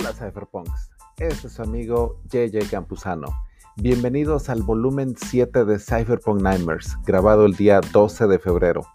Hola 0.00 0.12
Cypherpunks, 0.12 0.90
este 1.16 1.48
es 1.48 1.54
su 1.54 1.62
amigo 1.62 2.20
JJ 2.30 2.70
Campuzano. 2.70 3.26
Bienvenidos 3.78 4.48
al 4.48 4.62
volumen 4.62 5.16
7 5.16 5.64
de 5.64 5.76
Cypherpunk 5.76 6.40
Nightmares, 6.40 6.96
grabado 7.04 7.46
el 7.46 7.54
día 7.54 7.80
12 7.92 8.28
de 8.28 8.38
febrero. 8.38 8.86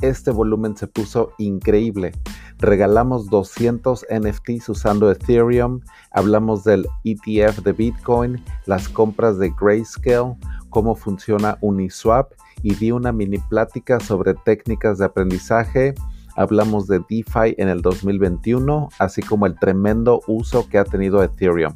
Este 0.00 0.32
volumen 0.32 0.76
se 0.76 0.88
puso 0.88 1.34
increíble. 1.38 2.10
Regalamos 2.58 3.30
200 3.30 4.06
NFTs 4.10 4.70
usando 4.70 5.08
Ethereum, 5.08 5.82
hablamos 6.10 6.64
del 6.64 6.84
ETF 7.04 7.60
de 7.62 7.72
Bitcoin, 7.72 8.44
las 8.66 8.88
compras 8.88 9.38
de 9.38 9.54
Grayscale, 9.56 10.36
cómo 10.68 10.96
funciona 10.96 11.58
Uniswap 11.60 12.32
y 12.64 12.74
di 12.74 12.90
una 12.90 13.12
mini 13.12 13.38
plática 13.38 14.00
sobre 14.00 14.34
técnicas 14.34 14.98
de 14.98 15.04
aprendizaje. 15.04 15.94
Hablamos 16.40 16.86
de 16.86 17.00
DeFi 17.00 17.54
en 17.58 17.68
el 17.68 17.82
2021, 17.82 18.88
así 18.98 19.20
como 19.20 19.44
el 19.44 19.58
tremendo 19.58 20.22
uso 20.26 20.66
que 20.70 20.78
ha 20.78 20.84
tenido 20.84 21.22
Ethereum. 21.22 21.74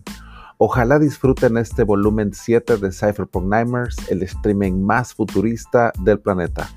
Ojalá 0.57 0.99
disfruten 0.99 1.59
este 1.59 1.83
volumen 1.83 2.33
7 2.33 2.79
de 2.79 2.91
Cypherpunk 2.91 3.45
Nightmares, 3.47 3.95
el 4.09 4.23
streaming 4.23 4.81
más 4.81 5.13
futurista 5.13 5.93
del 6.01 6.19
planeta. 6.19 6.71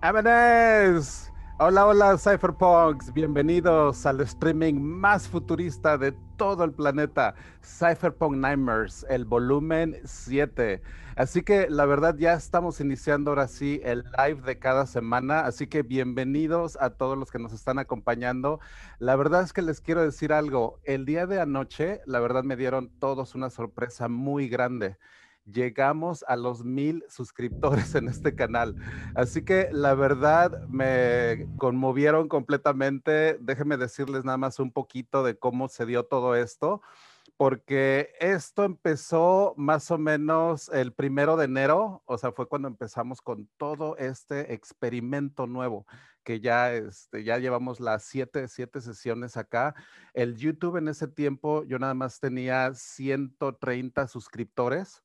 ¡Vámonos! 0.00 1.23
Hola, 1.56 1.86
hola 1.86 2.18
Cypherpunks, 2.18 3.12
bienvenidos 3.12 4.06
al 4.06 4.20
streaming 4.22 4.74
más 4.74 5.28
futurista 5.28 5.96
de 5.96 6.10
todo 6.36 6.64
el 6.64 6.72
planeta, 6.72 7.36
Cypherpunk 7.62 8.34
Nightmares, 8.34 9.06
el 9.08 9.24
volumen 9.24 9.96
7. 10.02 10.82
Así 11.14 11.42
que 11.42 11.70
la 11.70 11.86
verdad 11.86 12.16
ya 12.18 12.32
estamos 12.32 12.80
iniciando 12.80 13.30
ahora 13.30 13.46
sí 13.46 13.80
el 13.84 14.02
live 14.18 14.42
de 14.42 14.58
cada 14.58 14.84
semana, 14.86 15.46
así 15.46 15.68
que 15.68 15.82
bienvenidos 15.82 16.76
a 16.80 16.90
todos 16.90 17.16
los 17.16 17.30
que 17.30 17.38
nos 17.38 17.52
están 17.52 17.78
acompañando. 17.78 18.58
La 18.98 19.14
verdad 19.14 19.44
es 19.44 19.52
que 19.52 19.62
les 19.62 19.80
quiero 19.80 20.02
decir 20.02 20.32
algo, 20.32 20.80
el 20.82 21.04
día 21.04 21.28
de 21.28 21.40
anoche, 21.40 22.00
la 22.04 22.18
verdad 22.18 22.42
me 22.42 22.56
dieron 22.56 22.90
todos 22.98 23.36
una 23.36 23.48
sorpresa 23.48 24.08
muy 24.08 24.48
grande 24.48 24.96
llegamos 25.44 26.24
a 26.28 26.36
los 26.36 26.64
mil 26.64 27.04
suscriptores 27.08 27.94
en 27.94 28.08
este 28.08 28.34
canal. 28.34 28.76
Así 29.14 29.42
que 29.44 29.68
la 29.72 29.94
verdad 29.94 30.66
me 30.68 31.46
conmovieron 31.58 32.28
completamente. 32.28 33.38
Déjenme 33.40 33.76
decirles 33.76 34.24
nada 34.24 34.38
más 34.38 34.58
un 34.58 34.72
poquito 34.72 35.22
de 35.22 35.38
cómo 35.38 35.68
se 35.68 35.86
dio 35.86 36.04
todo 36.04 36.34
esto, 36.34 36.82
porque 37.36 38.12
esto 38.20 38.64
empezó 38.64 39.54
más 39.56 39.90
o 39.90 39.98
menos 39.98 40.68
el 40.70 40.92
primero 40.92 41.36
de 41.36 41.46
enero, 41.46 42.02
o 42.06 42.16
sea, 42.16 42.32
fue 42.32 42.48
cuando 42.48 42.68
empezamos 42.68 43.20
con 43.20 43.48
todo 43.56 43.96
este 43.96 44.54
experimento 44.54 45.46
nuevo 45.46 45.86
que 46.22 46.40
ya, 46.40 46.72
este, 46.72 47.22
ya 47.22 47.38
llevamos 47.38 47.80
las 47.80 48.04
siete, 48.04 48.48
siete 48.48 48.80
sesiones 48.80 49.36
acá. 49.36 49.74
El 50.14 50.36
YouTube 50.36 50.78
en 50.78 50.88
ese 50.88 51.06
tiempo 51.06 51.64
yo 51.64 51.78
nada 51.78 51.92
más 51.92 52.18
tenía 52.18 52.72
130 52.72 54.08
suscriptores 54.08 55.02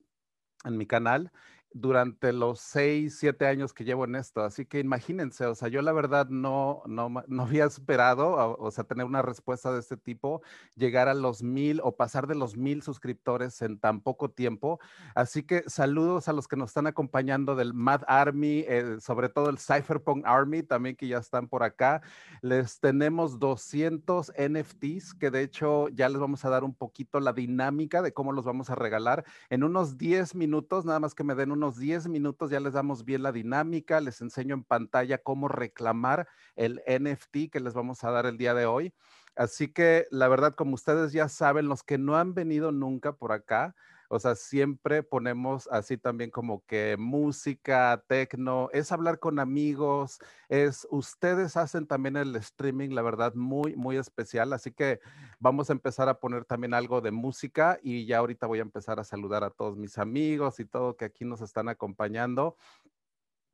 en 0.65 0.77
mi 0.77 0.85
canal 0.85 1.31
durante 1.71 2.33
los 2.33 2.59
seis, 2.59 3.17
siete 3.19 3.45
años 3.45 3.73
que 3.73 3.83
llevo 3.83 4.05
en 4.05 4.15
esto. 4.15 4.41
Así 4.41 4.65
que 4.65 4.79
imagínense, 4.79 5.45
o 5.45 5.55
sea, 5.55 5.67
yo 5.67 5.81
la 5.81 5.91
verdad 5.91 6.27
no, 6.29 6.81
no, 6.87 7.09
no 7.27 7.43
había 7.43 7.65
esperado, 7.65 8.57
o, 8.57 8.71
sea, 8.71 8.83
tener 8.83 9.05
una 9.05 9.21
respuesta 9.21 9.71
de 9.71 9.79
este 9.79 9.97
tipo, 9.97 10.41
llegar 10.75 11.07
a 11.07 11.13
los 11.13 11.43
mil 11.43 11.79
o 11.83 11.95
pasar 11.95 12.27
de 12.27 12.35
los 12.35 12.57
mil 12.57 12.81
suscriptores 12.81 13.61
en 13.61 13.79
tan 13.79 14.01
poco 14.01 14.31
tiempo. 14.31 14.79
Así 15.15 15.43
que 15.43 15.63
saludos 15.67 16.27
a 16.27 16.33
los 16.33 16.47
que 16.47 16.55
nos 16.55 16.69
están 16.69 16.87
acompañando 16.87 17.55
del 17.55 17.73
Mad 17.73 18.01
Army, 18.07 18.65
eh, 18.67 18.97
sobre 18.99 19.29
todo 19.29 19.49
el 19.49 19.59
Cypherpunk 19.59 20.25
Army, 20.25 20.63
también 20.63 20.95
que 20.95 21.07
ya 21.07 21.17
están 21.17 21.47
por 21.47 21.63
acá. 21.63 22.01
Les 22.41 22.79
tenemos 22.79 23.39
200 23.39 24.33
NFTs, 24.37 25.13
que 25.13 25.29
de 25.29 25.43
hecho 25.43 25.89
ya 25.89 26.09
les 26.09 26.19
vamos 26.19 26.45
a 26.45 26.49
dar 26.49 26.63
un 26.63 26.73
poquito 26.73 27.19
la 27.19 27.33
dinámica 27.33 28.01
de 28.01 28.13
cómo 28.13 28.31
los 28.31 28.45
vamos 28.45 28.69
a 28.69 28.75
regalar 28.75 29.25
en 29.49 29.63
unos 29.63 29.97
10 29.97 30.35
minutos, 30.35 30.85
nada 30.85 30.99
más 30.99 31.13
que 31.13 31.23
me 31.23 31.35
den 31.35 31.51
un 31.51 31.58
unos 31.59 31.77
10 31.77 32.07
minutos 32.07 32.49
ya 32.49 32.59
les 32.61 32.71
damos 32.71 33.03
bien 33.03 33.21
la 33.21 33.33
dinámica, 33.33 33.99
les 33.99 34.21
enseño 34.21 34.55
en 34.55 34.63
pantalla 34.63 35.17
cómo 35.17 35.49
reclamar 35.49 36.27
el 36.55 36.81
NFT 36.87 37.51
que 37.51 37.59
les 37.59 37.73
vamos 37.73 38.03
a 38.05 38.11
dar 38.11 38.25
el 38.25 38.37
día 38.37 38.53
de 38.53 38.65
hoy. 38.65 38.93
Así 39.35 39.67
que 39.67 40.07
la 40.09 40.29
verdad, 40.29 40.55
como 40.55 40.75
ustedes 40.75 41.11
ya 41.11 41.27
saben, 41.27 41.67
los 41.67 41.83
que 41.83 41.97
no 41.97 42.17
han 42.17 42.33
venido 42.33 42.71
nunca 42.71 43.11
por 43.11 43.33
acá, 43.33 43.75
o 44.11 44.19
sea, 44.19 44.33
siempre 44.33 45.03
ponemos 45.03 45.69
así 45.71 45.95
también 45.95 46.31
como 46.31 46.65
que 46.65 46.95
música, 46.97 48.03
tecno, 48.07 48.69
es 48.73 48.91
hablar 48.91 49.19
con 49.19 49.37
amigos, 49.37 50.17
es 50.49 50.87
ustedes 50.89 51.55
hacen 51.55 51.85
también 51.85 52.17
el 52.17 52.35
streaming, 52.35 52.89
la 52.89 53.03
verdad, 53.03 53.35
muy, 53.35 53.75
muy 53.75 53.97
especial. 53.97 54.51
Así 54.53 54.71
que 54.71 54.99
vamos 55.39 55.69
a 55.69 55.73
empezar 55.73 56.09
a 56.09 56.19
poner 56.19 56.43
también 56.43 56.73
algo 56.73 57.01
de 57.01 57.11
música 57.11 57.77
y 57.83 58.07
ya 58.07 58.17
ahorita 58.17 58.47
voy 58.47 58.57
a 58.57 58.63
empezar 58.63 58.99
a 58.99 59.03
saludar 59.03 59.43
a 59.43 59.51
todos 59.51 59.77
mis 59.77 59.99
amigos 59.99 60.59
y 60.59 60.65
todo 60.65 60.97
que 60.97 61.05
aquí 61.05 61.23
nos 61.23 61.41
están 61.41 61.69
acompañando. 61.69 62.57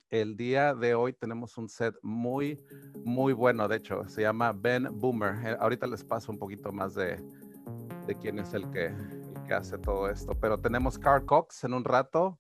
El 0.09 0.38
día 0.38 0.73
de 0.73 0.95
hoy 0.95 1.11
tenemos 1.11 1.57
un 1.57 1.67
set 1.67 1.95
muy, 2.01 2.63
muy 3.03 3.33
bueno. 3.33 3.67
De 3.67 3.75
hecho, 3.75 4.07
se 4.07 4.21
llama 4.21 4.53
Ben 4.53 4.88
Boomer. 4.89 5.35
Eh, 5.45 5.57
ahorita 5.59 5.85
les 5.88 6.05
paso 6.05 6.31
un 6.31 6.39
poquito 6.39 6.71
más 6.71 6.94
de, 6.94 7.21
de 8.07 8.15
quién 8.15 8.39
es 8.39 8.53
el 8.53 8.69
que, 8.71 8.94
que 9.45 9.53
hace 9.53 9.78
todo 9.78 10.09
esto. 10.09 10.33
Pero 10.39 10.59
tenemos 10.59 10.97
Carl 10.97 11.25
Cox 11.25 11.63
en 11.63 11.73
un 11.73 11.83
rato. 11.83 12.38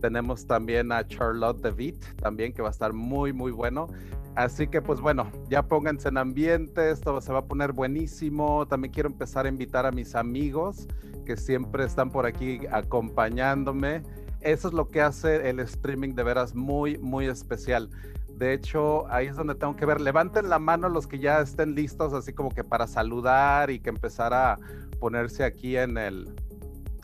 Tenemos 0.00 0.46
también 0.46 0.92
a 0.92 1.06
Charlotte 1.06 1.60
DeVitt, 1.60 2.04
también 2.16 2.52
que 2.52 2.62
va 2.62 2.68
a 2.68 2.70
estar 2.70 2.92
muy, 2.92 3.32
muy 3.32 3.52
bueno. 3.52 3.88
Así 4.36 4.68
que 4.68 4.80
pues 4.80 5.00
bueno, 5.00 5.30
ya 5.48 5.64
pónganse 5.64 6.08
en 6.08 6.18
ambiente, 6.18 6.90
esto 6.90 7.20
se 7.20 7.32
va 7.32 7.40
a 7.40 7.44
poner 7.46 7.72
buenísimo. 7.72 8.66
También 8.68 8.92
quiero 8.92 9.08
empezar 9.08 9.46
a 9.46 9.48
invitar 9.48 9.84
a 9.84 9.90
mis 9.90 10.14
amigos 10.14 10.86
que 11.26 11.36
siempre 11.36 11.84
están 11.84 12.10
por 12.10 12.24
aquí 12.24 12.60
acompañándome. 12.70 14.02
Eso 14.40 14.68
es 14.68 14.74
lo 14.74 14.88
que 14.88 15.02
hace 15.02 15.50
el 15.50 15.58
streaming 15.60 16.14
de 16.14 16.22
veras 16.22 16.54
muy, 16.54 16.96
muy 16.98 17.26
especial. 17.26 17.90
De 18.38 18.52
hecho, 18.52 19.10
ahí 19.10 19.26
es 19.26 19.34
donde 19.34 19.56
tengo 19.56 19.74
que 19.74 19.84
ver. 19.84 20.00
Levanten 20.00 20.48
la 20.48 20.60
mano 20.60 20.88
los 20.88 21.08
que 21.08 21.18
ya 21.18 21.40
estén 21.40 21.74
listos, 21.74 22.12
así 22.12 22.32
como 22.32 22.50
que 22.50 22.62
para 22.62 22.86
saludar 22.86 23.70
y 23.70 23.80
que 23.80 23.88
empezar 23.88 24.32
a 24.32 24.56
ponerse 24.98 25.44
aquí 25.44 25.76
en 25.76 25.96
el, 25.96 26.28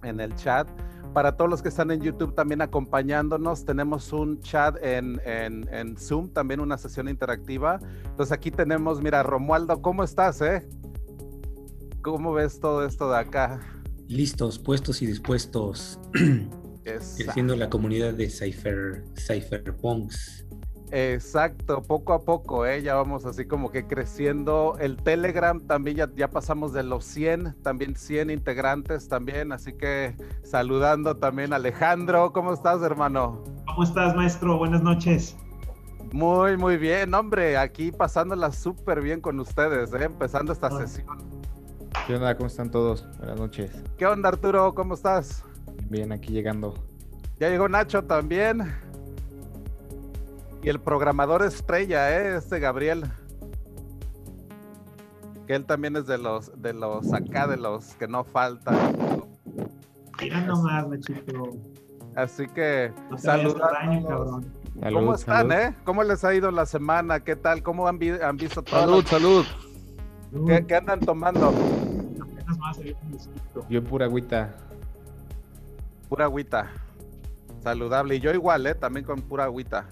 en 0.03 0.21
el 0.21 0.35
chat. 0.37 0.69
Para 1.13 1.37
todos 1.37 1.49
los 1.49 1.63
que 1.63 1.69
están 1.69 1.93
en 1.93 2.01
YouTube 2.01 2.35
también 2.35 2.61
acompañándonos, 2.61 3.65
tenemos 3.65 4.13
un 4.13 4.41
chat 4.41 4.77
en, 4.83 5.21
en, 5.25 5.69
en 5.73 5.97
Zoom, 5.97 6.29
también 6.29 6.61
una 6.61 6.77
sesión 6.77 7.09
interactiva. 7.09 7.79
Entonces 8.05 8.33
aquí 8.33 8.51
tenemos, 8.51 9.01
mira, 9.01 9.23
Romualdo, 9.23 9.81
¿cómo 9.81 10.03
estás? 10.03 10.41
Eh? 10.41 10.69
¿Cómo 12.03 12.33
ves 12.33 12.59
todo 12.59 12.85
esto 12.85 13.09
de 13.11 13.19
acá? 13.19 13.61
Listos, 14.09 14.59
puestos 14.59 15.01
y 15.03 15.07
dispuestos. 15.07 16.01
Creciendo 16.85 17.57
la 17.57 17.71
comunidad 17.71 18.13
de 18.13 18.29
Cypher, 18.29 19.05
Cypherpunks. 19.17 20.44
Exacto, 20.97 21.83
poco 21.83 22.13
a 22.13 22.21
poco, 22.21 22.67
¿eh? 22.67 22.81
ya 22.81 22.95
vamos 22.95 23.27
así 23.27 23.47
como 23.47 23.73
que 23.73 23.85
creciendo. 23.89 24.77
El 24.79 24.97
Telegram 24.97 25.59
también 25.59 25.97
ya, 25.97 26.09
ya 26.15 26.31
pasamos 26.31 26.73
de 26.73 26.85
los 26.85 27.05
100, 27.05 27.57
también 27.65 27.97
100 27.97 28.31
integrantes 28.31 29.09
también, 29.09 29.51
así 29.51 29.73
que 29.73 30.15
saludando 30.45 31.17
también 31.17 31.53
a 31.53 31.57
Alejandro. 31.57 32.33
¿Cómo 32.33 32.53
estás, 32.53 32.81
hermano? 32.83 33.43
¿Cómo 33.67 33.83
estás, 33.83 34.15
maestro? 34.15 34.57
Buenas 34.57 34.85
noches. 34.85 35.37
Muy, 36.13 36.57
muy 36.57 36.77
bien, 36.77 37.13
hombre, 37.13 37.57
aquí 37.57 37.91
pasándola 37.91 38.53
súper 38.53 39.01
bien 39.01 39.21
con 39.21 39.41
ustedes, 39.41 39.93
¿eh? 39.95 40.05
empezando 40.05 40.53
esta 40.53 40.71
sesión. 40.71 41.09
¿Qué 42.07 42.15
onda? 42.15 42.37
¿Cómo 42.37 42.47
están 42.47 42.71
todos? 42.71 43.05
Buenas 43.19 43.41
noches. 43.41 43.73
¿Qué 43.99 44.07
onda, 44.07 44.29
Arturo? 44.29 44.73
¿Cómo 44.77 44.95
estás? 44.95 45.43
Bien, 45.91 46.13
aquí 46.13 46.33
llegando. 46.33 46.73
Ya 47.41 47.49
llegó 47.49 47.69
Nacho 47.69 48.05
también. 48.05 48.84
Y 50.65 50.71
el 50.71 50.81
programador 50.81 51.43
estrella, 51.43 52.11
¿eh? 52.19 52.39
Este 52.39 52.59
Gabriel. 52.59 53.05
Que 55.47 55.57
él 55.57 55.67
también 55.67 55.95
es 55.95 56.07
de 56.07 56.17
los, 56.17 56.59
de 56.63 56.73
los 56.73 57.13
acá, 57.13 57.47
de 57.47 57.59
los 57.59 57.95
que 57.97 58.09
no 58.09 58.25
faltan. 58.25 58.75
Mira 60.19 60.41
nomás, 60.41 60.89
machito. 60.89 61.51
Así 62.17 62.49
que, 62.49 62.95
saludos. 63.19 63.61
¿Cómo 64.91 65.15
están, 65.15 65.53
eh? 65.53 65.75
¿Cómo 65.85 66.03
les 66.03 66.25
ha 66.25 66.35
ido 66.35 66.51
la 66.51 66.65
semana? 66.65 67.21
¿Qué 67.21 67.37
tal? 67.37 67.63
¿Cómo 67.63 67.87
han, 67.87 67.99
han 68.23 68.37
visto 68.39 68.63
todo? 68.63 68.81
Salud, 68.81 69.05
salud. 69.05 69.45
¿Qué, 70.47 70.65
¿Qué, 70.67 70.77
andan 70.77 71.01
tomando? 71.01 71.53
Yo 73.69 73.85
pura 73.85 74.07
agüita. 74.07 74.55
Pura 76.09 76.25
agüita. 76.25 76.71
Saludable. 77.63 78.17
Y 78.17 78.21
yo 78.21 78.33
igual, 78.33 78.67
¿eh? 78.67 78.75
También 78.75 79.05
con 79.05 79.21
pura 79.21 79.45
agüita. 79.45 79.87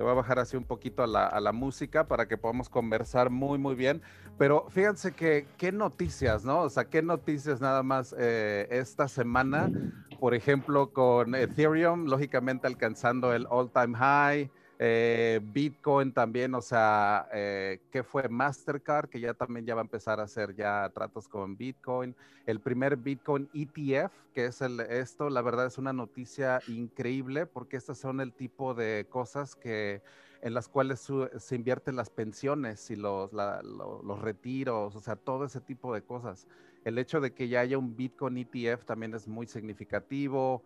Le 0.00 0.04
voy 0.04 0.12
a 0.12 0.14
bajar 0.14 0.38
así 0.38 0.56
un 0.56 0.64
poquito 0.64 1.02
a 1.02 1.06
la, 1.06 1.52
música 1.52 2.08
para 2.08 2.26
que 2.26 2.38
podamos 2.38 2.70
conversar 2.70 3.28
muy, 3.28 3.58
muy 3.58 3.74
bien. 3.74 4.00
Pero 4.38 4.64
fíjense 4.70 5.12
que 5.12 5.46
qué 5.58 5.72
noticias, 5.72 6.42
¿no? 6.42 6.60
O 6.60 6.70
sea, 6.70 6.86
qué 6.86 7.02
noticias 7.02 7.60
nada 7.60 7.82
más 7.82 8.14
eh, 8.18 8.66
esta 8.70 9.08
semana. 9.08 9.70
Por 10.18 10.34
ejemplo, 10.34 10.94
con 10.94 11.34
Ethereum, 11.34 12.06
lógicamente 12.06 12.66
alcanzando 12.66 13.34
el 13.34 13.46
all-time 13.50 13.94
high. 13.98 14.50
Eh, 14.82 15.40
Bitcoin 15.42 16.10
también, 16.10 16.54
o 16.54 16.62
sea, 16.62 17.28
eh, 17.34 17.80
que 17.92 18.02
fue 18.02 18.30
Mastercard, 18.30 19.10
que 19.10 19.20
ya 19.20 19.34
también 19.34 19.66
ya 19.66 19.74
va 19.74 19.82
a 19.82 19.84
empezar 19.84 20.20
a 20.20 20.22
hacer 20.22 20.56
ya 20.56 20.90
tratos 20.94 21.28
con 21.28 21.54
Bitcoin. 21.54 22.16
El 22.46 22.60
primer 22.60 22.96
Bitcoin 22.96 23.50
ETF, 23.52 24.10
que 24.32 24.46
es 24.46 24.62
esto, 24.62 25.28
la 25.28 25.42
verdad 25.42 25.66
es 25.66 25.76
una 25.76 25.92
noticia 25.92 26.62
increíble 26.66 27.44
porque 27.44 27.76
estas 27.76 27.98
son 27.98 28.22
el 28.22 28.32
tipo 28.32 28.72
de 28.72 29.06
cosas 29.10 29.54
que 29.54 30.00
en 30.40 30.54
las 30.54 30.66
cuales 30.66 31.06
se 31.36 31.54
invierten 31.54 31.94
las 31.94 32.08
pensiones 32.08 32.90
y 32.90 32.96
los, 32.96 33.34
los 33.34 34.18
retiros, 34.22 34.96
o 34.96 35.00
sea, 35.00 35.16
todo 35.16 35.44
ese 35.44 35.60
tipo 35.60 35.92
de 35.92 36.00
cosas. 36.00 36.46
El 36.86 36.96
hecho 36.96 37.20
de 37.20 37.34
que 37.34 37.48
ya 37.48 37.60
haya 37.60 37.76
un 37.76 37.94
Bitcoin 37.96 38.38
ETF 38.38 38.86
también 38.86 39.12
es 39.12 39.28
muy 39.28 39.46
significativo. 39.46 40.62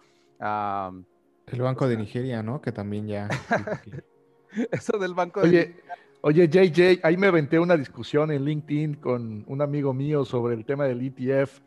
El 1.46 1.62
Banco 1.62 1.88
de 1.88 1.96
Nigeria, 1.96 2.42
¿no? 2.42 2.60
Que 2.60 2.72
también 2.72 3.06
ya... 3.06 3.28
Eso 4.70 4.98
del 4.98 5.14
Banco 5.14 5.40
de 5.40 5.48
Nigeria. 5.48 5.84
Oye, 6.26 6.48
JJ, 6.48 7.00
ahí 7.02 7.18
me 7.18 7.26
aventé 7.26 7.58
una 7.58 7.76
discusión 7.76 8.30
en 8.30 8.46
LinkedIn 8.46 8.94
con 8.94 9.44
un 9.46 9.60
amigo 9.60 9.92
mío 9.92 10.24
sobre 10.24 10.54
el 10.54 10.64
tema 10.64 10.86
del 10.86 11.02
ETF, 11.02 11.60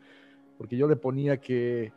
porque 0.56 0.76
yo 0.76 0.88
le 0.88 0.96
ponía 0.96 1.40
que 1.40 1.92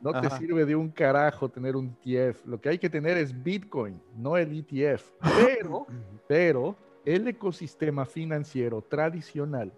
no 0.00 0.20
te 0.20 0.28
sirve 0.30 0.64
de 0.66 0.74
un 0.74 0.90
carajo 0.90 1.48
tener 1.48 1.76
un 1.76 1.96
ETF. 2.04 2.44
Lo 2.46 2.60
que 2.60 2.70
hay 2.70 2.78
que 2.78 2.90
tener 2.90 3.16
es 3.18 3.40
Bitcoin, 3.40 4.02
no 4.16 4.36
el 4.36 4.52
ETF. 4.52 5.12
Pero, 5.46 5.86
pero 6.26 6.76
el 7.04 7.28
ecosistema 7.28 8.04
financiero 8.04 8.82
tradicional 8.82 9.72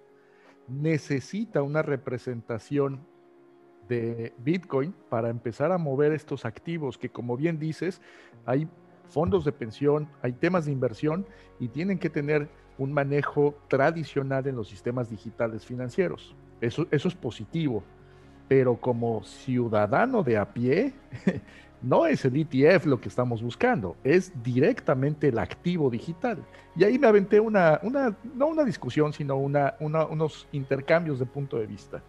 necesita 0.67 1.63
una 1.63 1.83
representación 1.83 3.07
de 3.89 4.33
Bitcoin 4.39 4.95
para 5.09 5.31
empezar 5.31 5.73
a 5.73 5.79
mover 5.79 6.13
estos 6.13 6.45
activos 6.45 6.99
que, 6.99 7.09
como 7.09 7.37
bien 7.37 7.59
dices, 7.59 8.01
hay 8.47 8.69
fondos 9.09 9.45
de 9.45 9.53
pensión, 9.53 10.09
hay 10.23 10.33
temas 10.33 10.67
de 10.67 10.73
inversión 10.73 11.27
y 11.61 11.69
tienen 11.69 11.99
que 11.99 12.11
tener 12.11 12.49
un 12.79 12.93
manejo 12.93 13.55
tradicional 13.69 14.47
en 14.47 14.57
los 14.57 14.69
sistemas 14.69 15.11
digitales 15.11 15.65
financieros. 15.65 16.35
Eso, 16.61 16.87
eso 16.91 17.09
es 17.09 17.15
positivo 17.15 17.85
pero 18.49 18.77
como 18.77 19.23
ciudadano 19.25 20.23
de 20.23 20.37
a 20.37 20.53
pie, 20.53 20.93
no 21.83 22.07
es 22.07 22.25
el 22.25 22.37
ETF 22.37 22.87
lo 22.87 23.01
que 23.01 23.09
estamos 23.09 23.43
buscando, 23.43 23.97
es 24.05 24.33
directamente 24.43 25.29
el 25.29 25.39
activo 25.39 25.91
digital. 25.91 26.45
Y 26.77 26.85
ahí 26.85 26.99
me 26.99 27.07
aventé 27.07 27.41
una, 27.41 27.81
una 27.83 28.17
no 28.35 28.47
una 28.47 28.65
discusión, 28.65 29.13
sino 29.13 29.37
una, 29.37 29.75
unos 29.81 30.47
intercambios 30.53 31.19
de 31.19 31.27
punto 31.27 31.59
de 31.59 31.67
vista. 31.67 32.03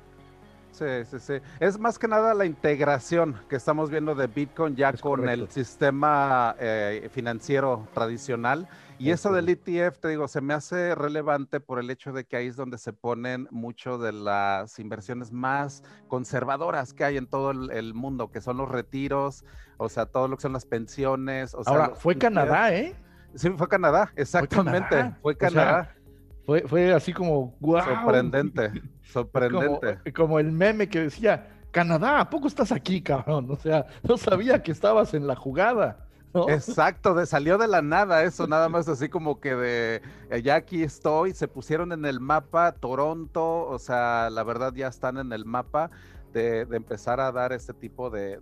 Sí, 0.75 1.05
sí, 1.09 1.19
sí. 1.19 1.33
Es 1.61 1.79
más 1.79 1.97
que 1.97 2.05
nada 2.05 2.33
la 2.33 2.45
integración 2.45 3.39
que 3.47 3.55
estamos 3.55 3.89
viendo 3.89 4.13
de 4.13 4.27
Bitcoin 4.27 4.75
ya 4.75 4.91
con 4.91 5.29
el 5.29 5.49
sistema 5.49 6.53
eh, 6.59 7.09
financiero 7.13 7.87
tradicional 7.93 8.67
y 8.97 9.11
eso 9.11 9.31
del 9.31 9.47
ETF, 9.47 9.99
te 9.99 10.09
digo, 10.09 10.27
se 10.27 10.41
me 10.41 10.53
hace 10.53 10.95
relevante 10.95 11.61
por 11.61 11.79
el 11.79 11.89
hecho 11.89 12.11
de 12.11 12.25
que 12.25 12.35
ahí 12.35 12.47
es 12.47 12.57
donde 12.57 12.77
se 12.77 12.91
ponen 12.91 13.47
mucho 13.51 13.97
de 13.97 14.11
las 14.11 14.79
inversiones 14.79 15.31
más 15.31 15.81
conservadoras 16.09 16.93
que 16.93 17.05
hay 17.05 17.15
en 17.15 17.27
todo 17.27 17.51
el, 17.51 17.93
mundo, 17.93 18.31
que 18.31 18.41
son 18.41 18.57
los 18.57 18.69
retiros, 18.69 19.45
o 19.77 19.87
sea, 19.87 20.05
todo 20.05 20.27
lo 20.27 20.35
que 20.35 20.41
son 20.41 20.53
las 20.53 20.65
pensiones. 20.65 21.53
O 21.53 21.61
Ahora, 21.65 21.91
fue 21.95 22.17
Canadá, 22.17 22.73
¿eh? 22.73 22.95
Sí, 23.35 23.49
fue 23.57 23.67
Canadá, 23.67 24.11
exactamente. 24.15 25.13
Fue 25.21 25.37
Canadá. 25.37 25.93
fue, 25.93 26.04
fue, 26.45 26.93
así 26.93 27.13
como, 27.13 27.55
wow. 27.59 27.81
Sorprendente, 27.81 28.71
sorprendente. 29.03 29.99
Como, 30.13 30.27
como 30.27 30.39
el 30.39 30.51
meme 30.51 30.87
que 30.87 31.01
decía, 31.01 31.47
Canadá, 31.71 32.21
¿a 32.21 32.29
poco 32.29 32.47
estás 32.47 32.71
aquí, 32.71 33.01
cabrón? 33.01 33.47
O 33.49 33.55
sea, 33.55 33.85
no 34.03 34.17
sabía 34.17 34.63
que 34.63 34.71
estabas 34.71 35.13
en 35.13 35.27
la 35.27 35.35
jugada. 35.35 36.05
Exacto, 36.47 37.13
de, 37.13 37.25
salió 37.25 37.57
de 37.57 37.67
la 37.67 37.81
nada 37.81 38.23
eso, 38.23 38.47
nada 38.47 38.69
más 38.69 38.87
así 38.87 39.09
como 39.09 39.39
que 39.39 39.55
de, 39.55 40.01
eh, 40.29 40.41
ya 40.41 40.55
aquí 40.55 40.83
estoy, 40.83 41.33
se 41.33 41.47
pusieron 41.47 41.91
en 41.91 42.05
el 42.05 42.19
mapa 42.19 42.73
Toronto, 42.73 43.65
o 43.67 43.79
sea, 43.79 44.29
la 44.29 44.43
verdad 44.43 44.73
ya 44.73 44.87
están 44.87 45.17
en 45.17 45.31
el 45.31 45.45
mapa 45.45 45.91
de, 46.35 46.67
empezar 46.71 47.19
a 47.21 47.31
dar 47.31 47.53
este 47.53 47.73
tipo 47.73 48.09
de, 48.09 48.39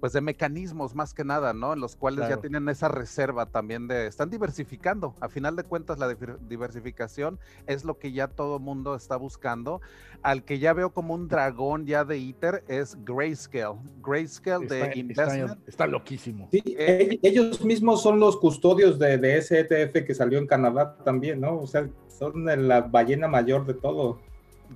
pues 0.00 0.12
de 0.12 0.20
mecanismos 0.20 0.94
más 0.94 1.14
que 1.14 1.24
nada, 1.24 1.52
¿no? 1.52 1.72
En 1.72 1.80
los 1.80 1.94
cuales 1.94 2.28
ya 2.28 2.38
tienen 2.38 2.68
esa 2.68 2.88
reserva 2.88 3.46
también 3.46 3.86
de, 3.86 4.06
están 4.06 4.28
diversificando. 4.28 5.14
A 5.20 5.28
final 5.28 5.54
de 5.54 5.62
cuentas, 5.62 5.98
la 5.98 6.08
diversificación 6.48 7.38
es 7.66 7.84
lo 7.84 7.98
que 7.98 8.12
ya 8.12 8.26
todo 8.28 8.58
mundo 8.58 8.94
está 8.96 9.16
buscando. 9.16 9.80
Al 10.22 10.44
que 10.44 10.58
ya 10.58 10.72
veo 10.72 10.90
como 10.90 11.14
un 11.14 11.28
dragón 11.28 11.86
ya 11.86 12.04
de 12.04 12.18
ITER 12.18 12.64
es 12.66 12.98
Grayscale. 13.04 13.78
Grayscale 14.02 14.66
de 14.66 14.92
Investment. 14.98 15.68
Está, 15.68 15.86
loquísimo. 15.86 16.48
Sí, 16.50 16.62
eh, 16.66 17.18
ellos 17.22 17.64
mismos 17.64 18.02
son 18.02 18.18
los 18.18 18.36
custodios 18.36 18.98
de, 18.98 19.16
de 19.16 19.38
ese 19.38 19.60
ETF 19.60 20.04
que 20.04 20.14
salió 20.14 20.38
en 20.38 20.46
Canadá 20.46 20.96
también, 21.04 21.40
¿no? 21.40 21.58
O 21.58 21.66
sea, 21.66 21.88
son 22.08 22.44
la 22.68 22.80
ballena 22.82 23.28
mayor 23.28 23.64
de 23.64 23.74
todo 23.74 24.18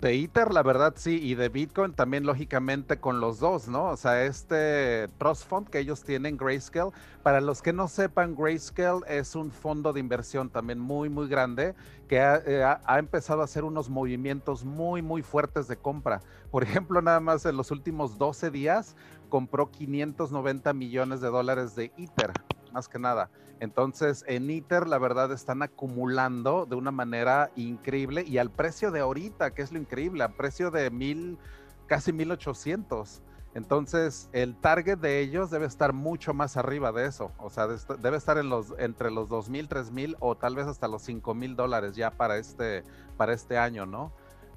de 0.01 0.23
Ether, 0.23 0.53
la 0.53 0.63
verdad 0.63 0.95
sí, 0.97 1.21
y 1.23 1.35
de 1.35 1.49
Bitcoin 1.49 1.93
también 1.93 2.27
lógicamente 2.27 2.99
con 2.99 3.21
los 3.21 3.39
dos, 3.39 3.69
¿no? 3.69 3.87
O 3.87 3.97
sea, 3.97 4.25
este 4.25 5.09
Trust 5.19 5.49
Fund 5.49 5.69
que 5.69 5.79
ellos 5.79 6.03
tienen, 6.03 6.37
Grayscale, 6.37 6.91
para 7.23 7.41
los 7.41 7.63
que 7.63 7.73
no 7.73 7.87
sepan, 7.87 8.35
Grayscale 8.35 9.03
es 9.07 9.37
un 9.37 9.51
fondo 9.51 9.93
de 9.93 10.01
inversión 10.01 10.51
también 10.51 10.81
muy, 10.81 11.09
muy 11.09 11.29
grande 11.29 11.75
que 12.09 12.21
ha, 12.21 12.43
eh, 12.45 12.65
empezado 12.99 13.41
a 13.41 13.45
hacer 13.45 13.65
unos 13.65 13.89
movimientos 13.89 14.65
muy, 14.65 15.01
muy 15.01 15.23
fuertes 15.23 15.69
de 15.69 15.77
compra. 15.77 16.21
Por 16.51 16.65
ejemplo, 16.65 17.01
nada 17.01 17.21
más 17.21 17.47
en 17.47 17.57
los 17.57 17.71
últimos 17.71 18.19
12 18.19 18.51
días 18.51 18.97
compró 19.29 19.71
590 19.71 20.73
millones 20.73 21.21
de 21.21 21.29
dólares 21.29 21.75
de 21.77 21.93
Ether, 21.97 22.33
más 22.75 22.89
que 22.89 22.99
nada. 22.99 23.31
Entonces, 23.61 24.25
en 24.27 24.51
ITER, 24.51 24.87
la 24.87 24.99
verdad, 24.99 25.33
están 25.33 25.63
acumulando 25.63 26.67
de 26.67 26.75
una 26.75 26.91
manera 26.91 27.51
increíble 27.57 28.25
y 28.27 28.39
al 28.39 28.51
precio 28.51 28.91
de 28.91 29.01
ahorita, 29.01 29.53
que 29.55 29.63
es 29.63 29.73
lo 29.73 29.79
increíble, 29.79 30.25
a 30.25 30.29
precio 30.37 30.71
de 30.71 30.91
mil, 30.91 31.39
casi 31.87 32.13
1800. 32.13 33.23
Entonces, 33.55 34.29
el 34.33 34.57
target 34.57 34.99
de 34.99 35.21
ellos 35.21 35.51
debe 35.51 35.67
estar 35.67 35.93
mucho 35.93 36.35
más 36.35 36.57
arriba 36.57 36.91
de 36.91 37.07
eso. 37.07 37.31
O 37.39 37.49
sea, 37.49 37.69
debe 37.69 38.17
estar 38.17 38.37
en 38.37 38.49
los, 38.49 38.75
entre 38.79 39.13
los 39.13 39.29
2.000, 39.29 39.69
3.000 39.69 40.17
o 40.19 40.35
tal 40.37 40.57
vez 40.57 40.67
hasta 40.67 40.89
los 40.89 41.09
5.000 41.09 41.55
dólares 41.55 41.95
ya 41.95 42.11
para 42.11 42.37
este, 42.37 42.83
para 43.17 43.33
este 43.33 43.57
año, 43.57 43.87
¿no? 43.87 44.13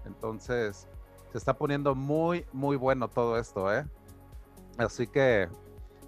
Entonces, 0.06 0.88
se 1.32 1.38
está 1.38 1.54
poniendo 1.56 1.94
muy, 1.94 2.46
muy 2.52 2.76
bueno 2.76 3.08
todo 3.08 3.38
esto, 3.38 3.72
¿eh? 3.72 3.86
Así 4.80 5.06
que 5.06 5.48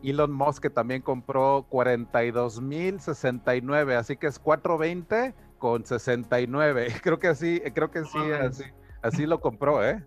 Elon 0.03 0.31
Musk 0.31 0.61
que 0.63 0.69
también 0.69 1.01
compró 1.01 1.65
42.069, 1.69 3.95
así 3.95 4.15
que 4.17 4.27
es 4.27 4.37
420 4.39 5.33
con 5.57 5.85
69. 5.85 6.87
Creo 7.03 7.19
que 7.19 7.27
así, 7.27 7.61
creo 7.73 7.91
que 7.91 8.05
sí, 8.05 8.31
así, 8.31 8.63
así 9.01 9.25
lo 9.25 9.41
compró, 9.41 9.85
¿eh? 9.85 10.05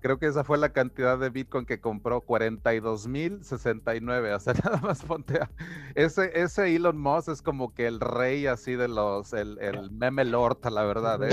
Creo 0.00 0.18
que 0.18 0.26
esa 0.26 0.44
fue 0.44 0.58
la 0.58 0.68
cantidad 0.68 1.18
de 1.18 1.30
Bitcoin 1.30 1.66
que 1.66 1.80
compró, 1.80 2.24
42.069. 2.24 4.34
O 4.34 4.40
sea, 4.40 4.54
nada 4.64 4.80
más 4.80 5.02
ponte 5.02 5.40
a... 5.40 5.50
Ese, 5.94 6.40
ese 6.40 6.74
Elon 6.74 6.98
Musk 6.98 7.28
es 7.30 7.42
como 7.42 7.74
que 7.74 7.86
el 7.86 8.00
rey 8.00 8.46
así 8.46 8.74
de 8.74 8.88
los, 8.88 9.32
el, 9.32 9.58
el 9.60 9.90
meme 9.90 10.24
lord, 10.24 10.58
la 10.70 10.84
verdad. 10.84 11.20
¿eh? 11.24 11.30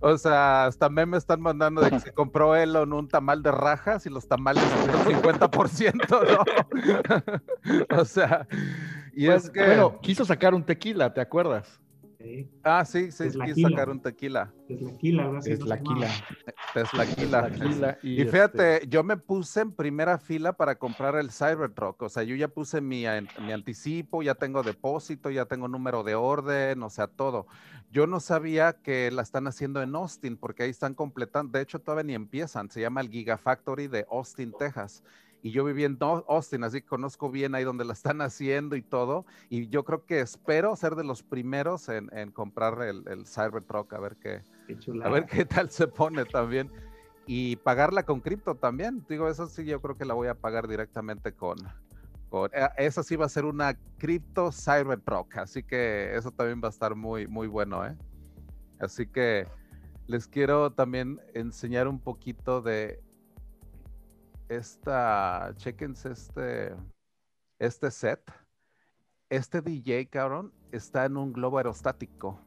O 0.00 0.16
sea, 0.16 0.66
hasta 0.66 0.88
me 0.88 1.16
están 1.16 1.40
mandando 1.40 1.80
de 1.80 1.90
que 1.90 1.98
se 2.00 2.12
compró 2.12 2.54
Elon 2.54 2.92
un 2.92 3.08
tamal 3.08 3.42
de 3.42 3.50
rajas 3.50 4.06
y 4.06 4.10
los 4.10 4.28
tamales 4.28 4.62
el 4.86 4.92
50%, 5.16 7.24
¿no? 7.88 7.96
o 7.98 8.04
sea, 8.04 8.46
y 9.12 9.26
pues, 9.26 9.44
es 9.44 9.50
que... 9.50 9.64
Bueno, 9.64 9.98
quiso 10.00 10.24
sacar 10.24 10.54
un 10.54 10.64
tequila, 10.64 11.12
¿te 11.12 11.20
acuerdas? 11.20 11.80
Ah, 12.62 12.84
sí, 12.84 13.10
sí, 13.12 13.24
quiso 13.24 13.68
sacar 13.68 13.90
un 13.90 14.00
tequila. 14.00 14.52
Es 14.68 14.80
la 14.80 14.96
quila, 14.98 15.40
Es 15.44 15.64
la 15.64 15.78
quila. 15.82 16.08
Es 16.74 16.94
la 16.94 17.50
quila. 17.50 17.98
Y, 18.02 18.20
este 18.20 18.32
fíjate, 18.32 18.86
yo 18.88 19.04
me 19.04 19.16
puse 19.16 19.60
en 19.60 19.72
primera 19.72 20.18
fila 20.18 20.52
para 20.54 20.76
comprar 20.76 21.16
el 21.16 21.30
Cybertruck. 21.30 22.02
O 22.02 22.08
sea, 22.08 22.22
yo 22.22 22.34
ya 22.34 22.48
puse 22.48 22.80
mi, 22.80 23.04
mi 23.40 23.52
anticipo, 23.52 24.22
ya 24.22 24.34
tengo 24.34 24.62
depósito, 24.62 25.30
ya 25.30 25.44
tengo 25.44 25.68
número 25.68 26.02
de 26.02 26.14
orden, 26.14 26.82
o 26.82 26.90
sea, 26.90 27.06
todo. 27.06 27.46
Yo 27.90 28.06
no 28.06 28.20
sabía 28.20 28.72
que 28.72 29.10
la 29.10 29.22
están 29.22 29.46
haciendo 29.46 29.82
en 29.82 29.94
Austin, 29.94 30.36
porque 30.36 30.64
ahí 30.64 30.70
están 30.70 30.94
completando. 30.94 31.56
De 31.56 31.62
hecho, 31.62 31.78
todavía 31.78 32.04
ni 32.04 32.14
empiezan. 32.14 32.70
Se 32.70 32.80
llama 32.80 33.02
el 33.02 33.10
Gigafactory 33.10 33.88
de 33.88 34.06
Austin, 34.10 34.52
Texas 34.58 35.02
y 35.44 35.50
yo 35.50 35.62
viví 35.62 35.84
en 35.84 35.98
Austin, 36.00 36.64
así 36.64 36.80
que 36.80 36.86
conozco 36.86 37.30
bien 37.30 37.54
ahí 37.54 37.64
donde 37.64 37.84
la 37.84 37.92
están 37.92 38.22
haciendo 38.22 38.76
y 38.76 38.82
todo. 38.82 39.26
Y 39.50 39.68
yo 39.68 39.84
creo 39.84 40.06
que 40.06 40.20
espero 40.20 40.74
ser 40.74 40.94
de 40.94 41.04
los 41.04 41.22
primeros 41.22 41.90
en, 41.90 42.08
comprar 42.32 42.80
el, 42.80 43.06
el, 43.06 43.26
Cybertruck, 43.26 43.92
a 43.92 44.00
ver 44.00 44.16
qué, 44.16 44.40
a 45.04 45.08
ver 45.10 45.26
qué 45.26 45.44
tal 45.44 45.68
se 45.68 45.86
pone 45.86 46.24
también. 46.24 46.70
Y 47.26 47.56
pagarla 47.56 48.04
con 48.04 48.20
cripto 48.20 48.54
también. 48.54 49.04
Digo, 49.06 49.28
eso 49.28 49.46
sí, 49.46 49.66
yo 49.66 49.82
creo 49.82 49.98
que 49.98 50.06
la 50.06 50.14
voy 50.14 50.28
a 50.28 50.34
pagar 50.34 50.66
directamente 50.66 51.32
con. 51.32 51.58
con 52.30 52.48
eh, 52.54 52.66
esa 52.78 53.02
sí 53.02 53.14
va 53.14 53.26
a 53.26 53.28
ser 53.28 53.44
una 53.44 53.74
cripto 53.98 54.50
Cybertruck, 54.50 55.36
así 55.36 55.62
que 55.62 56.16
eso 56.16 56.30
también 56.30 56.62
va 56.64 56.68
a 56.68 56.70
estar 56.70 56.94
muy, 56.94 57.26
muy 57.26 57.48
bueno, 57.48 57.86
¿eh? 57.86 57.94
Así 58.78 59.06
que 59.06 59.46
les 60.06 60.26
quiero 60.26 60.72
también 60.72 61.20
enseñar 61.34 61.86
un 61.86 62.00
poquito 62.00 62.62
de 62.62 63.02
esta, 64.48 65.52
chequense 65.56 66.12
este, 66.12 66.74
este 67.58 67.90
set. 67.90 68.20
este 69.30 69.60
DJ, 69.60 70.06
cabrón, 70.08 70.52
está 70.72 71.04
en 71.04 71.16
un 71.16 71.32
globo 71.32 71.58
aerostático 71.58 72.40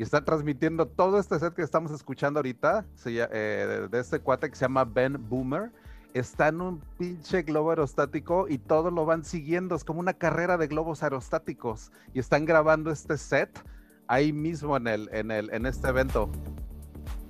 y 0.00 0.02
está 0.02 0.24
transmitiendo 0.24 0.86
todo 0.86 1.18
este 1.18 1.38
set 1.38 1.52
que 1.52 1.60
estamos 1.60 1.92
escuchando 1.92 2.38
ahorita, 2.38 2.86
eh, 3.04 3.86
de 3.90 4.00
este 4.00 4.18
cuate 4.18 4.48
que 4.48 4.56
se 4.56 4.62
llama 4.62 4.86
Ben 4.86 5.28
Boomer. 5.28 5.70
Está 6.14 6.48
en 6.48 6.62
un 6.62 6.80
pinche 6.96 7.42
globo 7.42 7.68
aerostático 7.68 8.48
y 8.48 8.56
todos 8.56 8.90
lo 8.94 9.04
van 9.04 9.24
siguiendo. 9.24 9.74
Es 9.74 9.84
como 9.84 10.00
una 10.00 10.14
carrera 10.14 10.56
de 10.56 10.68
globos 10.68 11.02
aerostáticos. 11.02 11.92
Y 12.14 12.18
están 12.18 12.46
grabando 12.46 12.90
este 12.90 13.18
set 13.18 13.62
ahí 14.06 14.32
mismo 14.32 14.74
en, 14.78 14.86
el, 14.86 15.10
en, 15.12 15.30
el, 15.30 15.52
en 15.52 15.66
este 15.66 15.88
evento. 15.88 16.30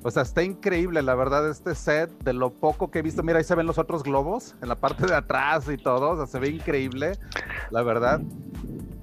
O 0.02 0.10
sea, 0.10 0.22
está 0.22 0.42
increíble, 0.42 1.02
la 1.02 1.14
verdad, 1.14 1.48
este 1.50 1.74
set, 1.74 2.10
de 2.22 2.32
lo 2.32 2.50
poco 2.50 2.90
que 2.90 3.00
he 3.00 3.02
visto. 3.02 3.22
Mira, 3.22 3.38
ahí 3.38 3.44
se 3.44 3.54
ven 3.54 3.66
los 3.66 3.76
otros 3.76 4.02
globos 4.02 4.54
en 4.62 4.68
la 4.68 4.76
parte 4.76 5.06
de 5.06 5.14
atrás 5.14 5.68
y 5.68 5.76
todo. 5.76 6.10
O 6.10 6.16
sea, 6.16 6.26
se 6.26 6.38
ve 6.38 6.48
increíble, 6.48 7.18
la 7.70 7.82
verdad. 7.82 8.20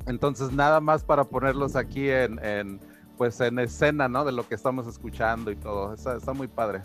Entonces, 0.08 0.52
nada 0.52 0.80
más 0.80 1.04
para 1.04 1.26
ponerlos 1.26 1.76
aquí 1.76 2.10
en, 2.10 2.80
pues 3.18 3.40
en 3.42 3.60
escena, 3.60 4.08
¿no? 4.08 4.26
De 4.26 4.32
lo 4.32 4.48
que 4.48 4.56
estamos 4.56 4.88
escuchando 4.88 5.52
y 5.52 5.56
todo. 5.56 5.94
Está, 5.94 6.34
muy 6.34 6.48
padre. 6.48 6.82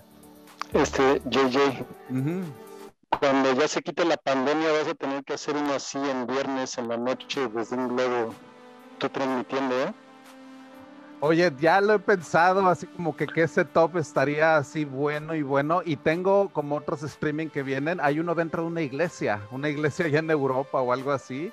Este, 0.74 1.22
JJ. 1.30 1.84
Cuando 3.18 3.52
ya 3.52 3.68
se 3.68 3.82
quite 3.82 4.04
la 4.04 4.16
pandemia, 4.16 4.72
vas 4.72 4.88
a 4.88 4.94
tener 4.94 5.24
que 5.24 5.34
hacer 5.34 5.56
uno 5.56 5.72
así 5.74 5.98
en 5.98 6.26
viernes 6.26 6.76
en 6.76 6.88
la 6.88 6.96
noche 6.96 7.48
desde 7.48 7.76
un 7.76 7.88
globo, 7.88 8.34
tú 8.98 9.08
transmitiendo, 9.08 9.74
¿eh? 9.80 9.94
Oye, 11.24 11.52
ya 11.60 11.80
lo 11.80 11.94
he 11.94 11.98
pensado, 12.00 12.66
así 12.68 12.84
como 12.88 13.16
que, 13.16 13.28
ese 13.36 13.64
top 13.64 13.96
estaría 13.96 14.56
así 14.56 14.84
bueno 14.84 15.36
y 15.36 15.42
bueno. 15.42 15.80
Y 15.84 15.94
tengo 15.94 16.48
como 16.48 16.74
otros 16.74 17.04
streaming 17.04 17.46
que 17.46 17.62
vienen. 17.62 18.00
Hay 18.00 18.18
uno 18.18 18.34
dentro 18.34 18.62
de 18.62 18.68
una 18.68 18.80
iglesia, 18.80 19.40
una 19.52 19.68
iglesia 19.68 20.06
allá 20.06 20.18
en 20.18 20.32
Europa 20.32 20.80
o 20.80 20.92
algo 20.92 21.12
así 21.12 21.52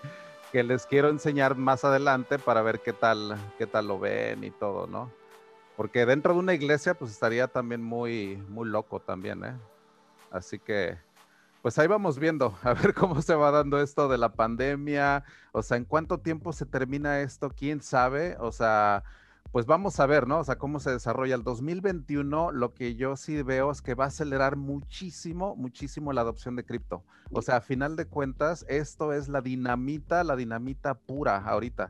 que 0.51 0.63
les 0.63 0.87
quiero 0.87 1.09
enseñar 1.09 1.55
más 1.55 1.85
adelante 1.85 2.39
para 2.39 2.63
ver 2.63 2.79
qué 2.79 2.93
tal, 2.93 3.37
qué 3.59 3.67
tal 3.67 3.89
lo 3.89 3.99
ven 3.99 4.43
y 4.43 4.49
todo, 4.49 4.87
¿no? 4.87 5.11
Porque 5.77 6.07
dentro 6.07 6.33
de 6.33 6.39
una 6.39 6.55
iglesia, 6.55 6.95
pues 6.95 7.11
estaría 7.11 7.47
también 7.47 7.83
muy, 7.83 8.37
muy 8.49 8.67
loco 8.67 8.99
también, 8.99 9.45
¿eh? 9.45 9.55
Así 10.31 10.57
que, 10.57 10.97
pues 11.61 11.77
ahí 11.77 11.85
vamos 11.85 12.17
viendo, 12.17 12.57
a 12.63 12.73
ver 12.73 12.95
cómo 12.95 13.21
se 13.21 13.35
va 13.35 13.51
dando 13.51 13.79
esto 13.79 14.07
de 14.07 14.17
la 14.17 14.33
pandemia, 14.33 15.23
o 15.51 15.61
sea, 15.61 15.77
en 15.77 15.85
cuánto 15.85 16.17
tiempo 16.17 16.53
se 16.53 16.65
termina 16.65 17.19
esto, 17.19 17.51
quién 17.55 17.83
sabe, 17.83 18.35
o 18.39 18.51
sea, 18.51 19.03
pues 19.51 19.65
vamos 19.65 19.99
a 19.99 20.05
ver, 20.05 20.27
¿no? 20.27 20.39
O 20.39 20.43
sea, 20.43 20.57
cómo 20.57 20.79
se 20.79 20.91
desarrolla 20.91 21.33
el 21.33 21.43
2021. 21.43 22.51
Lo 22.51 22.73
que 22.73 22.95
yo 22.95 23.15
sí 23.15 23.41
veo 23.41 23.71
es 23.71 23.81
que 23.81 23.95
va 23.95 24.05
a 24.05 24.07
acelerar 24.09 24.57
muchísimo, 24.57 25.55
muchísimo 25.55 26.13
la 26.13 26.21
adopción 26.21 26.55
de 26.55 26.63
cripto. 26.63 27.03
O 27.31 27.41
sea, 27.41 27.57
a 27.57 27.61
final 27.61 27.95
de 27.95 28.05
cuentas, 28.05 28.63
esto 28.69 29.11
es 29.11 29.27
la 29.27 29.41
dinamita, 29.41 30.23
la 30.23 30.35
dinamita 30.35 30.93
pura 30.93 31.37
ahorita. 31.37 31.89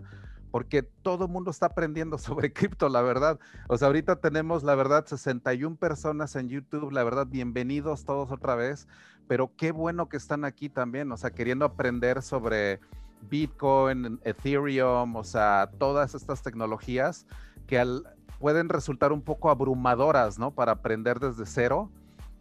Porque 0.51 0.83
todo 0.83 1.25
el 1.25 1.31
mundo 1.31 1.51
está 1.51 1.67
aprendiendo 1.67 2.17
sobre 2.17 2.53
cripto, 2.53 2.87
la 2.87 3.01
verdad. 3.01 3.39
O 3.67 3.77
sea, 3.77 3.87
ahorita 3.87 4.15
tenemos, 4.21 4.63
la 4.63 4.75
verdad, 4.75 5.05
61 5.05 5.75
personas 5.75 6.37
en 6.37 6.47
YouTube. 6.47 6.91
La 6.91 7.03
verdad, 7.03 7.27
bienvenidos 7.27 8.05
todos 8.05 8.31
otra 8.31 8.55
vez. 8.55 8.87
Pero 9.27 9.51
qué 9.57 9.73
bueno 9.73 10.07
que 10.07 10.17
están 10.17 10.45
aquí 10.45 10.69
también, 10.69 11.11
o 11.11 11.17
sea, 11.17 11.29
queriendo 11.29 11.63
aprender 11.63 12.23
sobre 12.23 12.79
Bitcoin, 13.29 14.19
Ethereum, 14.23 15.15
o 15.15 15.23
sea, 15.23 15.69
todas 15.77 16.15
estas 16.15 16.41
tecnologías 16.41 17.25
que 17.69 18.01
pueden 18.39 18.67
resultar 18.67 19.13
un 19.13 19.21
poco 19.21 19.51
abrumadoras, 19.51 20.39
¿no? 20.39 20.49
Para 20.49 20.71
aprender 20.71 21.19
desde 21.19 21.45
cero, 21.45 21.91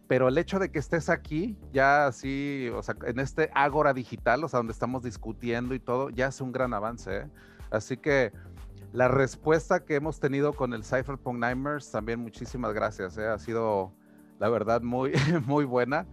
pero 0.07 0.27
el 0.27 0.39
hecho 0.39 0.57
de 0.57 0.71
que 0.71 0.79
estés 0.79 1.07
aquí, 1.07 1.55
ya 1.71 2.07
así, 2.07 2.67
o 2.73 2.81
sea, 2.81 2.95
en 3.05 3.19
este 3.19 3.51
ágora 3.53 3.93
digital, 3.93 4.43
o 4.43 4.47
sea, 4.47 4.57
donde 4.57 4.73
estamos 4.73 5.03
discutiendo 5.03 5.75
y 5.75 5.79
todo, 5.79 6.09
ya 6.09 6.27
es 6.27 6.41
un 6.41 6.51
gran 6.51 6.73
avance, 6.73 7.15
¿eh? 7.15 7.27
Así 7.69 7.95
que 7.95 8.33
la 8.91 9.07
respuesta 9.07 9.85
que 9.85 9.95
hemos 9.95 10.19
tenido 10.19 10.53
con 10.53 10.73
el 10.73 10.83
Cypherpunk 10.83 11.37
Nightmares, 11.37 11.91
también 11.91 12.19
muchísimas 12.21 12.73
gracias, 12.73 13.15
¿eh? 13.19 13.27
Ha 13.27 13.37
sido, 13.37 13.93
la 14.39 14.49
verdad, 14.49 14.81
muy, 14.81 15.11
muy 15.45 15.63
buena. 15.63 16.07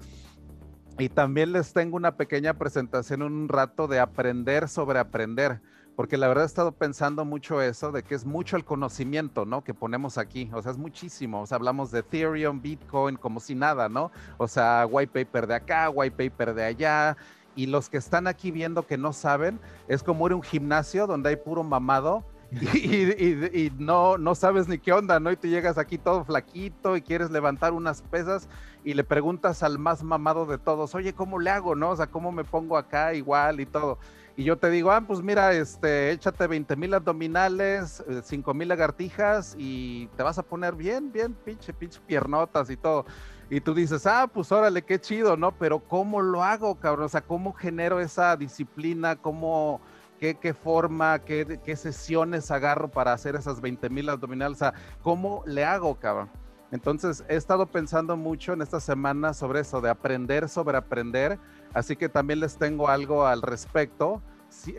Y 0.99 1.09
también 1.09 1.53
les 1.53 1.73
tengo 1.73 1.97
una 1.97 2.19
pequeña 2.19 2.53
presentación 2.53 3.23
un 3.23 3.49
rato 3.49 3.89
de 3.89 3.99
aprender 3.99 4.69
sobre 4.69 4.99
aprender 4.99 5.63
porque 5.97 6.19
la 6.19 6.29
verdad 6.29 6.45
he 6.45 6.47
estado 6.47 6.73
pensando 6.73 7.25
mucho 7.25 7.63
eso, 7.63 7.91
de 7.91 8.03
que 8.03 8.15
es 8.15 8.27
mucho 8.27 8.57
el 8.57 8.65
conocimiento, 8.65 9.47
¿no? 9.47 9.65
Que 9.65 9.73
ponemos 9.73 10.19
aquí, 10.19 10.51
o 10.53 10.63
sea, 10.63 10.73
es 10.73 10.79
muchísimo, 10.79 11.41
o 11.41 11.47
sea, 11.47 11.57
hablamos 11.57 11.91
de 11.91 12.01
Ethereum, 12.01 12.61
Bitcoin, 12.61 13.17
como 13.17 13.41
si 13.41 13.55
nada, 13.55 13.89
¿no? 13.89 14.13
O 14.37 14.47
sea, 14.47 14.87
white 14.89 15.25
paper 15.25 15.47
de 15.47 15.55
acá, 15.55 15.89
white 15.89 16.15
paper 16.15 16.55
de 16.55 16.65
allá, 16.65 17.17
y 17.57 17.67
los 17.67 17.89
que 17.89 17.97
están 17.97 18.27
aquí 18.27 18.51
viendo 18.51 18.87
que 18.87 18.99
no 18.99 19.15
saben, 19.15 19.59
es 19.89 20.03
como 20.03 20.27
ir 20.27 20.35
a 20.35 20.37
un 20.37 20.43
gimnasio 20.43 21.07
donde 21.07 21.31
hay 21.31 21.37
puro 21.37 21.65
mamado, 21.65 22.25
y, 22.51 23.73
no, 23.79 24.19
no 24.19 24.35
sabes 24.35 24.69
ni 24.69 24.79
qué 24.79 24.93
onda, 24.93 25.19
¿no? 25.19 25.33
Y 25.33 25.37
tú 25.37 25.49
llegas 25.49 25.79
aquí 25.79 25.99
todo 25.99 26.25
flaquito 26.25 26.97
y 26.97 27.03
quieres 27.03 27.31
levantar 27.31 27.73
unas 27.73 28.03
pesas 28.03 28.49
y 28.85 28.95
le 28.95 29.03
preguntas 29.03 29.63
al 29.63 29.79
más 29.79 30.03
mamado 30.03 30.47
de 30.47 30.59
todos, 30.59 30.95
oye, 30.95 31.13
¿cómo 31.13 31.39
le 31.39 31.51
hago, 31.51 31.75
no? 31.75 31.91
O 31.91 31.97
sea, 31.97 32.07
¿cómo 32.07 32.31
me 32.31 32.45
pongo 32.45 32.77
acá 32.77 33.15
igual 33.15 33.61
y 33.61 33.67
todo? 33.67 33.99
Y 34.37 34.45
yo 34.45 34.59
te 34.59 34.69
digo, 34.69 34.91
ah, 34.93 35.01
pues 35.01 35.23
mira, 35.23 35.55
este, 35.55 36.11
échate 36.11 36.47
20 36.47 36.77
mil 36.77 36.93
abdominales, 36.93 38.05
5 38.23 38.51
eh, 38.51 38.55
mil 38.55 38.69
lagartijas 38.69 39.55
y 39.59 40.09
te 40.09 40.23
vas 40.23 40.39
a 40.39 40.43
poner 40.43 40.75
bien, 40.75 41.11
bien, 41.11 41.33
pinche, 41.33 41.73
pinche 41.73 41.99
piernotas 42.07 42.69
y 42.69 42.77
todo. 42.77 43.07
Y 43.49 43.63
tú 43.63 43.73
dices, 43.73 44.07
ah, 44.07 44.29
pues 44.33 44.53
órale, 44.53 44.83
qué 44.83 45.01
chido, 45.01 45.39
¿no? 45.39 45.53
Pero 45.53 45.79
¿cómo 45.79 46.21
lo 46.21 46.43
hago, 46.45 46.75
cabrón? 46.75 47.07
O 47.07 47.09
sea, 47.09 47.23
¿cómo 47.23 47.55
genero 47.55 47.99
esa 47.99 48.37
disciplina? 48.37 49.17
¿Cómo, 49.17 49.81
qué, 50.21 50.35
qué 50.35 50.53
forma, 50.53 51.19
qué, 51.21 51.59
qué 51.65 51.75
sesiones 51.75 52.51
agarro 52.51 52.89
para 52.89 53.15
hacer 53.15 53.37
esas 53.37 53.63
20 53.63 53.89
mil 53.89 54.11
abdominales? 54.11 54.57
O 54.57 54.59
sea, 54.59 54.75
¿cómo 55.03 55.45
le 55.47 55.65
hago, 55.65 55.95
cabrón? 55.95 56.29
Entonces, 56.73 57.25
he 57.29 57.37
estado 57.37 57.67
pensando 57.67 58.17
mucho 58.17 58.53
en 58.53 58.61
esta 58.61 58.81
semana 58.81 59.33
sobre 59.33 59.61
eso, 59.61 59.81
de 59.81 59.89
aprender 59.89 60.49
sobre 60.49 60.77
aprender 60.77 61.39
Así 61.77 61.95
que 61.95 62.09
también 62.09 62.41
les 62.41 62.57
tengo 62.57 62.89
algo 62.89 63.27
al 63.27 63.43
respecto, 63.43 64.23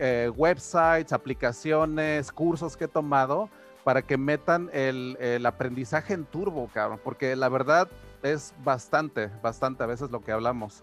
eh, 0.00 0.32
websites, 0.34 1.12
aplicaciones, 1.12 2.32
cursos 2.32 2.76
que 2.76 2.86
he 2.86 2.88
tomado 2.88 3.48
para 3.84 4.02
que 4.02 4.16
metan 4.16 4.68
el, 4.72 5.46
aprendizaje 5.46 6.14
en 6.14 6.24
turbo, 6.24 6.68
cabrón, 6.74 7.00
porque 7.04 7.36
la 7.36 7.48
verdad 7.48 7.86
es 8.24 8.52
bastante, 8.64 9.30
bastante 9.40 9.84
a 9.84 9.86
veces 9.86 10.10
lo 10.10 10.24
que 10.24 10.32
hablamos. 10.32 10.82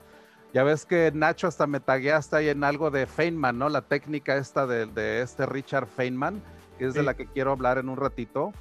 Ya 0.53 0.63
ves 0.63 0.86
que 0.86 1.12
Nacho 1.13 1.48
hasta 1.48 1.67
me 1.67 1.81
tagueaste 1.81 2.38
ahí 2.38 2.48
en 2.48 2.63
algo 2.63 2.91
de 2.91 3.07
Feynman, 3.07 3.60
¿no? 3.60 3.67
La 3.67 3.81
técnica 3.81 4.38
esta 4.38 4.65
de, 4.65 5.22
este 5.22 5.45
Richard 5.45 5.86
Feynman, 5.86 6.41
que 6.77 6.86
es 6.86 6.93
de 6.93 7.03
la 7.03 7.15
que 7.15 7.27
quiero 7.27 7.51
hablar 7.51 7.77
en 7.77 7.89
un 7.89 7.98
ratito. 7.98 8.53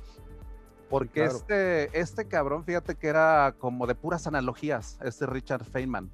Porque 0.91 1.23
este, 1.23 1.97
este 1.97 2.27
cabrón, 2.27 2.65
fíjate 2.65 2.97
que 2.97 3.07
era 3.07 3.55
como 3.61 3.87
de 3.87 3.95
puras 3.95 4.27
analogías, 4.27 4.99
este 5.03 5.27
Richard 5.27 5.63
Feynman 5.63 6.11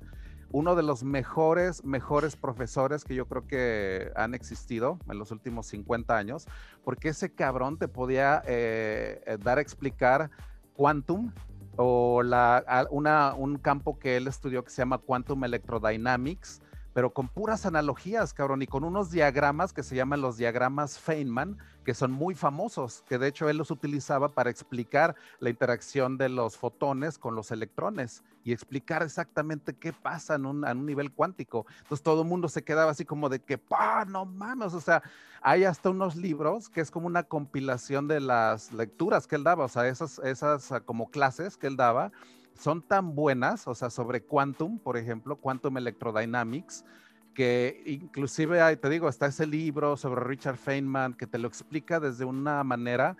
uno 0.53 0.75
de 0.75 0.83
los 0.83 1.05
mejores, 1.05 1.85
mejores 1.85 2.37
profesores 2.37 3.05
que 3.05 3.15
yo 3.15 3.27
creo 3.27 3.47
que 3.47 4.11
han 4.17 4.35
existido 4.35 4.99
en 5.09 5.19
los 5.19 5.31
últimos 5.31 5.67
50 5.67 6.17
años, 6.17 6.47
porque 6.85 7.11
ese 7.11 7.33
cabrón 7.33 7.79
te 7.79 7.89
podía 7.89 8.43
eh, 8.47 9.23
eh, 9.27 9.39
dar 9.43 9.59
a 9.59 9.61
explicar 9.61 10.31
quantum 10.75 11.33
o 11.77 12.23
la, 12.23 12.89
una, 12.91 13.35
un 13.35 13.57
campo 13.59 13.99
que 13.99 14.17
él 14.17 14.27
estudió 14.27 14.65
que 14.65 14.71
se 14.71 14.83
llama 14.83 14.99
quantum 14.99 15.45
electrodynamics, 15.45 16.61
pero 16.93 17.13
con 17.13 17.29
puras 17.29 17.67
analogías, 17.67 18.35
cabrón, 18.35 18.63
y 18.63 18.67
con 18.67 18.85
unos 18.85 19.11
diagramas 19.11 19.73
que 19.73 19.83
se 19.83 19.97
llaman 19.97 20.21
los 20.21 20.37
diagramas 20.37 20.99
Feynman, 20.99 21.59
que 21.85 21.95
son 21.95 22.13
muy 22.13 22.35
famosos, 22.35 23.05
que 23.09 23.19
de 23.19 23.29
hecho 23.29 23.49
él 23.49 23.57
los 23.57 23.71
utilizaba 23.71 24.29
para 24.29 24.51
explicar 24.51 25.15
la 25.39 25.51
interacción 25.51 26.19
de 26.19 26.29
los 26.29 26.57
fotones 26.57 27.19
con 27.19 27.35
los 27.35 27.51
electrones 27.51 28.23
y 28.45 28.53
explicar 28.53 29.03
exactamente 29.03 29.75
qué 29.75 29.93
pasa 29.93 30.35
en 30.35 30.47
un, 30.47 30.65
un 30.65 30.87
nivel 30.87 31.13
cuántico. 31.13 31.67
Entonces 31.83 32.03
todo 32.03 32.23
el 32.23 32.29
mundo 32.29 32.49
se 32.49 32.63
quedaba 32.63 32.91
así 32.91 33.05
como 33.05 33.29
de 33.29 33.41
que, 33.41 33.59
¡pa! 33.59 34.05
No 34.05 34.25
mames, 34.25 34.75
o 34.75 34.81
sea, 34.81 35.03
hay 35.43 35.65
hasta 35.65 35.91
unos 35.91 36.17
libros 36.17 36.69
que 36.69 36.81
es 36.81 36.91
como 36.91 37.07
una 37.07 37.23
compilación 37.23 38.09
de 38.09 38.21
las 38.21 38.73
lecturas 38.73 39.27
que 39.27 39.37
él 39.37 39.45
daba, 39.45 39.65
o 39.65 39.69
sea, 39.69 39.89
esas, 39.89 40.19
esas 40.21 40.73
ah, 40.73 40.81
como 40.81 41.11
clases 41.11 41.57
que 41.57 41.67
él 41.67 41.77
daba 41.77 42.13
son 42.61 42.83
tan 42.83 43.15
buenas, 43.15 43.67
o 43.67 43.75
sea, 43.75 43.89
sobre 43.89 44.23
quantum, 44.23 44.79
por 44.79 44.99
ejemplo, 44.99 45.37
quantum 45.37 45.79
electrodynamics, 45.79 46.85
que 47.33 47.83
inclusive, 47.87 48.77
te 48.77 48.91
digo, 48.91 49.09
está 49.09 49.27
ese 49.27 49.47
libro 49.47 49.97
sobre 49.97 50.23
Richard 50.23 50.59
Feynman 50.59 51.15
que 51.15 51.27
te 51.27 51.39
lo 51.39 51.49
explica 51.49 52.01
desde 52.01 52.27
una 52.27 52.63
manera 52.63 53.17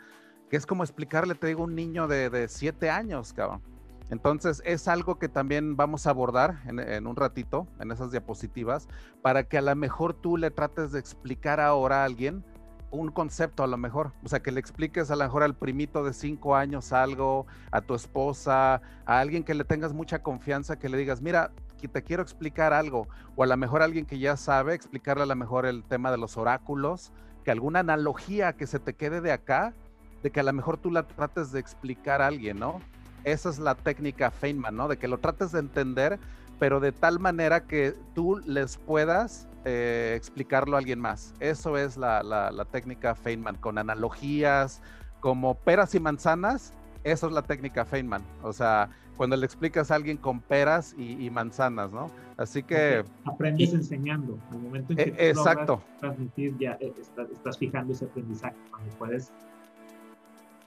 que 0.51 0.57
es 0.57 0.67
como 0.67 0.83
explicarle, 0.83 1.35
te 1.37 1.47
digo, 1.47 1.65
un 1.65 1.75
niño 1.75 2.07
de, 2.07 2.49
siete 2.49 2.91
años, 2.91 3.33
cabrón. 3.33 3.63
Entonces 4.11 4.61
es 4.67 4.89
algo 4.89 5.19
que 5.19 5.29
también 5.29 5.77
vamos 5.77 6.07
a 6.07 6.11
abordar 6.11 6.61
en, 6.67 6.81
en, 6.81 7.07
un 7.07 7.15
ratito, 7.15 7.69
en 7.79 7.93
esas 7.93 8.11
diapositivas, 8.11 8.89
para 9.23 9.45
que 9.45 9.57
a 9.57 9.63
lo 9.63 9.75
mejor 9.77 10.13
tú 10.13 10.37
le 10.37 10.51
trates 10.51 10.91
de 10.93 10.99
explicar 10.99 11.61
ahora 11.61 12.03
a 12.03 12.05
alguien 12.05 12.45
un 12.91 13.11
concepto 13.11 13.63
a 13.63 13.67
lo 13.67 13.77
mejor, 13.77 14.13
o 14.25 14.29
sea, 14.29 14.41
que 14.41 14.51
le 14.51 14.61
expliques 14.61 15.11
a 15.11 15.17
lo 15.17 15.25
mejor 15.25 15.43
al 15.43 15.55
primito 15.55 16.05
de 16.05 16.13
cinco 16.13 16.57
años 16.57 16.93
algo, 16.93 17.47
a 17.71 17.81
tu 17.81 17.95
esposa, 17.95 18.83
a 19.07 19.21
alguien 19.21 19.45
que 19.45 19.55
le 19.55 19.65
tengas 19.65 19.93
mucha 19.93 20.21
confianza, 20.23 20.79
que 20.79 20.89
le 20.89 20.99
digas, 20.99 21.23
mira, 21.23 21.53
te 21.89 22.03
quiero 22.03 22.23
explicar 22.23 22.73
algo, 22.73 23.09
o 23.37 23.43
a 23.43 23.47
lo 23.47 23.57
mejor 23.57 23.83
alguien 23.83 24.07
que 24.07 24.19
ya 24.19 24.37
sabe, 24.37 24.75
explicarle 24.75 25.23
a 25.23 25.27
lo 25.27 25.37
mejor 25.37 25.67
el 25.67 25.83
tema 25.85 26.11
de 26.11 26.19
los 26.19 26.37
oráculos, 26.37 27.13
que 27.45 27.51
alguna 27.51 27.81
analogía 27.81 28.53
que 28.55 28.67
se 28.67 28.79
te 28.79 28.95
quede 28.95 29.21
de 29.21 29.33
acá, 29.33 29.75
de 30.23 30.31
que 30.31 30.41
a 30.41 30.43
lo 30.43 30.53
mejor 30.53 30.77
tú 30.77 30.91
la 30.91 31.07
trates 31.07 31.53
de 31.53 31.61
explicar 31.61 32.21
a 32.21 32.27
alguien, 32.27 32.59
¿no? 32.59 32.81
Esa 33.25 33.49
es 33.51 33.59
la 33.59 33.75
técnica 33.75 34.31
Feynman, 34.31 34.77
¿no? 34.77 34.89
De 34.89 34.99
que 34.99 35.09
lo 35.09 35.19
trates 35.19 35.53
de 35.53 35.61
entender, 35.61 36.19
pero 36.59 36.81
de 36.81 36.93
tal 36.93 37.19
manera 37.19 37.67
que 37.67 37.95
tú 38.15 38.39
les 38.45 38.77
puedas 38.77 39.49
eh, 39.65 40.15
explicarlo 40.17 40.77
a 40.77 40.79
alguien 40.79 41.01
más. 41.01 41.35
Eso 41.41 41.77
es 41.77 41.97
la, 41.97 42.23
la, 42.23 42.65
técnica 42.65 43.15
Feynman, 43.15 43.57
con 43.57 43.79
analogías 43.79 44.83
como 45.21 45.55
peras 45.55 45.95
y 45.95 46.01
manzanas. 46.01 46.73
Eso 47.05 47.27
es 47.27 47.33
la 47.33 47.43
técnica 47.43 47.85
Feynman. 47.85 48.23
O 48.43 48.53
sea, 48.53 48.91
cuando 49.17 49.37
le 49.37 49.45
explicas 49.45 49.91
a 49.91 49.97
alguien 49.97 50.17
con 50.17 50.41
peras 50.41 50.95
y, 50.97 51.29
manzanas, 51.31 51.93
¿no? 51.93 52.11
Así 52.39 52.63
que... 52.63 53.05
Aprendes 53.25 53.75
enseñando. 53.75 54.39
Al 54.51 54.61
momento 54.61 54.93
en 54.93 54.97
que 54.97 55.15
e, 55.19 55.29
exacto. 55.29 55.83
transmitir, 56.01 56.57
ya 56.59 56.79
eh, 56.81 56.93
estás, 56.99 57.59
fijando 57.59 57.93
ese 57.93 58.07
aprendizaje. 58.07 58.57
Cuando 58.71 58.95
puedes... 58.97 59.31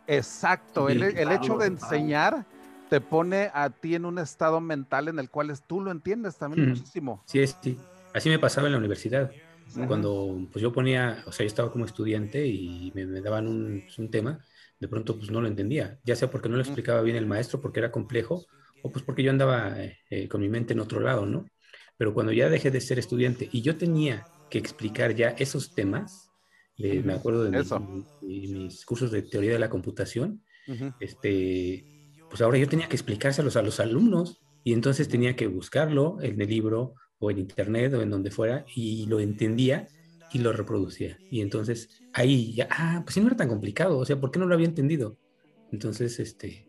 Exacto. 0.05 0.89
El, 0.89 1.01
el 1.01 1.31
hecho 1.31 1.57
de 1.57 1.67
enseñar 1.67 2.45
te 2.89 3.01
pone 3.01 3.49
a 3.55 3.71
ti 3.71 3.95
en 3.95 4.05
un 4.05 4.19
estado 4.19 4.61
mental 4.61 5.07
en 5.07 5.17
el 5.17 5.31
cual 5.31 5.51
tú 5.65 5.81
lo 5.81 5.89
entiendes 5.89 6.37
también 6.37 6.69
muchísimo. 6.69 7.23
Sí, 7.25 7.47
sí. 7.47 7.79
Así 8.13 8.29
me 8.29 8.39
pasaba 8.39 8.67
en 8.67 8.73
la 8.73 8.79
universidad. 8.79 9.31
Cuando 9.87 10.47
pues 10.51 10.61
yo 10.61 10.71
ponía, 10.71 11.23
o 11.25 11.31
sea, 11.31 11.45
yo 11.45 11.47
estaba 11.47 11.71
como 11.71 11.85
estudiante 11.85 12.45
y 12.45 12.91
me, 12.93 13.05
daban 13.21 13.47
un, 13.47 13.83
un, 13.97 14.11
tema, 14.11 14.39
de 14.79 14.87
pronto 14.87 15.17
pues 15.17 15.31
no 15.31 15.41
lo 15.41 15.47
entendía, 15.47 15.99
ya 16.03 16.15
sea 16.15 16.29
porque 16.29 16.49
no 16.49 16.57
lo 16.57 16.61
explicaba 16.61 17.01
bien 17.01 17.15
el 17.15 17.25
maestro, 17.25 17.59
porque 17.59 17.79
era 17.79 17.91
complejo, 17.91 18.45
o 18.83 18.91
pues 18.91 19.03
porque 19.03 19.23
yo 19.23 19.31
andaba 19.31 19.81
eh, 19.81 19.97
eh, 20.09 20.27
con 20.27 20.41
mi 20.41 20.49
mente 20.49 20.73
en 20.73 20.79
otro 20.79 20.99
lado, 20.99 21.25
¿no? 21.25 21.45
Pero 21.97 22.13
cuando 22.13 22.31
ya 22.33 22.49
dejé 22.49 22.69
de 22.69 22.81
ser 22.81 22.99
estudiante 22.99 23.49
y 23.51 23.61
yo 23.61 23.77
tenía 23.77 24.25
que 24.49 24.59
explicar 24.59 25.15
ya 25.15 25.29
esos 25.29 25.73
temas, 25.73 26.29
me 26.77 27.13
acuerdo 27.13 27.45
de 27.45 27.63
mis, 28.21 28.85
cursos 28.85 29.11
de 29.11 29.21
teoría 29.21 29.53
de 29.53 29.59
la 29.59 29.69
computación, 29.69 30.43
este, 30.99 31.85
pues 32.29 32.41
ahora 32.41 32.57
yo 32.57 32.67
tenía 32.67 32.89
que 32.89 32.95
explicárselos 32.95 33.55
a 33.55 33.61
los 33.61 33.79
alumnos 33.79 34.41
y 34.63 34.73
entonces 34.73 35.07
tenía 35.07 35.35
que 35.35 35.47
buscarlo 35.47 36.17
en 36.21 36.41
el 36.41 36.49
libro 36.49 36.95
o 37.23 37.31
en 37.31 37.39
internet 37.39 37.93
o 37.93 38.01
en 38.01 38.09
donde 38.09 38.31
fuera 38.31 38.65
y 38.75 39.05
lo 39.05 39.19
entendía 39.19 39.87
y 40.31 40.39
lo 40.39 40.51
reproducía. 40.51 41.17
Y 41.31 41.41
entonces 41.41 41.89
ahí 42.11 42.53
ya, 42.53 42.67
ah, 42.71 43.01
pues 43.03 43.13
sí 43.13 43.21
no 43.21 43.27
era 43.27 43.37
tan 43.37 43.49
complicado, 43.49 43.97
o 43.97 44.05
sea, 44.05 44.19
¿por 44.19 44.31
qué 44.31 44.39
no 44.39 44.45
lo 44.45 44.55
había 44.55 44.67
entendido? 44.67 45.17
Entonces, 45.71 46.19
este, 46.19 46.67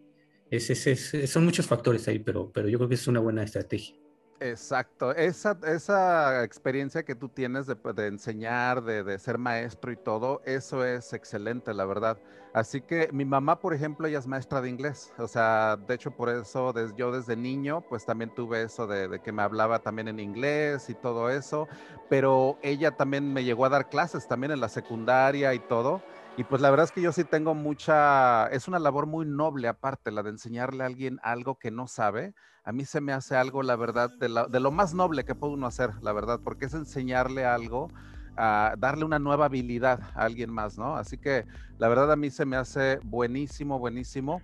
es, 0.50 0.70
es, 0.70 1.30
son 1.30 1.44
muchos 1.44 1.66
factores 1.66 2.06
ahí, 2.08 2.18
pero, 2.18 2.50
pero 2.52 2.68
yo 2.68 2.78
creo 2.78 2.88
que 2.88 2.94
es 2.94 3.06
una 3.06 3.20
buena 3.20 3.42
estrategia. 3.42 3.94
Exacto, 4.40 5.12
esa, 5.14 5.56
esa 5.64 6.42
experiencia 6.42 7.04
que 7.04 7.14
tú 7.14 7.28
tienes 7.28 7.66
de, 7.66 7.76
de 7.94 8.08
enseñar, 8.08 8.82
de, 8.82 9.04
de, 9.04 9.18
ser 9.18 9.38
maestro 9.38 9.92
y 9.92 9.96
todo, 9.96 10.42
eso 10.44 10.84
es 10.84 11.12
excelente, 11.12 11.72
la 11.72 11.84
verdad. 11.84 12.18
Así 12.52 12.80
que 12.82 13.08
mi 13.12 13.24
mamá, 13.24 13.60
por 13.60 13.74
ejemplo, 13.74 14.06
ella 14.06 14.18
es 14.18 14.26
maestra 14.26 14.60
de 14.60 14.68
inglés, 14.68 15.12
o 15.18 15.28
sea, 15.28 15.76
de 15.76 15.94
hecho 15.94 16.10
por 16.10 16.28
eso 16.28 16.74
yo 16.96 17.12
desde 17.12 17.36
niño, 17.36 17.82
pues 17.88 18.04
también 18.04 18.34
tuve 18.34 18.62
eso 18.62 18.86
de, 18.88 19.08
de, 19.08 19.20
que 19.22 19.32
me 19.32 19.42
hablaba 19.42 19.78
también 19.78 20.08
en 20.08 20.18
inglés 20.20 20.90
y 20.90 20.94
todo 20.94 21.30
eso, 21.30 21.68
pero 22.10 22.58
ella 22.62 22.90
también 22.90 23.32
me 23.32 23.44
llegó 23.44 23.64
a 23.64 23.70
dar 23.70 23.88
clases 23.88 24.26
también 24.26 24.50
en 24.50 24.60
la 24.60 24.68
secundaria 24.68 25.54
y 25.54 25.60
todo. 25.60 26.02
Y 26.36 26.44
pues 26.44 26.60
la 26.60 26.70
verdad 26.70 26.84
es 26.84 26.92
que 26.92 27.00
yo 27.00 27.12
sí 27.12 27.24
tengo 27.24 27.54
mucha, 27.54 28.48
es 28.48 28.66
una 28.66 28.80
labor 28.80 29.06
muy 29.06 29.24
noble 29.24 29.68
aparte, 29.68 30.10
la 30.10 30.24
de 30.24 30.30
enseñarle 30.30 30.82
a 30.82 30.86
alguien 30.86 31.20
algo 31.22 31.58
que 31.58 31.70
no 31.70 31.86
sabe. 31.86 32.34
A 32.64 32.72
mí 32.72 32.84
se 32.84 33.00
me 33.00 33.12
hace 33.12 33.36
algo, 33.36 33.62
la 33.62 33.76
verdad, 33.76 34.10
de, 34.18 34.28
lo 34.28 34.70
más 34.72 34.94
noble 34.94 35.24
que 35.24 35.36
puede 35.36 35.52
uno 35.52 35.68
hacer, 35.68 35.90
la 36.00 36.12
verdad, 36.12 36.40
porque 36.42 36.64
es 36.64 36.74
enseñarle 36.74 37.44
algo, 37.44 37.92
a 38.36 38.74
darle 38.78 39.04
una 39.04 39.20
nueva 39.20 39.44
habilidad 39.44 40.00
a 40.14 40.24
alguien 40.24 40.50
más, 40.50 40.76
¿no? 40.76 40.96
Así 40.96 41.18
que 41.18 41.46
la 41.78 41.86
verdad 41.86 42.10
a 42.10 42.16
mí 42.16 42.30
se 42.30 42.46
me 42.46 42.56
hace 42.56 42.98
buenísimo, 43.04 43.78
buenísimo. 43.78 44.42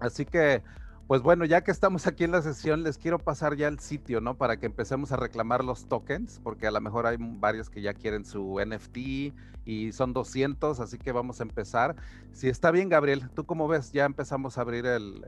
Así 0.00 0.26
que 0.26 0.62
pues 1.06 1.22
bueno, 1.22 1.44
ya 1.44 1.62
que 1.62 1.70
estamos 1.70 2.06
aquí 2.08 2.24
en 2.24 2.32
la 2.32 2.42
sesión, 2.42 2.82
les 2.82 2.98
quiero 2.98 3.20
pasar 3.20 3.56
ya 3.56 3.68
el 3.68 3.78
sitio, 3.78 4.20
¿no? 4.20 4.36
Para 4.36 4.58
que 4.58 4.66
empecemos 4.66 5.12
a 5.12 5.16
reclamar 5.16 5.62
los 5.62 5.86
tokens, 5.86 6.40
porque 6.42 6.66
a 6.66 6.72
lo 6.72 6.80
mejor 6.80 7.06
hay 7.06 7.16
varios 7.20 7.70
que 7.70 7.80
ya 7.80 7.94
quieren 7.94 8.24
su 8.24 8.58
NFT 8.58 9.32
y 9.64 9.92
son 9.92 10.12
200, 10.12 10.80
así 10.80 10.98
que 10.98 11.12
vamos 11.12 11.38
a 11.38 11.44
empezar. 11.44 11.94
Si 12.32 12.48
está 12.48 12.72
bien, 12.72 12.88
Gabriel, 12.88 13.30
¿tú 13.34 13.46
cómo 13.46 13.68
ves? 13.68 13.92
Ya 13.92 14.04
empezamos 14.04 14.58
a 14.58 14.62
abrir 14.62 14.84
el, 14.84 15.24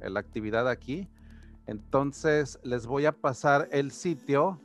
la 0.00 0.20
actividad 0.20 0.68
aquí. 0.68 1.08
Entonces, 1.66 2.60
les 2.62 2.86
voy 2.86 3.06
a 3.06 3.12
pasar 3.12 3.68
el 3.72 3.90
sitio 3.90 4.60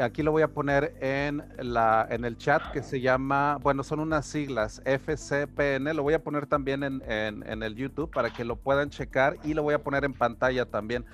aquí 0.00 0.22
lo 0.22 0.30
voy 0.30 0.42
a 0.42 0.48
poner 0.48 0.94
en 1.00 1.42
el 1.58 2.36
chat 2.36 2.70
que 2.72 2.82
se 2.82 3.00
llama, 3.00 3.58
bueno, 3.62 3.82
son 3.82 4.00
unas 4.00 4.26
siglas, 4.26 4.82
FCPN, 4.84 5.94
lo 5.94 6.02
voy 6.02 6.14
a 6.14 6.22
poner 6.22 6.46
también 6.46 6.82
en, 6.82 7.02
en, 7.06 7.62
el 7.62 7.74
YouTube 7.74 8.10
para 8.10 8.30
que 8.30 8.44
lo 8.44 8.56
puedan 8.56 8.90
checar 8.90 9.38
y 9.42 9.54
lo 9.54 9.62
voy 9.62 9.74
a 9.74 9.82
poner 9.82 10.04
en 10.04 10.12
pantalla 10.12 10.66
también. 10.66 11.06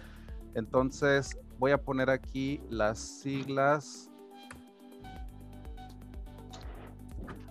Entonces 0.55 1.39
voy 1.59 1.71
a 1.71 1.79
poner 1.79 2.11
aquí 2.11 2.61
las 2.71 2.99
siglas. 2.99 4.11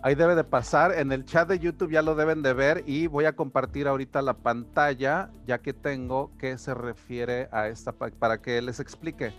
Ahí 0.02 0.14
debe 0.14 0.34
de 0.34 0.44
pasar, 0.44 0.92
en 0.92 1.12
el 1.12 1.24
chat 1.24 1.48
de 1.48 1.58
YouTube 1.58 1.92
ya 1.92 2.02
lo 2.02 2.14
deben 2.14 2.42
de 2.42 2.52
ver 2.52 2.84
y 2.86 3.06
voy 3.06 3.24
a 3.24 3.36
compartir 3.36 3.86
ahorita 3.88 4.20
la 4.22 4.34
pantalla 4.34 5.30
ya 5.46 5.58
que 5.58 5.72
tengo 5.72 6.30
que 6.38 6.58
se 6.58 6.74
refiere 6.74 7.48
a 7.52 7.68
esta 7.68 7.92
para 7.92 8.40
que 8.42 8.60
les 8.60 8.80
explique. 8.80 9.32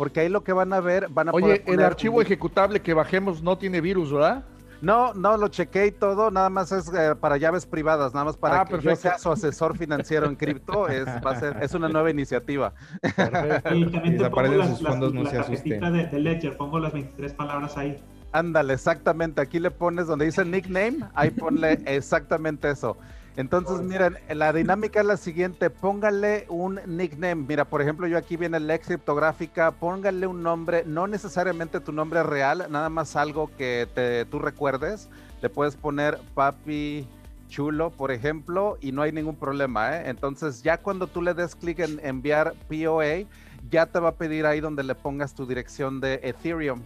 Porque 0.00 0.20
ahí 0.20 0.30
lo 0.30 0.42
que 0.42 0.54
van 0.54 0.72
a 0.72 0.80
ver, 0.80 1.08
van 1.10 1.28
a 1.28 1.32
Oye, 1.32 1.62
el 1.66 1.82
archivo 1.82 2.22
ejecutable 2.22 2.80
que 2.80 2.94
bajemos 2.94 3.42
no 3.42 3.58
tiene 3.58 3.82
virus, 3.82 4.10
¿verdad? 4.10 4.46
No, 4.80 5.12
no, 5.12 5.36
lo 5.36 5.48
chequé 5.48 5.88
y 5.88 5.92
todo, 5.92 6.30
nada 6.30 6.48
más 6.48 6.72
es 6.72 6.90
eh, 6.94 7.14
para 7.20 7.36
llaves 7.36 7.66
privadas, 7.66 8.14
nada 8.14 8.24
más 8.24 8.38
para 8.38 8.62
ah, 8.62 8.64
que 8.64 8.80
yo 8.80 8.96
sea 8.96 9.18
su 9.18 9.30
asesor 9.30 9.76
financiero 9.76 10.24
en 10.24 10.36
cripto, 10.36 10.88
es, 10.88 11.04
va 11.04 11.32
a 11.32 11.38
ser, 11.38 11.58
es 11.60 11.74
una 11.74 11.90
nueva 11.90 12.10
iniciativa. 12.10 12.72
Perfecto. 13.14 13.74
Y 13.74 13.90
también 13.90 14.16
desaparecen 14.16 14.68
sus 14.68 14.88
fondos, 14.88 15.12
no 15.12 15.26
se 15.26 15.36
asusten. 15.36 15.80
De, 15.80 16.06
de 16.06 16.18
Ledger, 16.18 16.56
pongo 16.56 16.78
las 16.78 16.94
23 16.94 17.34
palabras 17.34 17.76
ahí. 17.76 18.02
Ándale, 18.32 18.72
exactamente, 18.72 19.42
aquí 19.42 19.60
le 19.60 19.70
pones 19.70 20.06
donde 20.06 20.24
dice 20.24 20.46
nickname, 20.46 21.00
ahí 21.12 21.28
ponle 21.28 21.78
exactamente 21.84 22.70
eso. 22.70 22.96
Entonces, 23.36 23.80
miren, 23.80 24.18
la 24.28 24.52
dinámica 24.52 25.00
es 25.00 25.06
la 25.06 25.16
siguiente, 25.16 25.70
póngale 25.70 26.46
un 26.48 26.80
nickname. 26.86 27.46
Mira, 27.46 27.64
por 27.64 27.80
ejemplo, 27.80 28.06
yo 28.06 28.18
aquí 28.18 28.36
viene 28.36 28.58
la 28.58 28.78
criptográfica, 28.78 29.70
póngale 29.70 30.26
un 30.26 30.42
nombre, 30.42 30.84
no 30.84 31.06
necesariamente 31.06 31.80
tu 31.80 31.92
nombre 31.92 32.22
real, 32.22 32.66
nada 32.70 32.88
más 32.88 33.16
algo 33.16 33.50
que 33.56 33.88
te, 33.94 34.24
tú 34.26 34.38
recuerdes. 34.38 35.08
Le 35.40 35.48
puedes 35.48 35.76
poner 35.76 36.18
papi 36.34 37.06
chulo, 37.48 37.90
por 37.90 38.10
ejemplo, 38.10 38.78
y 38.80 38.92
no 38.92 39.02
hay 39.02 39.12
ningún 39.12 39.36
problema. 39.36 39.96
¿eh? 39.96 40.08
Entonces, 40.08 40.62
ya 40.62 40.78
cuando 40.78 41.06
tú 41.06 41.22
le 41.22 41.34
des 41.34 41.54
clic 41.54 41.80
en 41.80 42.00
enviar 42.04 42.54
POA, 42.68 43.26
ya 43.70 43.86
te 43.86 43.98
va 44.00 44.10
a 44.10 44.14
pedir 44.14 44.46
ahí 44.46 44.60
donde 44.60 44.82
le 44.82 44.94
pongas 44.94 45.34
tu 45.34 45.46
dirección 45.46 46.00
de 46.00 46.20
Ethereum. 46.22 46.80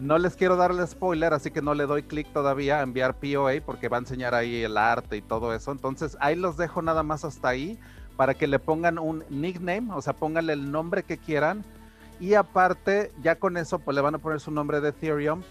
No 0.00 0.16
les 0.16 0.36
quiero 0.36 0.56
darle 0.56 0.86
spoiler, 0.86 1.34
así 1.34 1.50
que 1.50 1.60
no 1.60 1.74
le 1.74 1.84
doy 1.86 2.04
clic 2.04 2.32
todavía 2.32 2.78
a 2.78 2.82
enviar 2.82 3.18
POA 3.18 3.54
porque 3.66 3.88
va 3.88 3.96
a 3.96 4.00
enseñar 4.00 4.32
ahí 4.32 4.62
el 4.62 4.76
arte 4.76 5.16
y 5.16 5.22
todo 5.22 5.52
eso. 5.52 5.72
Entonces 5.72 6.16
ahí 6.20 6.36
los 6.36 6.56
dejo 6.56 6.82
nada 6.82 7.02
más 7.02 7.24
hasta 7.24 7.48
ahí 7.48 7.78
para 8.16 8.34
que 8.34 8.46
le 8.46 8.60
pongan 8.60 9.00
un 9.00 9.24
nickname, 9.28 9.92
o 9.92 10.00
sea, 10.00 10.12
pónganle 10.12 10.52
el 10.52 10.70
nombre 10.70 11.02
que 11.02 11.18
quieran. 11.18 11.64
Y 12.20 12.34
aparte, 12.34 13.10
ya 13.22 13.40
con 13.40 13.56
eso, 13.56 13.80
pues 13.80 13.94
le 13.96 14.00
van 14.00 14.14
a 14.14 14.18
poner 14.18 14.38
su 14.38 14.52
nombre 14.52 14.80
de 14.80 14.90
Ethereum. 14.90 15.42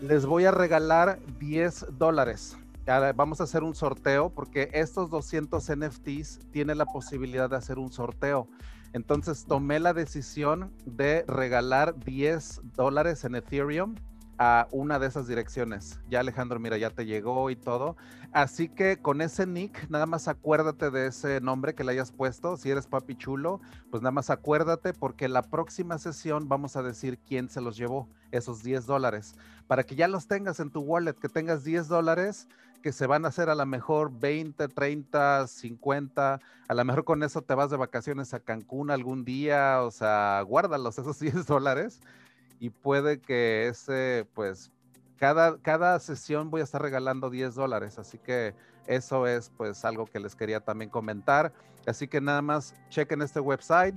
Les 0.00 0.26
voy 0.26 0.46
a 0.46 0.50
regalar 0.50 1.20
10 1.38 1.86
dólares. 1.96 2.56
Vamos 3.14 3.40
a 3.40 3.44
hacer 3.44 3.62
un 3.62 3.76
sorteo 3.76 4.30
porque 4.30 4.68
estos 4.72 5.10
200 5.10 5.64
NFTs 5.76 6.40
tienen 6.50 6.78
la 6.78 6.86
posibilidad 6.86 7.48
de 7.48 7.56
hacer 7.56 7.78
un 7.78 7.92
sorteo. 7.92 8.48
Entonces 8.92 9.44
tomé 9.46 9.80
la 9.80 9.94
decisión 9.94 10.72
de 10.84 11.24
regalar 11.26 11.98
10 11.98 12.60
dólares 12.74 13.24
en 13.24 13.34
Ethereum 13.34 13.94
a 14.38 14.66
una 14.70 14.98
de 14.98 15.06
esas 15.06 15.28
direcciones. 15.28 16.00
Ya 16.10 16.20
Alejandro, 16.20 16.58
mira, 16.58 16.76
ya 16.76 16.90
te 16.90 17.06
llegó 17.06 17.48
y 17.50 17.56
todo. 17.56 17.96
Así 18.32 18.68
que 18.68 18.96
con 18.96 19.20
ese 19.20 19.46
nick, 19.46 19.88
nada 19.88 20.06
más 20.06 20.26
acuérdate 20.26 20.90
de 20.90 21.06
ese 21.06 21.40
nombre 21.40 21.74
que 21.74 21.84
le 21.84 21.92
hayas 21.92 22.12
puesto. 22.12 22.56
Si 22.56 22.70
eres 22.70 22.86
papi 22.86 23.14
chulo, 23.14 23.60
pues 23.90 24.02
nada 24.02 24.10
más 24.10 24.30
acuérdate 24.30 24.94
porque 24.94 25.28
la 25.28 25.42
próxima 25.42 25.98
sesión 25.98 26.48
vamos 26.48 26.76
a 26.76 26.82
decir 26.82 27.18
quién 27.18 27.48
se 27.48 27.60
los 27.60 27.76
llevó, 27.76 28.08
esos 28.30 28.62
10 28.62 28.86
dólares. 28.86 29.34
Para 29.66 29.84
que 29.84 29.94
ya 29.94 30.08
los 30.08 30.26
tengas 30.26 30.60
en 30.60 30.70
tu 30.70 30.80
wallet, 30.80 31.14
que 31.14 31.28
tengas 31.28 31.62
10 31.62 31.88
dólares 31.88 32.48
que 32.82 32.92
se 32.92 33.06
van 33.06 33.24
a 33.24 33.28
hacer 33.28 33.48
a 33.48 33.54
lo 33.54 33.64
mejor 33.64 34.10
20, 34.12 34.68
30, 34.68 35.46
50, 35.46 36.40
a 36.68 36.74
lo 36.74 36.84
mejor 36.84 37.04
con 37.04 37.22
eso 37.22 37.42
te 37.42 37.54
vas 37.54 37.70
de 37.70 37.76
vacaciones 37.76 38.34
a 38.34 38.40
Cancún 38.40 38.90
algún 38.90 39.24
día, 39.24 39.82
o 39.82 39.90
sea, 39.90 40.42
guárdalos 40.42 40.98
esos 40.98 41.18
10 41.18 41.46
dólares 41.46 42.00
y 42.60 42.70
puede 42.70 43.20
que 43.20 43.68
ese, 43.68 44.26
pues, 44.34 44.70
cada, 45.16 45.58
cada 45.62 45.98
sesión 46.00 46.50
voy 46.50 46.60
a 46.60 46.64
estar 46.64 46.82
regalando 46.82 47.30
10 47.30 47.54
dólares, 47.54 47.98
así 47.98 48.18
que 48.18 48.54
eso 48.86 49.26
es 49.26 49.50
pues 49.56 49.84
algo 49.84 50.06
que 50.06 50.20
les 50.20 50.34
quería 50.34 50.60
también 50.60 50.90
comentar. 50.90 51.52
Así 51.86 52.08
que 52.08 52.20
nada 52.20 52.42
más 52.42 52.74
chequen 52.88 53.22
este 53.22 53.40
website, 53.40 53.96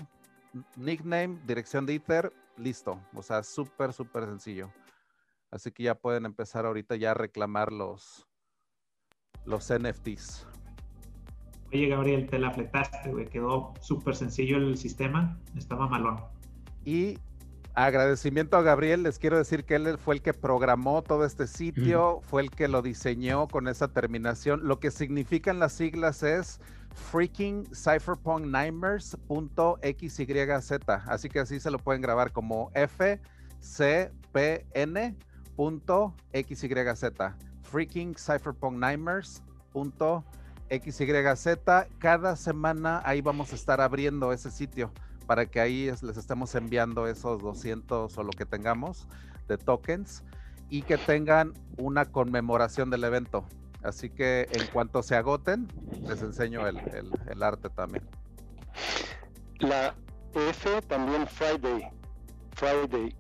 nickname, 0.75 1.39
dirección 1.45 1.85
de 1.85 1.95
Ether, 1.95 2.31
listo. 2.57 2.99
O 3.13 3.21
sea, 3.21 3.43
súper, 3.43 3.93
súper 3.93 4.25
sencillo. 4.25 4.71
Así 5.51 5.71
que 5.71 5.83
ya 5.83 5.95
pueden 5.95 6.25
empezar 6.25 6.65
ahorita 6.65 6.95
ya 6.95 7.11
a 7.11 7.13
reclamar 7.13 7.71
los, 7.71 8.27
los 9.45 9.71
NFTs. 9.71 10.47
Oye, 11.73 11.87
Gabriel, 11.87 12.27
te 12.29 12.39
la 12.39 12.51
fletaste, 12.51 13.11
güey. 13.11 13.27
Quedó 13.27 13.73
súper 13.81 14.15
sencillo 14.15 14.57
el 14.57 14.77
sistema. 14.77 15.37
Estaba 15.57 15.87
malón. 15.87 16.19
Y 16.85 17.17
agradecimiento 17.73 18.55
a 18.55 18.61
Gabriel, 18.61 19.03
les 19.03 19.19
quiero 19.19 19.37
decir 19.37 19.65
que 19.65 19.75
él 19.75 19.97
fue 19.97 20.15
el 20.15 20.21
que 20.21 20.33
programó 20.33 21.01
todo 21.01 21.25
este 21.25 21.47
sitio, 21.47 22.21
fue 22.23 22.41
el 22.43 22.49
que 22.49 22.69
lo 22.69 22.81
diseñó 22.81 23.47
con 23.47 23.67
esa 23.67 23.89
terminación. 23.89 24.61
Lo 24.65 24.79
que 24.79 24.91
significan 24.91 25.59
las 25.59 25.73
siglas 25.73 26.23
es 26.23 26.61
freaking 26.93 27.67
cypherpunk 27.75 28.45
Así 31.07 31.29
que 31.29 31.39
así 31.39 31.59
se 31.59 31.71
lo 31.71 31.79
pueden 31.79 32.01
grabar 32.01 32.31
como 32.31 32.71
FCPN.xyz. 32.73 33.19
Freaking 37.75 38.15
cypherpunk 38.15 38.81
XYZ. 40.69 41.47
Cada 41.99 42.35
semana 42.37 43.01
ahí 43.03 43.19
vamos 43.19 43.51
a 43.51 43.55
estar 43.55 43.81
abriendo 43.81 44.31
ese 44.31 44.49
sitio 44.49 44.93
para 45.27 45.45
que 45.45 45.59
ahí 45.59 45.91
les 46.01 46.15
estemos 46.15 46.55
enviando 46.55 47.05
esos 47.05 47.41
200 47.41 48.17
o 48.17 48.23
lo 48.23 48.29
que 48.29 48.45
tengamos 48.45 49.09
de 49.49 49.57
tokens 49.57 50.23
y 50.69 50.83
que 50.83 50.97
tengan 50.97 51.51
una 51.75 52.05
conmemoración 52.05 52.89
del 52.89 53.03
evento. 53.03 53.45
Así 53.83 54.09
que 54.09 54.47
en 54.53 54.67
cuanto 54.67 55.03
se 55.03 55.17
agoten, 55.17 55.67
les 56.07 56.21
enseño 56.21 56.65
el, 56.69 56.79
el 57.27 57.43
arte 57.43 57.69
también. 57.69 58.07
La 59.59 59.93
F 60.33 60.81
también 60.83 61.27
Friday. 61.27 61.89
Friday. 62.53 63.13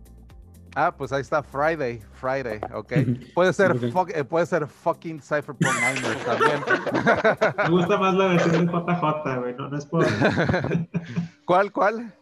Ah, 0.75 0.93
pues 0.95 1.11
ahí 1.13 1.21
está 1.21 1.41
Friday, 1.41 1.99
Friday, 2.13 2.59
ok. 2.73 2.93
Puede 3.33 3.53
ser, 3.53 3.75
eh, 4.13 4.23
puede 4.25 4.45
ser 4.45 4.67
fucking 4.67 5.21
Cypherpunk 5.21 5.73
Niners 5.73 6.23
también. 6.25 6.61
Me 7.63 7.69
gusta 7.69 7.97
más 7.97 8.13
la 8.13 8.27
versión 8.27 8.67
de 8.67 8.71
JJ, 8.71 9.39
güey, 9.39 9.55
no, 9.55 9.69
no 9.69 9.77
es 9.77 9.85
por... 9.85 10.05
¿Cuál, 11.45 11.71
cuál? 11.71 12.13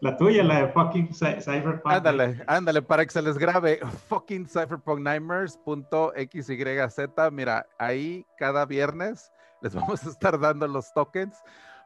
La 0.00 0.14
tuya, 0.16 0.42
la 0.42 0.62
de 0.62 0.68
fucking 0.72 1.14
Cypherpunk. 1.14 1.86
Ándale, 1.86 2.42
ándale, 2.46 2.82
para 2.82 3.06
que 3.06 3.12
se 3.12 3.22
les 3.22 3.38
grabe, 3.38 3.80
fucking 4.08 4.46
cypherpunknimers.xyz. 4.46 7.32
Mira, 7.32 7.66
ahí 7.78 8.26
cada 8.36 8.66
viernes 8.66 9.32
les 9.62 9.74
vamos 9.74 10.04
a 10.04 10.10
estar 10.10 10.38
dando 10.38 10.66
los 10.66 10.92
tokens 10.92 11.34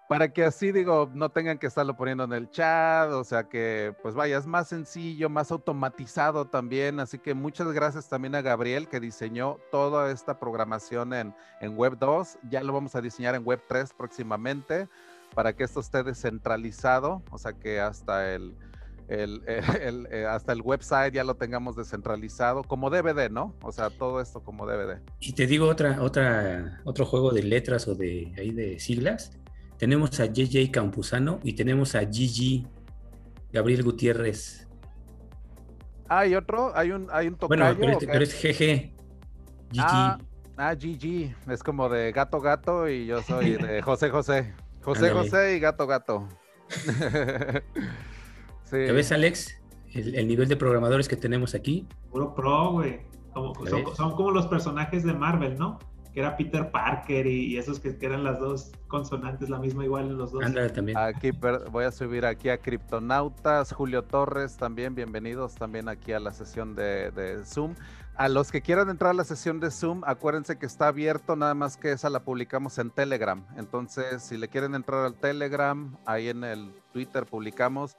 para 0.08 0.32
que 0.32 0.44
así 0.44 0.70
digo, 0.70 1.10
no 1.14 1.30
tengan 1.30 1.58
que 1.58 1.66
estarlo 1.66 1.96
poniendo 1.96 2.24
en 2.24 2.32
el 2.32 2.50
chat, 2.50 3.10
o 3.10 3.24
sea 3.24 3.44
que 3.44 3.94
pues 4.02 4.14
vaya, 4.14 4.38
es 4.38 4.46
más 4.46 4.68
sencillo, 4.68 5.28
más 5.28 5.50
automatizado 5.50 6.44
también, 6.44 7.00
así 7.00 7.18
que 7.18 7.34
muchas 7.34 7.72
gracias 7.72 8.08
también 8.08 8.34
a 8.36 8.42
Gabriel 8.42 8.88
que 8.88 9.00
diseñó 9.00 9.58
toda 9.70 10.12
esta 10.12 10.38
programación 10.38 11.12
en, 11.12 11.34
en 11.60 11.76
Web 11.76 11.98
2, 11.98 12.38
ya 12.48 12.62
lo 12.62 12.72
vamos 12.72 12.94
a 12.94 13.00
diseñar 13.00 13.34
en 13.34 13.44
Web 13.44 13.62
3 13.68 13.94
próximamente 13.94 14.88
para 15.34 15.52
que 15.54 15.64
esto 15.64 15.80
esté 15.80 16.04
descentralizado, 16.04 17.22
o 17.30 17.38
sea 17.38 17.52
que 17.52 17.80
hasta 17.80 18.32
el, 18.32 18.54
el, 19.08 19.42
eh, 19.48 20.24
hasta 20.28 20.52
el 20.52 20.62
website 20.62 21.14
ya 21.14 21.24
lo 21.24 21.34
tengamos 21.34 21.74
descentralizado 21.74 22.62
como 22.62 22.90
DVD, 22.90 23.28
¿no? 23.28 23.54
O 23.60 23.72
sea, 23.72 23.90
todo 23.90 24.20
esto 24.20 24.40
como 24.40 24.66
DVD. 24.66 25.00
Y 25.18 25.32
te 25.32 25.48
digo 25.48 25.68
otra, 25.68 26.00
otra, 26.00 26.80
otro 26.84 27.04
juego 27.06 27.32
de 27.32 27.42
letras 27.42 27.88
o 27.88 27.96
de 27.96 28.32
ahí 28.38 28.52
de 28.52 28.78
siglas 28.78 29.32
tenemos 29.78 30.18
a 30.20 30.26
JJ 30.26 30.70
Campuzano 30.70 31.40
y 31.42 31.54
tenemos 31.54 31.94
a 31.94 32.00
Gigi 32.00 32.66
Gabriel 33.52 33.82
Gutiérrez. 33.82 34.66
hay 36.08 36.34
otro, 36.34 36.76
hay 36.76 36.92
un, 36.92 37.08
hay 37.12 37.28
un 37.28 37.36
tocayo. 37.36 37.74
Bueno, 37.76 37.98
pero, 38.00 38.22
es, 38.24 38.34
GG. 38.34 38.92
GG. 39.72 39.80
Ah, 39.80 40.18
ah, 40.56 40.74
GG. 40.74 41.34
Es 41.50 41.62
como 41.62 41.88
de 41.88 42.12
gato 42.12 42.40
gato 42.40 42.88
y 42.88 43.06
yo 43.06 43.22
soy 43.22 43.52
de 43.56 43.82
José 43.84 44.10
José. 44.10 44.54
José 44.82 45.10
José 45.10 45.56
y 45.56 45.60
gato 45.60 45.86
gato. 45.86 46.28
sí. 48.64 48.76
ves, 48.76 49.12
Alex? 49.12 49.60
El, 49.92 50.28
nivel 50.28 50.48
de 50.48 50.56
programadores 50.56 51.08
que 51.08 51.16
tenemos 51.16 51.54
aquí. 51.54 51.88
Puro 52.10 52.34
pro, 52.34 52.72
güey. 52.72 53.00
son, 53.34 54.14
como 54.14 54.30
los 54.30 54.46
personajes 54.46 55.04
de 55.04 55.14
Marvel, 55.14 55.58
¿no? 55.58 55.78
Que 56.16 56.20
era 56.20 56.34
Peter 56.34 56.70
Parker 56.70 57.26
y, 57.26 57.58
esos 57.58 57.78
que, 57.78 57.94
eran 58.00 58.24
las 58.24 58.40
dos 58.40 58.72
consonantes, 58.88 59.50
la 59.50 59.58
misma 59.58 59.84
igual 59.84 60.06
en 60.06 60.16
los 60.16 60.32
dos. 60.32 60.42
también. 60.72 60.96
Aquí 60.96 61.30
voy 61.70 61.84
a 61.84 61.92
subir 61.92 62.24
aquí 62.24 62.48
a 62.48 62.56
Criptonautas, 62.56 63.74
Julio 63.74 64.02
Torres 64.02 64.56
también, 64.56 64.94
bienvenidos 64.94 65.56
también 65.56 65.90
aquí 65.90 66.14
a 66.14 66.18
la 66.18 66.32
sesión 66.32 66.74
de, 66.74 67.10
de, 67.10 67.44
Zoom. 67.44 67.74
A 68.14 68.30
los 68.30 68.50
que 68.50 68.62
quieran 68.62 68.88
entrar 68.88 69.10
a 69.10 69.12
la 69.12 69.24
sesión 69.24 69.60
de 69.60 69.70
Zoom, 69.70 70.04
acuérdense 70.06 70.58
que 70.58 70.64
está 70.64 70.88
abierto, 70.88 71.36
nada 71.36 71.52
más 71.52 71.76
que 71.76 71.92
esa 71.92 72.08
la 72.08 72.20
publicamos 72.20 72.78
en 72.78 72.88
Telegram. 72.88 73.44
Entonces, 73.58 74.22
si 74.22 74.38
le 74.38 74.48
quieren 74.48 74.74
entrar 74.74 75.04
al 75.04 75.16
Telegram, 75.16 75.98
ahí 76.06 76.30
en 76.30 76.44
el 76.44 76.72
Twitter 76.94 77.26
publicamos. 77.26 77.94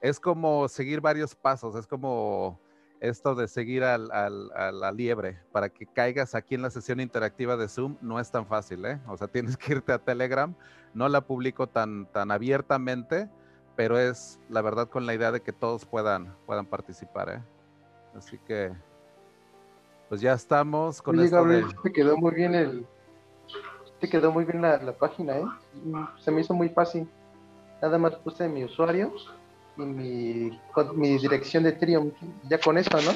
Es 0.00 0.18
como 0.18 0.68
seguir 0.68 1.02
varios 1.02 1.34
pasos, 1.34 1.76
es 1.76 1.86
como 1.86 2.58
esto 3.00 3.34
de 3.34 3.48
seguir 3.48 3.84
al, 3.84 4.10
a 4.12 4.72
la 4.72 4.92
liebre 4.92 5.38
para 5.52 5.68
que 5.68 5.86
caigas 5.86 6.34
aquí 6.34 6.54
en 6.54 6.62
la 6.62 6.70
sesión 6.70 7.00
interactiva 7.00 7.56
de 7.56 7.68
Zoom 7.68 7.96
no 8.00 8.18
es 8.18 8.30
tan 8.30 8.46
fácil, 8.46 8.84
¿eh? 8.84 9.00
O 9.06 9.16
sea, 9.16 9.28
tienes 9.28 9.56
que 9.56 9.72
irte 9.72 9.92
a 9.92 9.98
Telegram. 9.98 10.54
No 10.94 11.08
la 11.08 11.20
publico 11.20 11.68
tan, 11.68 12.06
tan 12.06 12.30
abiertamente, 12.30 13.28
pero 13.76 13.98
es 13.98 14.40
la 14.48 14.62
verdad 14.62 14.88
con 14.88 15.06
la 15.06 15.14
idea 15.14 15.30
de 15.30 15.40
que 15.40 15.52
todos 15.52 15.84
puedan, 15.84 16.34
puedan 16.46 16.66
participar, 16.66 17.30
¿eh? 17.30 17.42
Así 18.16 18.38
que, 18.46 18.72
pues 20.08 20.20
ya 20.20 20.32
estamos 20.32 21.02
con 21.02 21.18
Oye, 21.18 21.28
Gabriel, 21.28 21.66
te 21.82 21.92
quedó 21.92 22.16
muy 22.16 22.34
bien 22.34 22.54
el, 22.54 22.86
te 24.00 24.08
quedó 24.08 24.32
muy 24.32 24.44
bien 24.44 24.62
la, 24.62 24.78
la 24.78 24.92
página, 24.92 25.36
¿eh? 25.36 25.44
Se 26.18 26.30
me 26.30 26.40
hizo 26.40 26.54
muy 26.54 26.70
fácil. 26.70 27.08
Nada 27.80 27.98
más 27.98 28.16
puse 28.16 28.48
mi 28.48 28.64
usuario 28.64 29.12
y 29.78 29.86
mi, 29.86 30.60
mi 30.94 31.18
dirección 31.18 31.62
de 31.62 31.70
Ethereum. 31.70 32.12
Ya 32.48 32.58
con 32.58 32.78
eso, 32.78 33.00
¿no? 33.00 33.12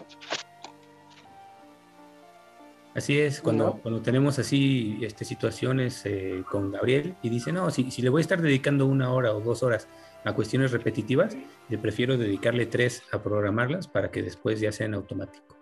Así 2.94 3.18
es, 3.18 3.40
cuando, 3.40 3.79
cuando 3.83 4.03
tenemos 4.03 4.38
así 4.38 4.98
este, 5.01 5.25
situaciones 5.25 6.05
eh, 6.05 6.44
con 6.51 6.70
Gabriel 6.70 7.14
y 7.22 7.31
dice, 7.31 7.51
no, 7.51 7.70
si, 7.70 7.90
si 7.90 8.03
le 8.03 8.11
voy 8.11 8.20
a 8.20 8.22
estar 8.22 8.42
dedicando 8.42 8.85
una 8.85 9.11
hora 9.11 9.33
o 9.33 9.40
dos 9.40 9.62
horas 9.62 9.88
a 10.25 10.35
cuestiones 10.35 10.72
repetitivas, 10.72 11.35
le 11.70 11.79
prefiero 11.79 12.18
dedicarle 12.18 12.66
tres 12.66 13.03
a 13.11 13.22
programarlas 13.22 13.88
para 13.88 14.11
que 14.11 14.22
después 14.22 14.61
ya 14.61 14.72
sean 14.72 14.92
automáticos. 14.92 15.57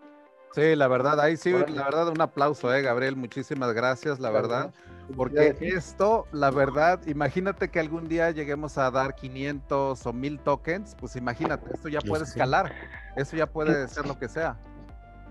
Sí, 0.52 0.74
la 0.74 0.88
verdad, 0.88 1.20
ahí 1.20 1.36
sí, 1.36 1.52
la 1.52 1.84
verdad, 1.84 2.08
un 2.08 2.20
aplauso, 2.20 2.74
eh, 2.74 2.82
Gabriel, 2.82 3.14
muchísimas 3.14 3.72
gracias, 3.72 4.18
la 4.18 4.30
verdad, 4.30 4.74
porque 5.16 5.56
esto, 5.60 6.26
la 6.32 6.50
verdad, 6.50 7.00
imagínate 7.06 7.70
que 7.70 7.80
algún 7.80 8.08
día 8.08 8.30
lleguemos 8.30 8.78
a 8.78 8.90
dar 8.90 9.14
500 9.14 10.06
o 10.06 10.12
1000 10.12 10.40
tokens, 10.40 10.94
pues 10.98 11.16
imagínate, 11.16 11.74
esto 11.74 11.88
ya 11.88 12.00
puede 12.00 12.24
escalar, 12.24 12.72
eso 13.16 13.36
ya 13.36 13.46
puede 13.46 13.88
ser 13.88 14.06
lo 14.06 14.18
que 14.18 14.28
sea. 14.28 14.58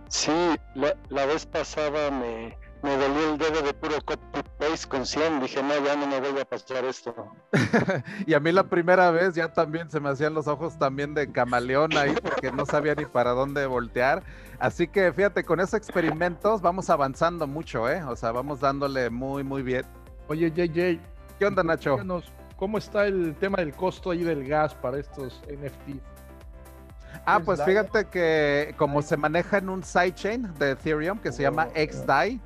Sí, 0.08 0.32
la, 0.74 0.96
la 1.10 1.26
vez 1.26 1.46
pasada 1.46 2.10
me, 2.10 2.58
me 2.82 2.96
dolió 2.96 3.34
el 3.34 3.38
dedo 3.38 3.62
de 3.62 3.74
puro 3.74 3.96
copy-paste 4.06 4.88
con 4.88 5.06
100. 5.06 5.42
Dije, 5.42 5.62
no, 5.62 5.84
ya 5.84 5.96
no 5.96 6.08
me 6.08 6.20
voy 6.20 6.40
a 6.40 6.46
pasar 6.46 6.86
esto. 6.86 7.14
y 8.26 8.34
a 8.34 8.40
mí 8.40 8.52
la 8.52 8.64
primera 8.64 9.12
vez 9.12 9.36
ya 9.36 9.52
también 9.52 9.90
se 9.90 10.00
me 10.00 10.10
hacían 10.10 10.34
los 10.34 10.48
ojos 10.48 10.78
también 10.78 11.14
de 11.14 11.32
camaleón 11.32 11.96
ahí 11.98 12.16
porque 12.22 12.52
no 12.52 12.66
sabía 12.66 12.96
ni 12.96 13.06
para 13.06 13.32
dónde 13.32 13.66
voltear. 13.66 14.24
Así 14.60 14.88
que 14.88 15.12
fíjate, 15.12 15.44
con 15.44 15.60
esos 15.60 15.76
experimentos 15.76 16.62
vamos 16.62 16.90
avanzando 16.90 17.48
mucho, 17.48 17.90
¿eh? 17.90 18.04
O 18.04 18.16
sea, 18.16 18.32
vamos 18.32 18.60
dándole 18.60 19.10
muy, 19.10 19.44
muy 19.44 19.62
bien. 19.62 19.86
Oye, 20.28 20.52
JJ. 20.52 21.00
¿Qué 21.38 21.46
onda, 21.46 21.64
Nacho? 21.64 21.98
¿Cómo 22.58 22.78
está 22.78 23.06
el 23.06 23.36
tema 23.40 23.60
del 23.60 23.74
costo 23.74 24.12
ahí 24.12 24.22
del 24.22 24.46
gas 24.46 24.76
para 24.76 25.00
estos 25.00 25.42
NFTs? 25.48 26.02
Ah, 27.26 27.40
pues 27.44 27.64
fíjate 27.64 28.06
que 28.06 28.74
como 28.78 29.02
se 29.02 29.18
maneja 29.18 29.58
en 29.58 29.70
un 29.70 29.84
sidechain 29.84 30.52
de 30.58 30.72
Ethereum 30.72 31.20
que 31.20 31.32
se 31.32 31.44
llama 31.44 31.68
XDAI, 31.76 32.42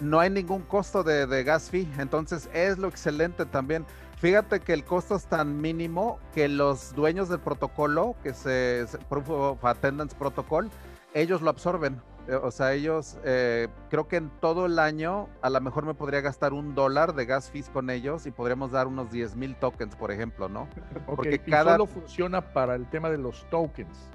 no 0.00 0.20
hay 0.20 0.30
ningún 0.30 0.62
costo 0.62 1.02
de, 1.02 1.44
gas 1.44 1.70
fee. 1.70 1.88
Entonces 1.98 2.48
es 2.52 2.78
lo 2.78 2.88
excelente 2.88 3.46
también. 3.46 3.86
Fíjate 4.18 4.60
que 4.60 4.72
el 4.72 4.84
costo 4.84 5.14
es 5.16 5.26
tan 5.26 5.60
mínimo 5.60 6.18
que 6.34 6.48
los 6.48 6.94
dueños 6.94 7.28
del 7.28 7.38
protocolo, 7.38 8.16
que 8.22 8.34
se, 8.34 8.84
Proof 9.08 9.30
of 9.30 9.64
Attendance 9.64 10.14
Protocol, 10.16 10.70
ellos 11.14 11.40
lo 11.40 11.50
absorben. 11.50 12.00
Eh, 12.28 12.34
o 12.34 12.50
sea, 12.50 12.74
ellos, 12.74 13.16
eh, 13.24 13.68
creo 13.88 14.06
que 14.06 14.16
en 14.16 14.28
todo 14.40 14.66
el 14.66 14.78
año, 14.78 15.30
a 15.40 15.48
lo 15.48 15.60
mejor 15.62 15.86
me 15.86 15.94
podría 15.94 16.20
gastar 16.20 16.52
un 16.52 16.74
dólar 16.74 17.14
de 17.14 17.24
gas 17.24 17.50
fees 17.50 17.70
con 17.70 17.88
ellos 17.88 18.26
y 18.26 18.30
podríamos 18.30 18.70
dar 18.70 18.86
unos 18.86 19.10
10 19.10 19.34
mil 19.34 19.56
tokens, 19.56 19.96
por 19.96 20.12
ejemplo, 20.12 20.48
¿no? 20.48 20.68
Porque 21.06 21.38
cada... 21.38 21.72
solo 21.72 21.86
funciona 21.86 22.52
para 22.52 22.74
el 22.74 22.86
tema 22.90 23.08
de 23.08 23.16
los 23.16 23.48
tokens. 23.48 24.10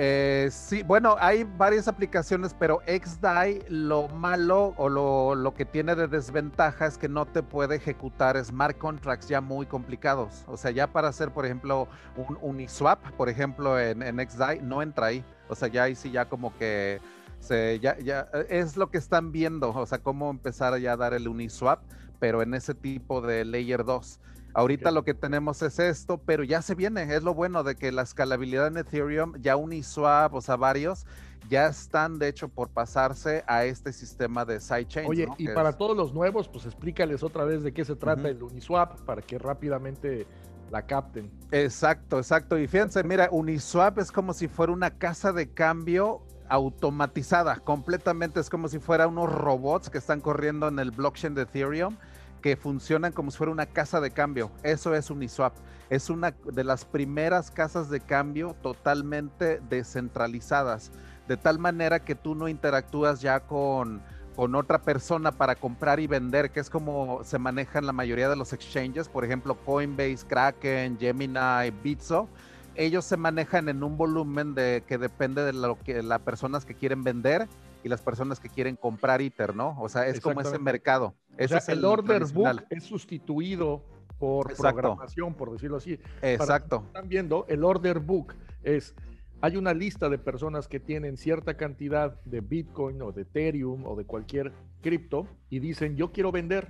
Eh, 0.00 0.48
sí, 0.50 0.82
bueno, 0.84 1.16
hay 1.18 1.44
varias 1.44 1.88
aplicaciones, 1.88 2.54
pero 2.56 2.80
XDAI 2.86 3.64
lo 3.68 4.08
malo 4.08 4.72
o 4.76 4.88
lo, 4.88 5.34
lo, 5.34 5.54
que 5.54 5.64
tiene 5.64 5.96
de 5.96 6.06
desventaja 6.06 6.86
es 6.86 6.96
que 6.96 7.08
no 7.08 7.26
te 7.26 7.42
puede 7.42 7.74
ejecutar 7.74 8.42
smart 8.42 8.78
contracts 8.78 9.28
ya 9.28 9.40
muy 9.40 9.66
complicados. 9.66 10.44
O 10.46 10.56
sea, 10.56 10.70
ya 10.70 10.86
para 10.86 11.08
hacer, 11.08 11.32
por 11.32 11.44
ejemplo, 11.44 11.88
un 12.16 12.38
Uniswap, 12.40 13.10
por 13.16 13.28
ejemplo, 13.28 13.78
en, 13.78 14.02
en 14.02 14.16
XDAI, 14.30 14.60
no 14.62 14.82
entra 14.82 15.06
ahí. 15.06 15.24
O 15.48 15.54
sea, 15.54 15.68
ya 15.68 15.84
ahí 15.84 15.94
sí 15.94 16.10
ya 16.10 16.28
como 16.28 16.56
que 16.56 17.00
se, 17.40 17.78
ya, 17.80 17.98
ya 17.98 18.28
es 18.48 18.76
lo 18.76 18.90
que 18.90 18.98
están 18.98 19.32
viendo, 19.32 19.70
o 19.70 19.86
sea, 19.86 19.98
cómo 19.98 20.30
empezar 20.30 20.78
ya 20.78 20.92
a 20.92 20.96
dar 20.96 21.14
el 21.14 21.28
Uniswap, 21.28 21.80
pero 22.18 22.42
en 22.42 22.54
ese 22.54 22.74
tipo 22.74 23.20
de 23.20 23.44
Layer 23.44 23.84
2. 23.84 24.20
Ahorita 24.54 24.90
lo 24.90 25.04
que 25.04 25.14
tenemos 25.14 25.62
es 25.62 25.78
esto, 25.78 26.18
pero 26.18 26.42
ya 26.42 26.62
se 26.62 26.74
viene. 26.74 27.14
Es 27.14 27.22
lo 27.22 27.34
bueno 27.34 27.62
de 27.62 27.76
que 27.76 27.92
la 27.92 28.02
escalabilidad 28.02 28.66
en 28.66 28.78
Ethereum, 28.78 29.34
ya 29.40 29.56
Uniswap, 29.56 30.34
o 30.34 30.40
sea, 30.40 30.56
varios, 30.56 31.06
ya 31.48 31.68
están 31.68 32.18
de 32.18 32.28
hecho 32.28 32.48
por 32.48 32.68
pasarse 32.68 33.44
a 33.46 33.64
este 33.64 33.92
sistema 33.92 34.44
de 34.44 34.60
sidechain. 34.60 35.08
Oye, 35.08 35.28
y 35.38 35.48
para 35.48 35.72
todos 35.76 35.96
los 35.96 36.12
nuevos, 36.12 36.48
pues 36.48 36.66
explícales 36.66 37.22
otra 37.22 37.44
vez 37.44 37.62
de 37.62 37.72
qué 37.72 37.84
se 37.84 37.94
trata 37.94 38.28
el 38.28 38.42
Uniswap 38.42 39.00
para 39.02 39.22
que 39.22 39.38
rápidamente 39.38 40.26
la 40.70 40.82
capten. 40.82 41.30
Exacto, 41.50 42.18
exacto. 42.18 42.58
Y 42.58 42.66
fíjense, 42.66 43.02
mira, 43.04 43.28
Uniswap 43.30 43.98
es 43.98 44.12
como 44.12 44.32
si 44.32 44.48
fuera 44.48 44.72
una 44.72 44.90
casa 44.90 45.32
de 45.32 45.48
cambio 45.48 46.22
automatizada, 46.48 47.56
completamente 47.56 48.40
es 48.40 48.48
como 48.48 48.68
si 48.68 48.78
fuera 48.78 49.06
unos 49.06 49.30
robots 49.30 49.90
que 49.90 49.98
están 49.98 50.20
corriendo 50.20 50.68
en 50.68 50.78
el 50.78 50.90
blockchain 50.90 51.34
de 51.34 51.42
Ethereum 51.42 51.96
que 52.40 52.56
funcionan 52.56 53.12
como 53.12 53.30
si 53.30 53.38
fuera 53.38 53.52
una 53.52 53.66
casa 53.66 54.00
de 54.00 54.10
cambio. 54.10 54.50
Eso 54.62 54.94
es 54.94 55.10
Uniswap. 55.10 55.54
Es 55.90 56.10
una 56.10 56.30
de 56.30 56.64
las 56.64 56.84
primeras 56.84 57.50
casas 57.50 57.90
de 57.90 58.00
cambio 58.00 58.54
totalmente 58.62 59.60
descentralizadas, 59.68 60.92
de 61.26 61.36
tal 61.36 61.58
manera 61.58 62.00
que 62.00 62.14
tú 62.14 62.34
no 62.34 62.48
interactúas 62.48 63.20
ya 63.20 63.40
con, 63.40 64.02
con 64.38 64.54
otra 64.54 64.80
persona 64.80 65.32
para 65.32 65.56
comprar 65.56 65.98
y 65.98 66.06
vender, 66.06 66.52
que 66.52 66.60
es 66.60 66.70
como 66.70 67.24
se 67.24 67.40
manejan 67.40 67.86
la 67.86 67.92
mayoría 67.92 68.28
de 68.28 68.36
los 68.36 68.52
exchanges, 68.52 69.08
por 69.08 69.24
ejemplo 69.24 69.56
Coinbase, 69.64 70.24
Kraken, 70.28 70.96
Gemini, 70.96 71.72
Bitso. 71.82 72.28
Ellos 72.76 73.04
se 73.04 73.16
manejan 73.16 73.68
en 73.68 73.82
un 73.82 73.96
volumen 73.96 74.54
de 74.54 74.84
que 74.86 74.96
depende 74.96 75.42
de 75.42 75.52
lo 75.54 75.76
que 75.80 76.04
las 76.04 76.20
personas 76.20 76.64
que 76.64 76.74
quieren 76.74 77.02
vender 77.02 77.48
y 77.82 77.88
las 77.88 78.00
personas 78.00 78.38
que 78.38 78.48
quieren 78.48 78.76
comprar 78.76 79.20
ITER, 79.20 79.56
¿no? 79.56 79.76
O 79.80 79.88
sea, 79.88 80.06
es 80.06 80.20
como 80.20 80.40
ese 80.40 80.60
mercado. 80.60 81.14
Ese 81.36 81.56
es 81.56 81.68
el, 81.68 81.84
order 81.84 82.24
book 82.26 82.62
es 82.70 82.84
sustituido 82.84 83.82
por 84.20 84.54
programación, 84.54 85.34
por 85.34 85.50
decirlo 85.50 85.78
así. 85.78 85.98
Exacto. 86.22 86.84
están 86.86 87.08
viendo, 87.08 87.44
el 87.48 87.64
order 87.64 87.98
book 87.98 88.36
es, 88.62 88.94
hay 89.40 89.56
una 89.56 89.72
lista 89.72 90.08
de 90.08 90.18
personas 90.18 90.66
que 90.66 90.80
tienen 90.80 91.16
cierta 91.16 91.56
cantidad 91.56 92.20
de 92.24 92.40
Bitcoin 92.40 93.00
o 93.02 93.12
de 93.12 93.22
Ethereum 93.22 93.86
o 93.86 93.94
de 93.94 94.04
cualquier 94.04 94.52
cripto 94.80 95.28
y 95.48 95.60
dicen, 95.60 95.96
yo 95.96 96.10
quiero 96.12 96.32
vender. 96.32 96.68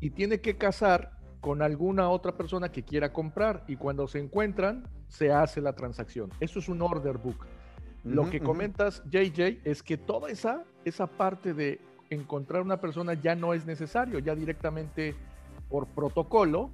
Y 0.00 0.10
tiene 0.10 0.40
que 0.40 0.56
casar 0.56 1.18
con 1.40 1.60
alguna 1.60 2.08
otra 2.08 2.36
persona 2.36 2.70
que 2.70 2.82
quiera 2.82 3.12
comprar 3.12 3.64
y 3.68 3.76
cuando 3.76 4.08
se 4.08 4.18
encuentran 4.20 4.88
se 5.08 5.32
hace 5.32 5.60
la 5.60 5.74
transacción. 5.74 6.30
Eso 6.40 6.58
es 6.58 6.68
un 6.68 6.80
order 6.82 7.18
book. 7.18 7.46
Lo 8.04 8.30
que 8.30 8.40
comentas, 8.40 9.02
JJ, 9.10 9.60
es 9.64 9.82
que 9.82 9.98
toda 9.98 10.30
esa, 10.30 10.64
esa 10.84 11.06
parte 11.06 11.52
de 11.52 11.80
encontrar 12.10 12.62
una 12.62 12.80
persona 12.80 13.14
ya 13.14 13.34
no 13.34 13.52
es 13.52 13.66
necesario, 13.66 14.18
ya 14.18 14.34
directamente 14.34 15.14
por 15.68 15.86
protocolo 15.88 16.70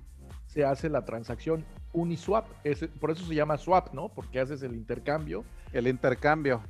se 0.47 0.65
hace 0.65 0.89
la 0.89 1.05
transacción 1.05 1.65
Uniswap, 1.95 2.47
es, 2.65 2.85
por 3.01 3.11
eso 3.11 3.25
se 3.25 3.35
llama 3.35 3.57
swap, 3.57 3.95
¿no? 3.95 4.09
Porque 4.11 4.41
haces 4.41 4.63
el 4.63 4.75
intercambio. 4.75 5.45
El 5.73 5.89
intercambio. 5.89 6.63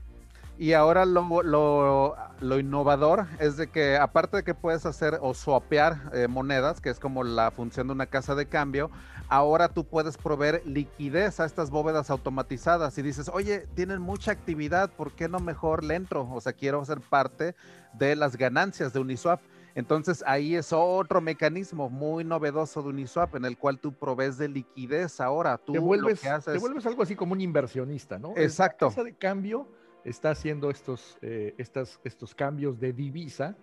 Y 0.57 0.73
ahora 0.73 1.05
lo, 1.05 1.43
lo, 1.43 2.59
innovador 2.61 3.27
es 3.41 3.57
de 3.57 3.67
que 3.67 3.97
aparte 3.97 4.37
de 4.37 4.45
que 4.45 4.55
puedes 4.55 4.87
hacer 4.87 5.19
o 5.21 5.35
swapear 5.35 6.13
eh, 6.13 6.29
monedas, 6.29 6.81
que 6.81 6.91
es 6.91 7.01
como 7.01 7.25
la 7.25 7.51
función 7.51 7.89
de 7.89 7.93
una 7.93 8.07
casa 8.07 8.37
de 8.37 8.47
cambio, 8.47 8.89
ahora 9.29 9.69
tú 9.69 9.85
puedes 9.85 10.17
proveer 10.17 10.63
liquidez 10.65 11.41
a 11.41 11.45
estas 11.45 11.71
bóvedas 11.71 12.09
automatizadas 12.09 12.97
y 12.99 13.03
dices, 13.03 13.29
oye, 13.33 13.67
tienen 13.75 14.01
mucha 14.01 14.31
actividad, 14.31 14.91
¿por 14.91 15.11
qué 15.13 15.29
no 15.29 15.41
mejor 15.41 15.83
le 15.83 15.97
entro? 15.97 16.29
O 16.33 16.41
sea, 16.41 16.53
quiero 16.53 16.85
ser 16.85 17.01
parte 17.01 17.57
de 17.95 18.15
las 18.15 18.37
ganancias 18.37 18.93
de 18.93 19.01
Uniswap. 19.01 19.41
Entonces 19.75 20.23
ahí 20.27 20.55
es 20.55 20.73
otro 20.73 21.21
mecanismo 21.21 21.91
muy 21.91 22.25
novedoso 22.25 22.83
de 22.83 22.91
Uniswap 22.91 23.35
en 23.35 23.45
el 23.45 23.59
cual 23.59 23.81
tú 23.81 23.93
provees 23.93 24.39
de 24.39 24.49
liquidez 24.49 25.21
ahora. 25.21 25.59
Tú 25.59 25.73
te 25.73 25.79
vuelves, 25.81 26.21
te 26.21 26.59
vuelves 26.59 26.87
algo 26.87 27.03
así 27.03 27.17
como 27.17 27.33
un 27.33 27.41
inversionista, 27.41 28.19
¿no? 28.19 28.35
Exacto. 28.37 28.93
La 28.97 29.03
de 29.03 29.15
cambio 29.15 29.69
está 30.05 30.31
haciendo 30.31 30.71
estos, 30.71 31.19
eh, 31.23 31.55
estas, 31.59 31.99
estos 32.05 32.35
cambios 32.35 32.79
de 32.79 32.93
divisa, 32.93 33.57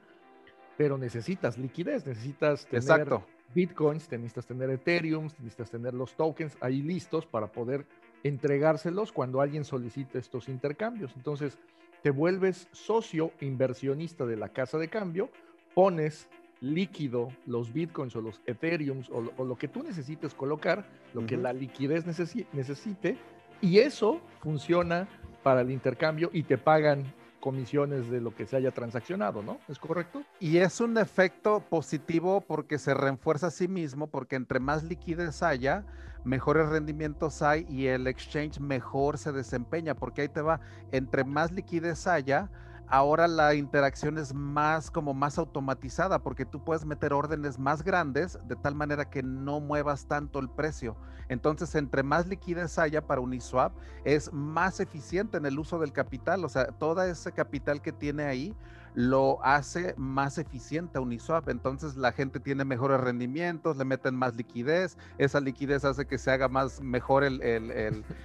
pero 0.78 0.98
necesitas 0.98 1.58
liquidez, 1.58 2.06
necesitas 2.06 2.66
tener 2.66 3.08
bitcoins, 3.54 4.10
necesitas 4.12 4.46
tener 4.46 4.70
Ethereum, 4.70 5.26
necesitas 5.26 5.70
tener 5.70 5.94
los 5.94 6.16
tokens 6.16 6.58
ahí 6.62 6.82
listos 6.82 7.26
para 7.26 7.48
poder 7.48 7.86
entregárselos 8.24 9.12
cuando 9.12 9.42
alguien 9.42 9.64
solicite 9.64 10.20
estos 10.20 10.50
intercambios. 10.50 11.14
Entonces, 11.16 11.58
te 12.02 12.10
vuelves 12.10 12.68
socio 12.72 13.32
inversionista 13.42 14.26
de 14.26 14.38
la 14.38 14.50
casa 14.50 14.78
de 14.78 14.90
cambio, 14.90 15.30
pones 15.74 16.28
líquido 16.62 17.30
los 17.46 17.74
bitcoins 17.74 18.16
o 18.16 18.22
los 18.22 18.40
ethereums 18.46 19.10
o, 19.10 19.44
lo 19.44 19.56
que 19.58 19.68
tú 19.68 19.84
necesites 19.84 20.34
colocar, 20.34 20.86
lo 21.14 21.26
que 21.26 21.38
la 21.38 21.54
liquidez 21.54 22.06
necesite, 22.06 23.18
y 23.62 23.80
eso 23.80 24.22
funciona 24.42 25.08
para 25.44 25.62
el 25.62 25.72
intercambio 25.72 26.30
y 26.34 26.44
te 26.44 26.58
pagan 26.58 27.14
comisiones 27.40 28.10
de 28.10 28.22
lo 28.22 28.34
que 28.34 28.46
se 28.46 28.56
haya 28.56 28.72
transaccionado, 28.72 29.42
¿no? 29.42 29.58
¿Es 29.68 29.80
correcto? 29.80 30.24
Y 30.40 30.58
es 30.58 30.80
un 30.80 30.98
efecto 30.98 31.64
positivo 31.68 32.42
porque 32.42 32.78
se 32.78 32.94
refuerza 32.94 33.48
a 33.48 33.52
sí 33.52 33.68
mismo, 33.68 34.08
porque 34.08 34.36
entre 34.36 34.60
más 34.60 34.84
liquidez 34.84 35.42
haya, 35.42 35.84
mejores 36.24 36.70
rendimientos 36.70 37.42
hay 37.42 37.66
y 37.68 37.88
el 37.88 38.08
exchange 38.08 38.60
mejor 38.60 39.18
se 39.18 39.32
desempeña, 39.32 39.96
porque 39.96 40.22
ahí 40.22 40.30
te 40.30 40.42
va, 40.42 40.62
entre 40.92 41.24
más 41.24 41.52
liquidez 41.52 42.06
haya, 42.08 42.50
ahora 42.92 43.28
la 43.28 43.56
interacción 43.56 44.18
es 44.18 44.34
más 44.34 44.92
como 44.92 45.14
más 45.14 45.38
automatizada 45.38 46.20
porque 46.20 46.46
tú 46.46 46.64
puedes 46.64 46.86
meter 46.86 47.14
órdenes 47.14 47.58
más 47.58 47.84
grandes 47.84 48.38
de 48.48 48.56
tal 48.58 48.76
manera 48.76 49.10
que 49.10 49.24
no 49.24 49.62
muevas 49.62 50.06
tanto 50.06 50.40
el 50.40 50.50
precio. 50.50 50.98
Entonces, 51.30 51.74
entre 51.76 52.04
más 52.04 52.28
liquidez 52.28 52.78
haya 52.78 53.08
para 53.08 53.22
Uniswap, 53.22 53.72
es 54.04 54.34
más 54.34 54.82
eficiente 54.82 55.38
en 55.38 55.46
el 55.46 55.58
uso 55.58 55.80
del 55.80 55.94
capital. 55.94 56.44
O 56.44 56.50
sea, 56.50 56.66
todo 56.66 57.02
ese 57.04 57.32
capital 57.32 57.82
que 57.82 57.94
tiene 57.94 58.26
ahí 58.26 58.54
lo 58.94 59.44
hace 59.44 59.94
más 59.98 60.38
eficiente 60.38 60.98
a 60.98 61.02
Uniswap. 61.02 61.50
Entonces 61.50 61.96
la 61.96 62.12
gente 62.12 62.40
tiene 62.40 62.66
mejores 62.66 63.00
rendimientos, 63.00 63.78
le 63.78 63.86
meten 63.86 64.16
más 64.16 64.36
liquidez, 64.36 64.98
esa 65.18 65.40
liquidez 65.40 65.86
hace 65.86 66.06
que 66.06 66.18
se 66.18 66.32
haga 66.32 66.48
más 66.48 66.82
mejor 66.82 67.24
el, 67.24 67.42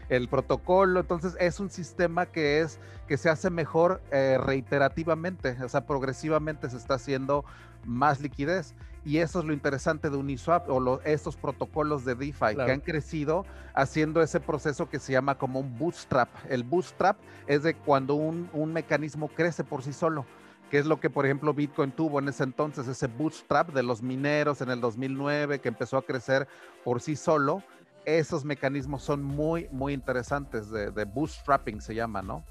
el, 0.09 0.29
protocolo. 0.29 1.01
Entonces 1.01 1.37
es 1.39 1.61
un 1.61 1.71
sistema 1.71 2.27
que 2.27 2.61
es 2.61 2.79
que 3.07 3.17
se 3.17 3.31
hace 3.31 3.51
mejor 3.51 4.01
eh, 4.11 4.39
reiterativamente, 4.43 5.57
o 5.63 5.69
sea, 5.69 5.87
progresivamente 5.87 6.69
se 6.69 6.77
está 6.77 6.95
haciendo 6.95 7.45
más 7.85 8.21
liquidez. 8.21 8.75
Y 9.05 9.19
eso 9.19 9.39
es 9.39 9.45
lo 9.45 9.53
interesante 9.53 10.11
de 10.11 10.17
Uniswap 10.17 10.69
o 10.69 11.01
estos 11.05 11.37
protocolos 11.37 12.05
de 12.05 12.17
DeFi 12.17 12.57
que 12.57 12.73
han 12.73 12.81
crecido 12.81 13.47
haciendo 13.73 14.21
ese 14.21 14.41
proceso 14.41 14.89
que 14.89 14.99
se 14.99 15.13
llama 15.13 15.37
como 15.37 15.61
un 15.61 15.79
bootstrap. 15.79 16.29
El 16.49 16.65
bootstrap 16.65 17.17
es 17.47 17.63
de 17.63 17.75
cuando 17.75 18.17
un, 18.17 18.51
un 18.53 18.73
mecanismo 18.73 19.29
crece 19.29 19.63
por 19.63 19.85
sí 19.85 19.93
solo 19.93 20.27
que 20.71 20.79
es 20.79 20.87
lo 20.87 20.99
que, 20.99 21.11
por 21.11 21.25
ejemplo, 21.25 21.55
Bitcoin 21.55 21.93
tuvo 21.93 22.19
en 22.19 22.29
ese 22.29 22.45
entonces, 22.45 22.89
ese 22.89 23.07
bootstrap 23.07 23.73
de 23.73 23.83
los 23.83 24.03
mineros 24.03 24.61
en 24.61 24.71
el 24.71 24.81
2009 24.81 25.61
que 25.61 25.69
empezó 25.69 25.97
a 25.97 26.03
crecer 26.05 26.49
por 26.85 27.01
sí 27.01 27.15
solo. 27.15 27.63
Esos 28.05 28.45
mecanismos 28.45 29.03
son 29.03 29.23
muy, 29.23 29.69
muy 29.71 29.93
interesantes 29.93 30.71
de, 30.71 31.05
bootstrapping, 31.05 31.81
se 31.81 31.95
llama, 31.95 32.23
¿no? 32.23 32.45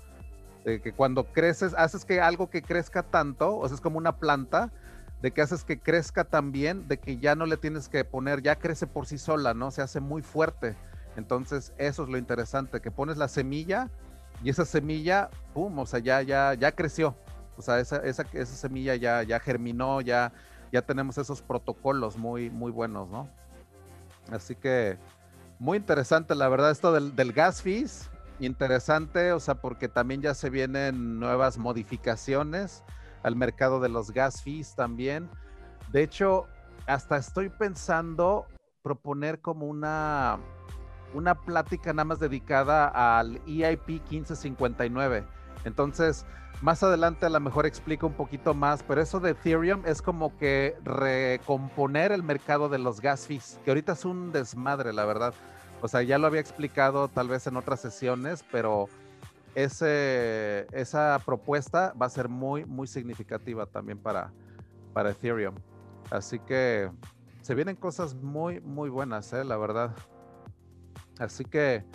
De 0.64 0.82
que 0.82 0.94
cuando 0.94 1.26
creces, 1.26 1.74
haces 1.78 2.06
que 2.06 2.22
algo 2.22 2.50
que 2.50 2.62
crezca 2.62 3.04
tanto, 3.04 3.58
o 3.58 3.68
sea, 3.68 3.76
es 3.76 3.82
como 3.82 3.98
una 3.98 4.18
planta, 4.18 4.72
de 5.22 5.32
que 5.32 5.42
haces 5.42 5.64
que 5.64 5.80
crezca 5.80 6.26
tan 6.26 6.52
bien, 6.52 6.88
de 6.88 6.98
que 6.98 7.18
ya 7.18 7.36
no 7.36 7.46
le 7.46 7.58
tienes 7.58 7.88
que 7.88 8.04
poner, 8.04 8.42
ya 8.42 8.58
crece 8.58 8.86
por 8.88 9.06
sí 9.06 9.18
sola, 9.18 9.54
¿no? 9.54 9.72
Se 9.72 9.82
hace 9.82 10.00
muy 10.00 10.22
fuerte. 10.22 10.76
Entonces, 11.16 11.74
eso 11.78 12.04
es 12.04 12.10
lo 12.10 12.18
interesante, 12.18 12.82
que 12.82 12.92
pones 12.92 13.18
la 13.18 13.28
semilla 13.28 13.90
y 14.44 14.50
esa 14.50 14.66
semilla, 14.66 15.30
pum, 15.54 15.80
o 15.80 15.86
sea, 15.86 16.00
ya, 16.00 16.22
ya, 16.22 16.54
ya 16.54 16.74
creció 16.74 17.16
o 17.58 17.62
sea, 17.62 17.80
esa, 17.80 17.98
esa, 17.98 18.26
semilla 18.46 18.96
ya, 18.96 19.24
ya 19.24 19.40
germinó, 19.40 20.02
ya, 20.02 20.32
ya 20.72 20.82
tenemos 20.82 21.18
esos 21.18 21.42
protocolos 21.42 22.18
muy, 22.18 22.50
muy 22.50 22.72
buenos, 22.72 23.10
¿no? 23.10 23.30
Así 24.32 24.56
que 24.56 24.98
muy 25.60 25.78
interesante, 25.78 26.36
la 26.36 26.50
verdad, 26.50 26.72
esto 26.72 26.92
del, 26.92 27.16
del 27.16 27.32
gas 27.32 27.62
fees, 27.62 28.10
interesante, 28.40 29.32
o 29.32 29.40
sea, 29.40 29.56
porque 29.56 29.88
también 29.88 30.22
ya 30.22 30.34
se 30.34 30.50
vienen 30.50 31.20
nuevas 31.20 31.58
modificaciones 31.58 32.84
al 33.24 33.36
mercado 33.36 33.80
de 33.80 33.90
los 33.90 34.12
gas 34.12 34.42
fees 34.42 34.76
también. 34.76 35.30
De 35.92 36.04
hecho, 36.04 36.48
hasta 36.88 37.18
estoy 37.18 37.50
pensando 37.50 38.46
proponer 38.84 39.40
como 39.42 39.66
una 39.66 40.40
una 41.16 41.34
plática 41.36 41.94
nada 41.94 42.06
más 42.06 42.20
dedicada 42.20 42.88
al 43.20 43.42
EIP 43.48 43.88
1559. 43.88 45.24
Entonces, 45.66 46.26
más 46.62 46.82
adelante 46.84 47.26
a 47.26 47.30
lo 47.30 47.40
mejor 47.40 47.66
explico 47.66 48.08
un 48.08 48.14
poquito 48.14 48.54
más, 48.54 48.84
pero 48.84 49.02
eso 49.02 49.20
de 49.20 49.32
Ethereum 49.32 49.82
es 49.86 50.02
como 50.02 50.38
que 50.38 50.78
recomponer 50.84 52.12
el 52.12 52.24
mercado 52.24 52.70
de 52.70 52.80
los 52.80 53.02
gas 53.02 53.28
fees, 53.28 53.60
que 53.66 53.72
ahorita 53.72 53.94
es 53.94 54.06
un 54.06 54.32
desmadre, 54.32 54.94
la 54.94 55.06
verdad. 55.06 55.34
O 55.82 55.88
sea, 55.88 56.02
ya 56.02 56.18
lo 56.18 56.28
había 56.28 56.40
explicado 56.40 57.10
tal 57.10 57.28
vez 57.28 57.46
en 57.48 57.58
otras 57.58 57.82
sesiones, 57.82 58.46
pero 58.52 58.88
ese, 59.54 60.68
esa 60.72 61.20
propuesta 61.26 61.94
va 62.00 62.06
a 62.06 62.10
ser 62.10 62.30
muy, 62.30 62.66
muy 62.66 62.88
significativa 62.88 63.66
también 63.66 63.98
para, 63.98 64.32
para 64.94 65.12
Ethereum. 65.12 65.56
Así 66.10 66.40
que 66.40 66.90
se 67.42 67.56
vienen 67.56 67.76
cosas 67.76 68.16
muy, 68.16 68.60
muy 68.62 68.90
buenas, 68.90 69.32
¿eh? 69.34 69.44
la 69.44 69.58
verdad. 69.58 69.96
Así 71.20 71.46
que, 71.46 71.86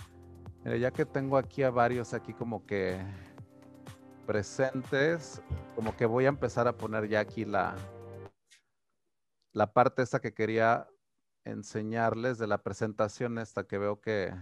ya 0.65 0.91
que 0.91 1.05
tengo 1.05 1.37
aquí 1.37 1.63
a 1.63 1.71
varios 1.71 2.15
aquí 2.15 2.33
como 2.33 2.65
que 2.67 3.01
presentes, 4.31 5.43
como 5.75 5.97
que 5.97 6.07
voy 6.07 6.27
a 6.27 6.29
empezar 6.29 6.69
a 6.69 6.77
poner 6.77 7.09
ya 7.09 7.19
aquí 7.19 7.45
la, 7.45 7.75
la 9.53 9.73
parte 9.73 10.03
esta 10.03 10.21
que 10.21 10.33
quería 10.35 10.89
enseñarles 11.45 12.39
de 12.39 12.47
la 12.47 12.63
presentación 12.63 13.39
esta 13.39 13.67
que 13.67 13.77
veo 13.77 14.01
que, 14.01 14.33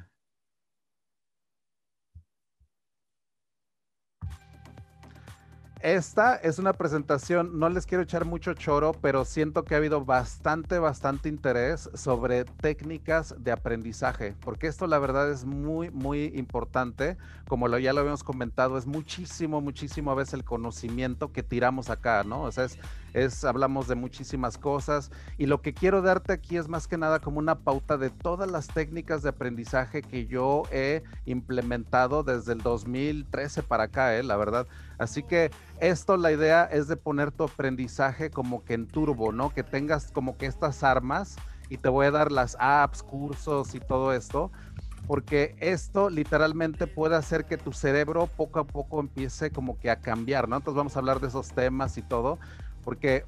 Esta 5.80 6.34
es 6.34 6.58
una 6.58 6.72
presentación, 6.72 7.60
no 7.60 7.68
les 7.68 7.86
quiero 7.86 8.02
echar 8.02 8.24
mucho 8.24 8.52
choro, 8.54 8.94
pero 9.00 9.24
siento 9.24 9.62
que 9.62 9.74
ha 9.74 9.76
habido 9.76 10.04
bastante, 10.04 10.80
bastante 10.80 11.28
interés 11.28 11.88
sobre 11.94 12.44
técnicas 12.44 13.36
de 13.38 13.52
aprendizaje, 13.52 14.34
porque 14.40 14.66
esto 14.66 14.88
la 14.88 14.98
verdad 14.98 15.30
es 15.30 15.44
muy, 15.44 15.90
muy 15.90 16.32
importante. 16.34 17.16
Como 17.46 17.68
ya 17.78 17.92
lo 17.92 18.00
habíamos 18.00 18.24
comentado, 18.24 18.76
es 18.76 18.86
muchísimo, 18.86 19.60
muchísimo 19.60 20.10
a 20.10 20.16
veces 20.16 20.34
el 20.34 20.44
conocimiento 20.44 21.30
que 21.32 21.44
tiramos 21.44 21.90
acá, 21.90 22.24
¿no? 22.24 22.42
O 22.42 22.50
sea, 22.50 22.64
es, 22.64 22.76
es, 23.22 23.44
hablamos 23.44 23.88
de 23.88 23.94
muchísimas 23.94 24.59
cosas 24.59 25.11
y 25.37 25.46
lo 25.46 25.61
que 25.62 25.74
quiero 25.74 26.02
darte 26.02 26.33
aquí 26.33 26.57
es 26.57 26.68
más 26.68 26.87
que 26.87 26.98
nada 26.98 27.20
como 27.20 27.38
una 27.38 27.61
pauta 27.61 27.96
de 27.96 28.11
todas 28.11 28.50
las 28.50 28.68
técnicas 28.68 29.22
de 29.22 29.31
aprendizaje 29.31 30.02
que 30.02 30.26
yo 30.26 30.62
he 30.70 31.02
implementado 31.24 32.22
desde 32.22 32.52
el 32.52 32.59
2013 32.59 33.62
para 33.62 33.85
acá, 33.85 34.16
¿eh? 34.16 34.22
la 34.22 34.37
verdad. 34.37 34.66
Así 34.98 35.22
que 35.22 35.50
esto, 35.81 36.16
la 36.16 36.33
idea 36.33 36.64
es 36.64 36.88
de 36.88 36.96
poner 36.96 37.31
tu 37.31 37.44
aprendizaje 37.44 38.31
como 38.31 38.64
que 38.64 38.74
en 38.74 38.87
turbo, 38.87 39.33
¿no? 39.33 39.50
Que 39.50 39.62
tengas 39.62 40.11
como 40.11 40.37
que 40.37 40.46
estas 40.46 40.83
armas 40.83 41.37
y 41.68 41.78
te 41.78 41.88
voy 41.88 42.07
a 42.07 42.11
dar 42.11 42.33
las 42.33 42.57
apps, 42.59 43.02
cursos 43.02 43.74
y 43.74 43.81
todo 43.81 44.12
esto, 44.12 44.50
porque 45.07 45.57
esto 45.61 46.11
literalmente 46.11 46.87
puede 46.87 47.16
hacer 47.16 47.46
que 47.46 47.57
tu 47.57 47.72
cerebro 47.72 48.26
poco 48.26 48.61
a 48.61 48.66
poco 48.66 49.00
empiece 49.00 49.50
como 49.50 49.78
que 49.78 49.90
a 49.90 50.00
cambiar, 50.00 50.48
¿no? 50.48 50.57
Entonces 50.57 50.76
vamos 50.76 50.96
a 50.96 50.98
hablar 50.98 51.20
de 51.20 51.28
esos 51.28 51.48
temas 51.52 51.96
y 51.98 52.02
todo, 52.02 52.38
porque 52.84 53.24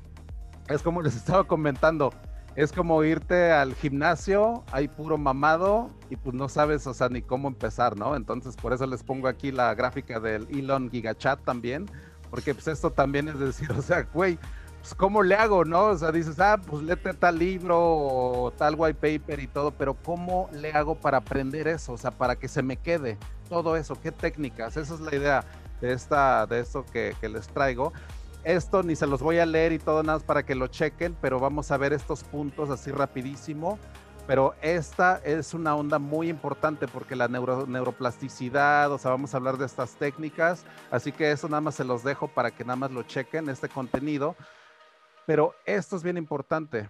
es 0.68 0.82
como 0.82 1.02
les 1.02 1.16
estaba 1.16 1.44
comentando, 1.44 2.12
es 2.56 2.72
como 2.72 3.02
irte 3.04 3.52
al 3.52 3.74
gimnasio, 3.74 4.64
hay 4.72 4.88
puro 4.88 5.18
mamado 5.18 5.90
y 6.08 6.16
pues 6.16 6.34
no 6.34 6.48
sabes, 6.48 6.86
o 6.86 6.94
sea, 6.94 7.08
ni 7.08 7.22
cómo 7.22 7.48
empezar, 7.48 7.96
¿no? 7.96 8.16
Entonces 8.16 8.56
por 8.56 8.72
eso 8.72 8.86
les 8.86 9.02
pongo 9.02 9.28
aquí 9.28 9.52
la 9.52 9.74
gráfica 9.74 10.20
del 10.20 10.48
Elon 10.50 10.90
Gigachat 10.90 11.44
también, 11.44 11.86
porque 12.30 12.54
pues 12.54 12.68
esto 12.68 12.90
también 12.90 13.28
es 13.28 13.38
decir, 13.38 13.70
o 13.76 13.82
sea, 13.82 14.02
güey, 14.12 14.38
pues 14.80 14.94
cómo 14.94 15.22
le 15.22 15.34
hago, 15.34 15.64
¿no? 15.64 15.86
O 15.86 15.96
sea, 15.98 16.10
dices, 16.10 16.40
ah, 16.40 16.58
pues 16.64 16.82
léete 16.82 17.12
tal 17.14 17.38
libro 17.38 17.78
o 17.78 18.50
tal 18.56 18.74
white 18.76 18.94
paper 18.94 19.40
y 19.40 19.46
todo, 19.46 19.70
pero 19.72 19.94
¿cómo 19.94 20.48
le 20.52 20.72
hago 20.72 20.94
para 20.94 21.18
aprender 21.18 21.68
eso? 21.68 21.92
O 21.92 21.98
sea, 21.98 22.10
para 22.10 22.36
que 22.36 22.48
se 22.48 22.62
me 22.62 22.76
quede 22.76 23.18
todo 23.48 23.76
eso, 23.76 24.00
¿qué 24.00 24.10
técnicas? 24.10 24.76
Esa 24.76 24.94
es 24.94 25.00
la 25.00 25.14
idea 25.14 25.44
de, 25.80 25.92
esta, 25.92 26.46
de 26.46 26.60
esto 26.60 26.84
que, 26.86 27.14
que 27.20 27.28
les 27.28 27.46
traigo. 27.48 27.92
Esto 28.44 28.82
ni 28.82 28.96
se 28.96 29.06
los 29.06 29.20
voy 29.20 29.38
a 29.38 29.44
leer 29.44 29.72
y 29.72 29.78
todo 29.78 30.02
nada 30.02 30.18
más 30.18 30.24
para 30.24 30.44
que 30.44 30.54
lo 30.54 30.66
chequen, 30.66 31.14
pero 31.20 31.38
vamos 31.38 31.70
a 31.70 31.76
ver 31.76 31.92
estos 31.92 32.24
puntos 32.24 32.70
así 32.70 32.90
rapidísimo. 32.90 33.78
Pero 34.26 34.54
esta 34.62 35.20
es 35.24 35.54
una 35.54 35.74
onda 35.74 35.98
muy 35.98 36.30
importante 36.30 36.86
porque 36.88 37.16
la 37.16 37.28
neuroplasticidad, 37.28 38.92
o 38.92 38.98
sea, 38.98 39.10
vamos 39.10 39.34
a 39.34 39.38
hablar 39.38 39.58
de 39.58 39.66
estas 39.66 39.96
técnicas, 39.96 40.64
así 40.90 41.10
que 41.10 41.32
eso 41.32 41.48
nada 41.48 41.60
más 41.60 41.74
se 41.74 41.84
los 41.84 42.04
dejo 42.04 42.28
para 42.28 42.50
que 42.50 42.64
nada 42.64 42.76
más 42.76 42.92
lo 42.92 43.02
chequen, 43.02 43.48
este 43.48 43.68
contenido. 43.68 44.36
Pero 45.26 45.54
esto 45.66 45.96
es 45.96 46.02
bien 46.02 46.16
importante. 46.16 46.88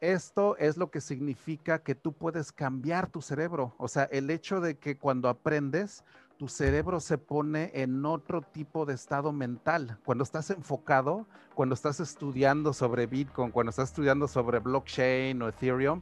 Esto 0.00 0.56
es 0.56 0.76
lo 0.76 0.90
que 0.90 1.00
significa 1.00 1.78
que 1.78 1.94
tú 1.94 2.12
puedes 2.12 2.50
cambiar 2.50 3.08
tu 3.08 3.22
cerebro. 3.22 3.74
O 3.78 3.86
sea, 3.86 4.04
el 4.04 4.28
hecho 4.30 4.60
de 4.60 4.76
que 4.76 4.98
cuando 4.98 5.28
aprendes, 5.28 6.04
tu 6.42 6.48
cerebro 6.48 6.98
se 6.98 7.18
pone 7.18 7.70
en 7.72 8.04
otro 8.04 8.42
tipo 8.42 8.84
de 8.84 8.94
estado 8.94 9.30
mental. 9.30 9.98
Cuando 10.04 10.24
estás 10.24 10.50
enfocado, 10.50 11.24
cuando 11.54 11.72
estás 11.72 12.00
estudiando 12.00 12.72
sobre 12.72 13.06
Bitcoin, 13.06 13.52
cuando 13.52 13.70
estás 13.70 13.90
estudiando 13.90 14.26
sobre 14.26 14.58
blockchain 14.58 15.40
o 15.40 15.48
Ethereum, 15.48 16.00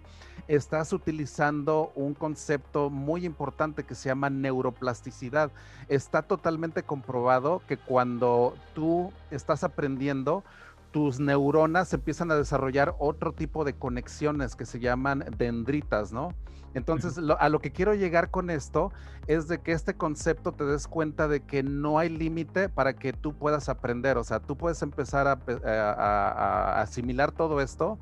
estás 0.48 0.94
utilizando 0.94 1.92
un 1.94 2.14
concepto 2.14 2.88
muy 2.88 3.26
importante 3.26 3.84
que 3.84 3.94
se 3.94 4.08
llama 4.08 4.30
neuroplasticidad. 4.30 5.50
Está 5.88 6.22
totalmente 6.22 6.84
comprobado 6.84 7.60
que 7.68 7.76
cuando 7.76 8.54
tú 8.72 9.12
estás 9.30 9.62
aprendiendo, 9.62 10.42
tus 10.90 11.20
neuronas 11.20 11.92
empiezan 11.92 12.30
a 12.30 12.36
desarrollar 12.36 12.94
otro 12.98 13.32
tipo 13.32 13.64
de 13.64 13.74
conexiones 13.74 14.56
que 14.56 14.66
se 14.66 14.80
llaman 14.80 15.24
dendritas, 15.38 16.12
¿no? 16.12 16.34
Entonces, 16.74 17.18
a 17.38 17.48
lo 17.48 17.58
que 17.60 17.72
quiero 17.72 17.94
llegar 17.94 18.30
con 18.30 18.48
esto 18.48 18.92
es 19.26 19.48
de 19.48 19.58
que 19.58 19.72
este 19.72 19.94
concepto 19.94 20.52
te 20.52 20.64
des 20.64 20.86
cuenta 20.86 21.26
de 21.26 21.40
que 21.40 21.62
no 21.62 21.98
hay 21.98 22.08
límite 22.08 22.68
para 22.68 22.94
que 22.94 23.12
tú 23.12 23.34
puedas 23.34 23.68
aprender, 23.68 24.16
o 24.18 24.24
sea, 24.24 24.40
tú 24.40 24.56
puedes 24.56 24.80
empezar 24.82 25.26
a, 25.26 26.80
asimilar 26.80 27.32
todo 27.32 27.60
esto. 27.60 27.98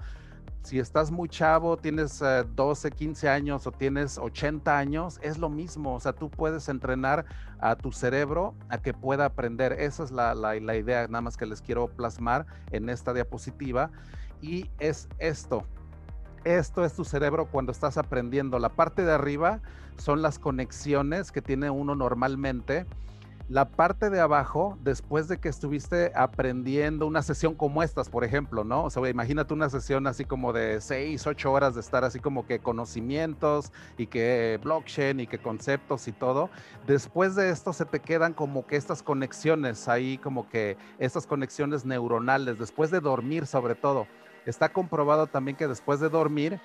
Si 0.68 0.78
estás 0.78 1.10
muy 1.10 1.30
chavo, 1.30 1.78
tienes 1.78 2.22
12, 2.54 2.88
eh, 2.88 2.90
15 2.90 3.26
años 3.30 3.66
o 3.66 3.72
tienes 3.72 4.18
80 4.18 4.76
años, 4.76 5.18
es 5.22 5.38
lo 5.38 5.48
mismo, 5.48 5.94
o 5.94 6.00
sea, 6.00 6.12
tú 6.12 6.28
puedes 6.28 6.68
entrenar 6.68 7.24
a 7.58 7.74
tu 7.74 7.90
cerebro 7.90 8.54
a 8.68 8.76
que 8.76 8.92
pueda 8.92 9.24
aprender. 9.24 9.72
Esa 9.72 10.04
es 10.04 10.10
la, 10.10 10.34
la 10.34 10.76
idea, 10.76 11.08
nada 11.08 11.22
más 11.22 11.38
que 11.38 11.46
les 11.46 11.62
quiero 11.62 11.88
plasmar 11.88 12.44
en 12.70 12.90
esta 12.90 13.14
diapositiva. 13.14 13.90
Y 14.42 14.70
es 14.78 15.08
esto, 15.18 15.64
esto 16.44 16.84
es 16.84 16.92
tu 16.92 17.06
cerebro 17.06 17.46
cuando 17.46 17.72
estás 17.72 17.96
aprendiendo. 17.96 18.58
La 18.58 18.68
parte 18.68 19.06
de 19.06 19.12
arriba 19.12 19.62
son 19.96 20.20
las 20.20 20.38
conexiones 20.38 21.32
que 21.32 21.40
tiene 21.40 21.70
uno 21.70 21.94
normalmente. 21.94 22.84
La 23.48 23.70
parte 23.70 24.10
de 24.10 24.20
abajo, 24.20 24.76
después 24.82 25.26
de 25.26 25.38
que 25.38 25.48
estuviste 25.48 26.12
aprendiendo 26.14 27.06
una 27.06 27.22
sesión 27.22 27.54
como 27.54 27.82
estas, 27.82 28.10
por 28.10 28.22
ejemplo, 28.22 28.62
¿no? 28.62 28.84
O 28.84 28.90
sea, 28.90 29.08
imagínate 29.08 29.54
una 29.54 29.70
sesión 29.70 30.06
así 30.06 30.26
como 30.26 30.52
de 30.52 30.82
6, 30.82 31.26
8 31.26 31.50
horas 31.50 31.74
de 31.74 31.80
estar 31.80 32.04
así 32.04 32.20
como 32.20 32.46
que 32.46 32.60
conocimientos 32.60 33.72
y 33.96 34.06
que 34.06 34.60
blockchain 34.62 35.20
y 35.20 35.26
que 35.26 35.38
conceptos 35.38 36.08
y 36.08 36.12
todo. 36.12 36.50
Después 36.86 37.34
de 37.36 37.48
esto 37.48 37.72
se 37.72 37.86
te 37.86 38.00
quedan 38.00 38.34
como 38.34 38.66
que 38.66 38.76
estas 38.76 39.02
conexiones 39.02 39.88
ahí, 39.88 40.18
como 40.18 40.48
que 40.48 40.76
estas 40.98 41.26
conexiones 41.26 41.86
neuronales, 41.86 42.58
después 42.58 42.90
de 42.90 43.00
dormir 43.00 43.46
sobre 43.46 43.74
todo 43.74 44.06
Está 44.48 44.70
comprobado 44.70 45.26
también 45.26 45.58
que 45.58 45.68
después 45.68 46.00
de 46.00 46.08
dormir, 46.08 46.58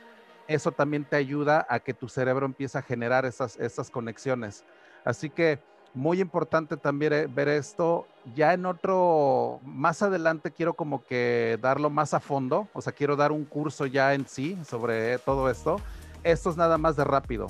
eso 0.47 0.71
también 0.71 1.03
te 1.03 1.17
ayuda 1.17 1.65
a 1.69 1.81
que 1.81 1.93
tu 1.93 2.07
cerebro 2.07 2.45
empiece 2.45 2.77
a 2.77 2.81
generar 2.81 3.25
esas, 3.25 3.57
esas 3.57 3.89
conexiones. 3.91 4.63
Así 5.03 5.29
que 5.29 5.59
muy 5.93 6.21
importante 6.21 6.77
también 6.77 7.13
eh, 7.13 7.27
ver 7.27 7.47
esto. 7.47 8.07
Ya 8.35 8.53
en 8.53 8.65
otro, 8.65 9.59
más 9.63 10.01
adelante 10.01 10.51
quiero 10.51 10.73
como 10.73 11.03
que 11.03 11.57
darlo 11.61 11.89
más 11.89 12.13
a 12.13 12.19
fondo, 12.19 12.67
o 12.73 12.81
sea, 12.81 12.93
quiero 12.93 13.15
dar 13.15 13.31
un 13.31 13.45
curso 13.45 13.85
ya 13.85 14.13
en 14.13 14.27
sí 14.27 14.57
sobre 14.67 15.17
todo 15.19 15.49
esto. 15.49 15.77
Esto 16.23 16.49
es 16.49 16.57
nada 16.57 16.77
más 16.77 16.95
de 16.95 17.03
rápido. 17.03 17.47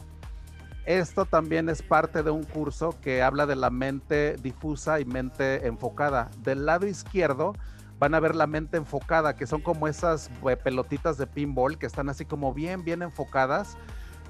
Esto 0.86 1.26
también 1.26 1.70
es 1.70 1.82
parte 1.82 2.24
de 2.24 2.32
un 2.32 2.44
curso 2.44 2.96
que 3.02 3.22
habla 3.22 3.46
de 3.46 3.56
la 3.56 3.70
mente 3.70 4.36
difusa 4.42 5.00
y 5.00 5.06
mente 5.06 5.66
enfocada. 5.66 6.30
Del 6.40 6.66
lado 6.66 6.88
izquierdo 6.88 7.54
van 8.00 8.16
a 8.16 8.20
ver 8.20 8.36
la 8.36 8.48
mente 8.48 8.76
enfocada, 8.76 9.38
que 9.38 9.48
son 9.48 9.62
como 9.62 9.88
esas 9.88 10.30
eh, 10.50 10.58
pelotitas 10.58 11.18
de 11.18 11.26
pinball 11.26 11.78
que 11.78 11.86
están 11.86 12.10
así 12.10 12.26
como 12.26 12.54
bien, 12.54 12.84
bien 12.84 13.02
enfocadas, 13.02 13.78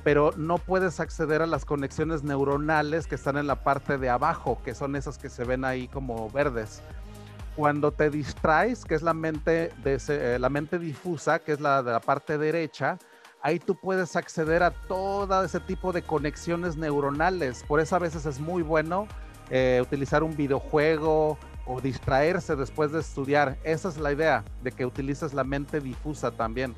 pero 0.04 0.32
no 0.38 0.58
puedes 0.58 1.00
acceder 1.00 1.42
a 1.42 1.48
las 1.48 1.66
conexiones 1.66 2.24
neuronales 2.24 3.08
que 3.08 3.16
están 3.16 3.38
en 3.38 3.48
la 3.48 3.64
parte 3.64 3.98
de 3.98 4.10
abajo, 4.10 4.60
que 4.64 4.76
son 4.76 4.96
esas 4.96 5.18
que 5.18 5.30
se 5.30 5.44
ven 5.44 5.66
ahí 5.66 5.88
como 5.88 6.30
verdes. 6.30 6.82
Cuando 7.56 7.92
te 7.92 8.10
distraes, 8.10 8.84
que 8.84 8.96
es 8.96 9.02
la 9.02 9.14
mente, 9.14 9.72
eh, 9.86 10.38
la 10.40 10.50
mente 10.50 10.80
difusa, 10.80 11.40
que 11.40 11.54
es 11.54 11.62
la 11.62 11.84
de 11.84 11.92
la 11.92 12.00
parte 12.00 12.38
derecha, 12.38 12.98
ahí 13.42 13.60
tú 13.60 13.76
puedes 13.76 14.16
acceder 14.16 14.64
a 14.64 14.72
todo 14.72 15.44
ese 15.44 15.60
tipo 15.60 15.94
de 15.94 16.02
conexiones 16.02 16.76
neuronales. 16.76 17.64
Por 17.68 17.80
eso 17.80 17.96
a 17.96 18.00
veces 18.00 18.26
es 18.26 18.40
muy 18.40 18.64
bueno 18.64 19.08
eh, 19.50 19.82
utilizar 19.84 20.24
un 20.24 20.36
videojuego, 20.36 21.38
o 21.66 21.80
distraerse 21.82 22.56
después 22.56 22.92
de 22.92 23.00
estudiar. 23.00 23.58
Esa 23.64 23.90
es 23.90 23.98
la 23.98 24.12
idea, 24.12 24.44
de 24.62 24.72
que 24.72 24.86
utilices 24.86 25.34
la 25.34 25.44
mente 25.44 25.80
difusa 25.80 26.32
también. 26.32 26.76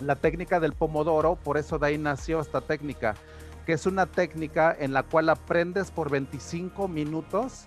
La 0.00 0.14
técnica 0.16 0.60
del 0.60 0.74
pomodoro, 0.74 1.36
por 1.36 1.58
eso 1.58 1.78
de 1.78 1.88
ahí 1.88 1.98
nació 1.98 2.40
esta 2.40 2.60
técnica, 2.60 3.14
que 3.66 3.72
es 3.72 3.84
una 3.84 4.06
técnica 4.06 4.74
en 4.78 4.92
la 4.92 5.02
cual 5.02 5.28
aprendes 5.28 5.90
por 5.90 6.10
25 6.10 6.86
minutos 6.86 7.66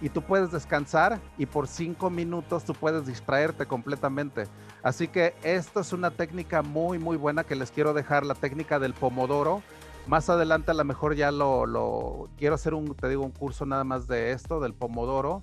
y 0.00 0.08
tú 0.08 0.22
puedes 0.22 0.50
descansar 0.50 1.20
y 1.36 1.46
por 1.46 1.68
5 1.68 2.08
minutos 2.08 2.64
tú 2.64 2.72
puedes 2.72 3.06
distraerte 3.06 3.66
completamente. 3.66 4.44
Así 4.82 5.08
que 5.08 5.34
esto 5.42 5.80
es 5.80 5.92
una 5.92 6.10
técnica 6.10 6.62
muy, 6.62 6.98
muy 6.98 7.16
buena 7.16 7.44
que 7.44 7.56
les 7.56 7.70
quiero 7.70 7.92
dejar, 7.92 8.24
la 8.24 8.34
técnica 8.34 8.78
del 8.78 8.94
pomodoro. 8.94 9.62
Más 10.06 10.30
adelante 10.30 10.70
a 10.70 10.74
lo 10.74 10.84
mejor 10.84 11.14
ya 11.14 11.30
lo, 11.30 11.66
lo 11.66 12.28
quiero 12.38 12.54
hacer 12.54 12.72
un, 12.72 12.94
te 12.94 13.08
digo, 13.08 13.24
un 13.24 13.32
curso 13.32 13.66
nada 13.66 13.84
más 13.84 14.06
de 14.06 14.32
esto, 14.32 14.60
del 14.60 14.72
pomodoro 14.72 15.40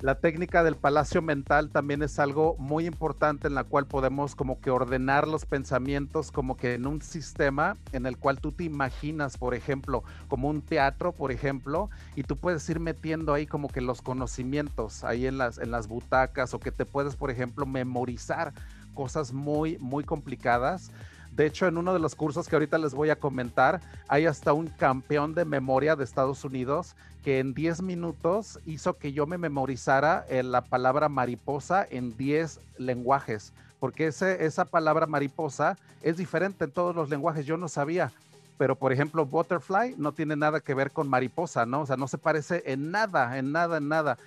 la 0.00 0.16
técnica 0.16 0.62
del 0.62 0.76
palacio 0.76 1.22
mental 1.22 1.70
también 1.70 2.02
es 2.02 2.18
algo 2.18 2.54
muy 2.58 2.86
importante 2.86 3.48
en 3.48 3.54
la 3.54 3.64
cual 3.64 3.86
podemos 3.86 4.34
como 4.34 4.60
que 4.60 4.70
ordenar 4.70 5.26
los 5.26 5.46
pensamientos 5.46 6.30
como 6.30 6.56
que 6.58 6.74
en 6.74 6.86
un 6.86 7.00
sistema 7.00 7.76
en 7.92 8.04
el 8.04 8.18
cual 8.18 8.38
tú 8.38 8.52
te 8.52 8.64
imaginas, 8.64 9.38
por 9.38 9.54
ejemplo, 9.54 10.04
como 10.28 10.48
un 10.48 10.60
teatro, 10.60 11.12
por 11.12 11.32
ejemplo, 11.32 11.88
y 12.14 12.24
tú 12.24 12.36
puedes 12.36 12.68
ir 12.68 12.78
metiendo 12.78 13.32
ahí 13.32 13.46
como 13.46 13.68
que 13.68 13.80
los 13.80 14.02
conocimientos 14.02 15.02
ahí 15.02 15.26
en 15.26 15.38
las, 15.38 15.56
en 15.56 15.70
las 15.70 15.88
butacas 15.88 16.52
o 16.52 16.60
que 16.60 16.72
te 16.72 16.84
puedes, 16.84 17.16
por 17.16 17.30
ejemplo, 17.30 17.64
memorizar 17.64 18.52
cosas 18.94 19.32
muy, 19.32 19.78
muy 19.78 20.04
complicadas. 20.04 20.90
De 21.32 21.44
hecho, 21.44 21.66
en 21.66 21.76
uno 21.76 21.92
de 21.92 21.98
los 21.98 22.14
cursos 22.14 22.48
que 22.48 22.56
ahorita 22.56 22.78
les 22.78 22.94
voy 22.94 23.10
a 23.10 23.16
comentar, 23.16 23.82
hay 24.08 24.24
hasta 24.24 24.54
un 24.54 24.68
campeón 24.68 25.34
de 25.34 25.44
memoria 25.44 25.94
de 25.94 26.02
Estados 26.02 26.44
Unidos 26.44 26.96
que 27.26 27.40
en 27.40 27.54
10 27.54 27.82
minutos 27.82 28.60
hizo 28.66 28.98
que 28.98 29.12
yo 29.12 29.26
me 29.26 29.36
memorizara 29.36 30.24
eh, 30.28 30.44
la 30.44 30.60
palabra 30.60 31.08
mariposa 31.08 31.84
en 31.90 32.16
10 32.16 32.60
lenguajes, 32.78 33.52
porque 33.80 34.06
ese, 34.06 34.46
esa 34.46 34.64
palabra 34.64 35.08
mariposa 35.08 35.76
es 36.02 36.18
diferente 36.18 36.66
en 36.66 36.70
todos 36.70 36.94
los 36.94 37.10
lenguajes. 37.10 37.44
Yo 37.44 37.56
no 37.56 37.66
sabía, 37.66 38.12
pero 38.58 38.76
por 38.76 38.92
ejemplo, 38.92 39.26
butterfly 39.26 39.96
no 39.98 40.12
tiene 40.12 40.36
nada 40.36 40.60
que 40.60 40.72
ver 40.72 40.92
con 40.92 41.08
mariposa, 41.08 41.66
¿no? 41.66 41.80
O 41.80 41.86
sea, 41.86 41.96
no 41.96 42.06
se 42.06 42.16
parece 42.16 42.62
en 42.64 42.92
nada, 42.92 43.36
en 43.38 43.50
nada, 43.50 43.78
en 43.78 43.88
nada. 43.88 44.18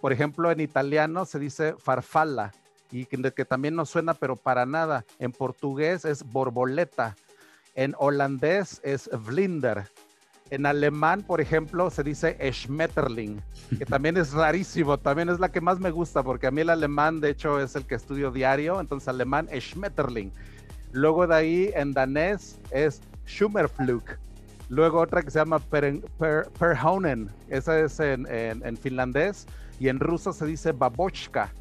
Por 0.00 0.14
ejemplo, 0.14 0.50
en 0.50 0.60
italiano 0.60 1.26
se 1.26 1.38
dice 1.38 1.74
farfalla 1.78 2.52
y 2.90 3.04
que, 3.04 3.44
también 3.44 3.74
no 3.74 3.84
suena, 3.84 4.14
pero 4.14 4.34
para 4.34 4.64
nada. 4.64 5.04
En 5.18 5.30
portugués 5.30 6.06
es 6.06 6.22
borboleta. 6.22 7.16
En 7.74 7.94
holandés 7.98 8.80
es 8.82 9.10
vlinder. 9.12 9.90
En 10.50 10.64
alemán, 10.64 11.22
por 11.22 11.40
ejemplo, 11.40 11.90
se 11.90 12.04
dice 12.04 12.38
Schmetterling, 12.52 13.40
que 13.78 13.84
también 13.86 14.16
es 14.16 14.32
rarísimo, 14.32 14.96
también 14.98 15.28
es 15.28 15.40
la 15.40 15.50
que 15.50 15.60
más 15.60 15.80
me 15.80 15.90
gusta, 15.90 16.22
porque 16.22 16.46
a 16.46 16.50
mí 16.50 16.60
el 16.60 16.70
alemán, 16.70 17.20
de 17.20 17.30
hecho, 17.30 17.60
es 17.60 17.74
el 17.74 17.84
que 17.84 17.96
estudio 17.96 18.30
diario, 18.30 18.80
entonces 18.80 19.08
alemán 19.08 19.48
Schmetterling. 19.52 20.30
Luego 20.92 21.26
de 21.26 21.34
ahí, 21.34 21.70
en 21.74 21.92
danés 21.92 22.58
es 22.70 23.00
Schummerflug. 23.26 24.04
Luego 24.68 25.00
otra 25.00 25.22
que 25.22 25.30
se 25.30 25.38
llama 25.38 25.58
per, 25.58 26.00
Perhonen, 26.58 27.30
esa 27.48 27.78
es 27.80 27.98
en, 28.00 28.26
en, 28.28 28.76
finlandés, 28.76 29.46
y 29.78 29.88
en 29.88 30.00
ruso 30.00 30.32
se 30.32 30.46
dice 30.46 30.72
Babochka. 30.72 31.52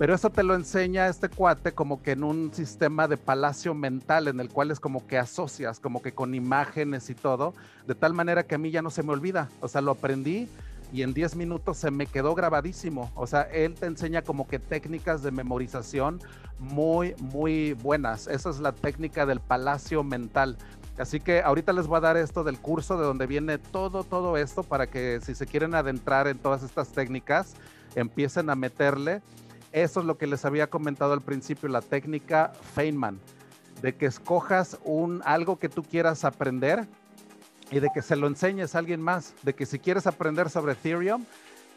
Pero 0.00 0.14
eso 0.14 0.30
te 0.30 0.42
lo 0.42 0.54
enseña 0.54 1.08
este 1.08 1.28
cuate 1.28 1.72
como 1.72 2.02
que 2.02 2.12
en 2.12 2.24
un 2.24 2.54
sistema 2.54 3.06
de 3.06 3.18
palacio 3.18 3.74
mental 3.74 4.28
en 4.28 4.40
el 4.40 4.48
cual 4.48 4.70
es 4.70 4.80
como 4.80 5.06
que 5.06 5.18
asocias, 5.18 5.78
como 5.78 6.00
que 6.00 6.12
con 6.12 6.34
imágenes 6.34 7.10
y 7.10 7.14
todo, 7.14 7.52
de 7.86 7.94
tal 7.94 8.14
manera 8.14 8.44
que 8.44 8.54
a 8.54 8.58
mí 8.58 8.70
ya 8.70 8.80
no 8.80 8.88
se 8.88 9.02
me 9.02 9.12
olvida. 9.12 9.50
O 9.60 9.68
sea, 9.68 9.82
lo 9.82 9.90
aprendí 9.90 10.48
y 10.90 11.02
en 11.02 11.12
10 11.12 11.36
minutos 11.36 11.76
se 11.76 11.90
me 11.90 12.06
quedó 12.06 12.34
grabadísimo. 12.34 13.12
O 13.14 13.26
sea, 13.26 13.42
él 13.42 13.74
te 13.74 13.84
enseña 13.84 14.22
como 14.22 14.48
que 14.48 14.58
técnicas 14.58 15.22
de 15.22 15.32
memorización 15.32 16.18
muy, 16.58 17.14
muy 17.18 17.74
buenas. 17.74 18.26
Esa 18.26 18.48
es 18.48 18.58
la 18.58 18.72
técnica 18.72 19.26
del 19.26 19.40
palacio 19.40 20.02
mental. 20.02 20.56
Así 20.96 21.20
que 21.20 21.42
ahorita 21.42 21.74
les 21.74 21.86
voy 21.86 21.98
a 21.98 22.00
dar 22.00 22.16
esto 22.16 22.42
del 22.42 22.58
curso 22.58 22.96
de 22.96 23.04
donde 23.04 23.26
viene 23.26 23.58
todo, 23.58 24.02
todo 24.04 24.38
esto 24.38 24.62
para 24.62 24.86
que 24.86 25.20
si 25.20 25.34
se 25.34 25.46
quieren 25.46 25.74
adentrar 25.74 26.26
en 26.26 26.38
todas 26.38 26.62
estas 26.62 26.88
técnicas, 26.88 27.52
empiecen 27.94 28.48
a 28.48 28.54
meterle 28.54 29.20
eso 29.72 30.00
es 30.00 30.06
lo 30.06 30.18
que 30.18 30.26
les 30.26 30.44
había 30.44 30.68
comentado 30.68 31.12
al 31.12 31.22
principio, 31.22 31.68
la 31.68 31.82
técnica 31.82 32.52
Feynman, 32.74 33.20
de 33.82 33.94
que 33.94 34.06
escojas 34.06 34.78
un 34.84 35.22
algo 35.24 35.58
que 35.58 35.68
tú 35.68 35.82
quieras 35.82 36.24
aprender 36.24 36.86
y 37.70 37.80
de 37.80 37.88
que 37.94 38.02
se 38.02 38.16
lo 38.16 38.26
enseñes 38.26 38.74
a 38.74 38.78
alguien 38.78 39.00
más, 39.00 39.34
de 39.42 39.54
que 39.54 39.66
si 39.66 39.78
quieres 39.78 40.06
aprender 40.06 40.50
sobre 40.50 40.72
Ethereum, 40.72 41.24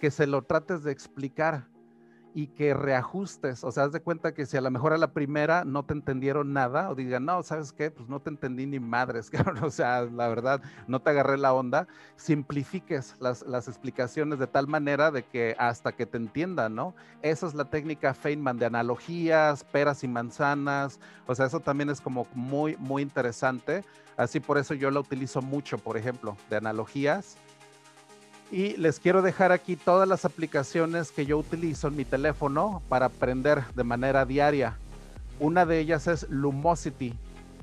que 0.01 0.11
se 0.11 0.27
lo 0.27 0.41
trates 0.41 0.83
de 0.83 0.91
explicar 0.91 1.65
y 2.33 2.47
que 2.47 2.73
reajustes. 2.73 3.63
O 3.63 3.71
sea, 3.71 3.83
haz 3.83 3.91
de 3.91 4.01
cuenta 4.01 4.33
que 4.33 4.45
si 4.45 4.57
a 4.57 4.61
lo 4.61 4.71
mejor 4.71 4.93
a 4.93 4.97
la 4.97 5.13
primera 5.13 5.63
no 5.63 5.83
te 5.83 5.93
entendieron 5.93 6.53
nada 6.53 6.89
o 6.89 6.95
digan, 6.95 7.25
no, 7.25 7.43
¿sabes 7.43 7.71
qué? 7.71 7.91
Pues 7.91 8.09
no 8.09 8.19
te 8.19 8.29
entendí 8.29 8.65
ni 8.65 8.79
madres, 8.79 9.31
O 9.63 9.69
sea, 9.69 10.01
la 10.01 10.27
verdad, 10.27 10.61
no 10.87 11.01
te 11.01 11.11
agarré 11.11 11.37
la 11.37 11.53
onda. 11.53 11.87
Simplifiques 12.15 13.15
las, 13.19 13.43
las 13.43 13.67
explicaciones 13.67 14.39
de 14.39 14.47
tal 14.47 14.67
manera 14.67 15.11
de 15.11 15.23
que 15.23 15.55
hasta 15.59 15.91
que 15.91 16.05
te 16.05 16.17
entiendan, 16.17 16.75
¿no? 16.75 16.95
Esa 17.21 17.47
es 17.47 17.53
la 17.53 17.65
técnica 17.65 18.13
Feynman 18.13 18.57
de 18.57 18.65
analogías, 18.65 19.63
peras 19.63 20.03
y 20.03 20.07
manzanas. 20.07 20.99
O 21.27 21.35
sea, 21.35 21.45
eso 21.45 21.59
también 21.59 21.89
es 21.89 22.01
como 22.01 22.27
muy, 22.33 22.75
muy 22.77 23.01
interesante. 23.03 23.83
Así 24.17 24.39
por 24.39 24.57
eso 24.57 24.73
yo 24.73 24.91
la 24.91 24.99
utilizo 24.99 25.41
mucho, 25.41 25.77
por 25.77 25.97
ejemplo, 25.97 26.37
de 26.49 26.57
analogías 26.57 27.37
y 28.53 28.77
les 28.77 28.99
quiero 28.99 29.23
dejar 29.23 29.51
aquí 29.51 29.75
todas 29.75 30.07
las 30.07 30.25
aplicaciones 30.25 31.11
que 31.11 31.25
yo 31.25 31.39
utilizo 31.39 31.87
en 31.87 31.95
mi 31.95 32.05
teléfono 32.05 32.83
para 32.87 33.07
aprender 33.07 33.63
de 33.73 33.83
manera 33.83 34.27
diaria. 34.27 34.77
Una 35.39 35.65
de 35.65 35.79
ellas 35.79 36.05
es 36.05 36.29
Lumosity. 36.29 37.17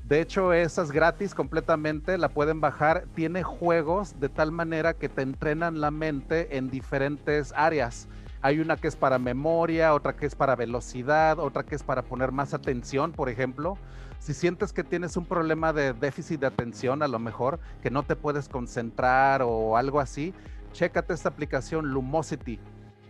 De 0.09 0.21
hecho, 0.21 0.53
esa 0.53 0.83
es 0.83 0.91
gratis 0.91 1.33
completamente, 1.33 2.19
la 2.19 2.29
pueden 2.29 2.61
bajar. 2.61 3.05
Tiene 3.15 3.45
juegos 3.45 4.19
de 4.19 4.29
tal 4.29 4.51
manera 4.51 4.95
que 4.95 5.09
te 5.09 5.23
entrenan 5.23 5.81
la 5.81 5.93
mente 5.93 6.57
en 6.57 6.71
diferentes 6.71 7.53
áreas. 7.55 8.09
Hay 8.43 8.59
una 8.59 8.77
que 8.77 8.89
es 8.89 8.97
para 8.97 9.21
memoria, 9.21 9.95
otra 9.95 10.17
que 10.17 10.27
es 10.27 10.35
para 10.35 10.57
velocidad, 10.57 11.39
otra 11.39 11.63
que 11.63 11.77
es 11.77 11.85
para 11.85 12.03
poner 12.03 12.33
más 12.33 12.53
atención, 12.53 13.13
por 13.13 13.29
ejemplo. 13.29 13.79
Si 14.19 14.35
sientes 14.35 14.73
que 14.73 14.83
tienes 14.83 15.17
un 15.17 15.25
problema 15.25 15.73
de 15.73 15.93
déficit 15.93 16.41
de 16.41 16.49
atención, 16.49 17.05
a 17.05 17.09
lo 17.09 17.21
mejor, 17.21 17.61
que 17.81 17.91
no 17.91 18.03
te 18.03 18.17
puedes 18.17 18.49
concentrar 18.49 19.43
o 19.43 19.77
algo 19.77 20.01
así, 20.01 20.35
chécate 20.73 21.15
esta 21.15 21.29
aplicación 21.29 21.89
Lumosity. 21.89 22.59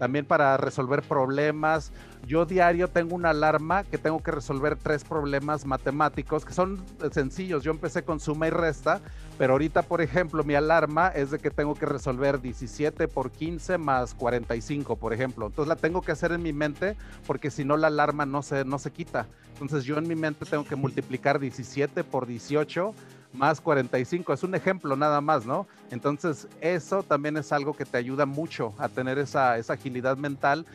También 0.01 0.25
para 0.25 0.57
resolver 0.57 1.03
problemas. 1.03 1.93
Yo 2.27 2.47
diario 2.47 2.89
tengo 2.89 3.15
una 3.15 3.31
alarma 3.31 3.85
que 3.85 3.99
tengo 3.99 4.23
que 4.23 4.31
resolver 4.31 4.77
tres 4.77 5.05
problemas 5.05 5.67
matemáticos 5.67 6.47
que 6.47 6.55
son 6.55 6.83
sencillos. 7.13 7.63
Yo 7.65 7.71
empecé 7.71 8.03
con 8.03 8.19
suma 8.19 8.47
y 8.47 8.51
resta, 8.51 9.03
pero 9.37 9.53
ahorita, 9.53 9.83
por 9.83 10.01
ejemplo, 10.01 10.43
mi 10.43 10.55
alarma 10.55 11.09
es 11.09 11.31
de 11.31 11.39
que 11.39 11.51
tengo 11.51 11.75
que 11.75 11.85
resolver 11.85 12.41
17 12.41 13.09
por 13.09 13.31
15 13.31 13.77
más 13.77 14.15
45, 14.15 14.97
por 14.97 15.13
ejemplo. 15.13 15.49
Entonces 15.49 15.69
la 15.69 15.77
tengo 15.77 16.01
que 16.01 16.13
hacer 16.13 16.33
en 16.33 16.43
mi 16.43 16.55
mente 16.55 16.97
porque 17.27 17.51
si 17.51 17.67
no 17.67 17.77
la 17.77 17.89
alarma 17.89 18.25
no 18.25 18.41
se, 18.43 18.65
no 18.65 18.79
se 18.79 18.93
quita. 18.93 19.27
Entonces 19.53 19.85
yo 19.85 19.99
en 19.99 20.09
mi 20.09 20.15
mente 20.15 20.47
tengo 20.47 20.65
que 20.65 20.77
multiplicar 20.77 21.39
17 21.39 22.05
por 22.05 22.27
18 22.27 22.95
más 23.33 23.61
45. 23.61 24.33
Es 24.33 24.43
un 24.43 24.55
ejemplo 24.55 24.97
nada 24.97 25.21
más, 25.21 25.47
¿no? 25.47 25.67
Entonces, 25.91 26.49
eso 26.61 27.03
también 27.03 27.37
es 27.37 27.53
algo 27.53 27.75
que 27.75 27.85
te 27.85 27.99
ayuda 27.99 28.27
mucho 28.27 28.75
a 28.79 28.89
tener 28.89 29.19
esa, 29.19 29.53
agilidad 29.53 30.17
mental. 30.17 30.67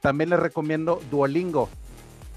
También 0.00 0.30
les 0.30 0.38
recomiendo 0.38 1.00
Duolingo. 1.10 1.68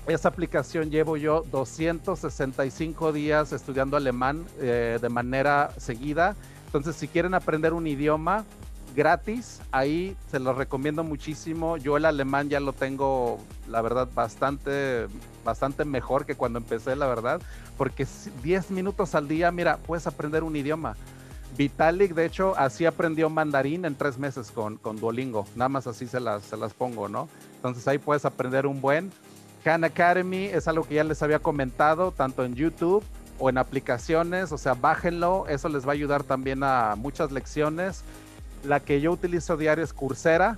Esa 0.08 0.30
aplicación 0.30 0.90
llevo 0.90 1.18
yo 1.18 1.44
265 1.52 3.12
días 3.12 3.54
estudiando 3.54 3.96
alemán 3.96 4.46
eh, 4.60 4.98
de 5.00 5.10
manera 5.10 5.72
seguida. 5.78 6.36
Entonces, 6.66 6.96
si 6.96 7.08
quieren 7.08 7.34
aprender 7.34 7.74
un 7.74 7.86
idioma 7.86 8.46
gratis, 8.96 9.62
ahí 9.72 10.16
se 10.32 10.40
los 10.40 10.58
recomiendo 10.58 11.04
muchísimo. 11.04 11.78
Yo 11.78 11.98
el 11.98 12.06
alemán 12.06 12.50
ya 12.50 12.60
lo 12.60 12.74
tengo, 12.74 13.40
la 13.68 13.82
verdad, 13.82 14.10
bastante, 14.14 15.08
bastante 15.50 15.86
mejor 15.86 16.26
que 16.26 16.36
cuando 16.36 16.60
empecé, 16.60 16.96
la 16.96 17.08
verdad 17.08 17.42
porque 17.80 18.06
10 18.44 18.72
minutos 18.72 19.16
al 19.16 19.30
día, 19.30 19.54
mira, 19.54 19.78
puedes 19.78 20.06
aprender 20.06 20.44
un 20.44 20.54
idioma. 20.54 20.98
Vitalik, 21.58 22.14
de 22.14 22.26
hecho, 22.26 22.54
así 22.58 22.86
aprendió 22.86 23.30
mandarín 23.30 23.86
en 23.86 23.96
tres 23.96 24.18
meses 24.18 24.52
con, 24.52 24.76
con 24.76 24.98
Duolingo. 24.98 25.46
Nada 25.56 25.70
más 25.70 25.88
así 25.88 26.06
se 26.06 26.20
las, 26.20 26.44
se 26.44 26.58
las 26.58 26.74
pongo, 26.74 27.08
¿no? 27.08 27.30
Entonces 27.56 27.88
ahí 27.88 27.98
puedes 27.98 28.26
aprender 28.26 28.68
un 28.68 28.82
buen. 28.82 29.14
Khan 29.64 29.86
Academy 29.86 30.44
es 30.44 30.68
algo 30.68 30.84
que 30.84 30.96
ya 30.96 31.06
les 31.06 31.24
había 31.24 31.40
comentado, 31.40 32.12
tanto 32.12 32.44
en 32.44 32.54
YouTube 32.54 33.02
o 33.40 33.50
en 33.50 33.58
aplicaciones, 33.58 34.52
o 34.52 34.58
sea, 34.58 34.74
bájenlo, 34.74 35.48
eso 35.48 35.70
les 35.70 35.86
va 35.86 35.92
a 35.92 35.94
ayudar 35.94 36.24
también 36.24 36.64
a 36.64 36.96
muchas 36.98 37.32
lecciones. 37.32 38.04
La 38.66 38.82
que 38.82 39.00
yo 39.00 39.14
utilizo 39.14 39.56
diario 39.56 39.86
es 39.86 39.94
Coursera, 39.94 40.58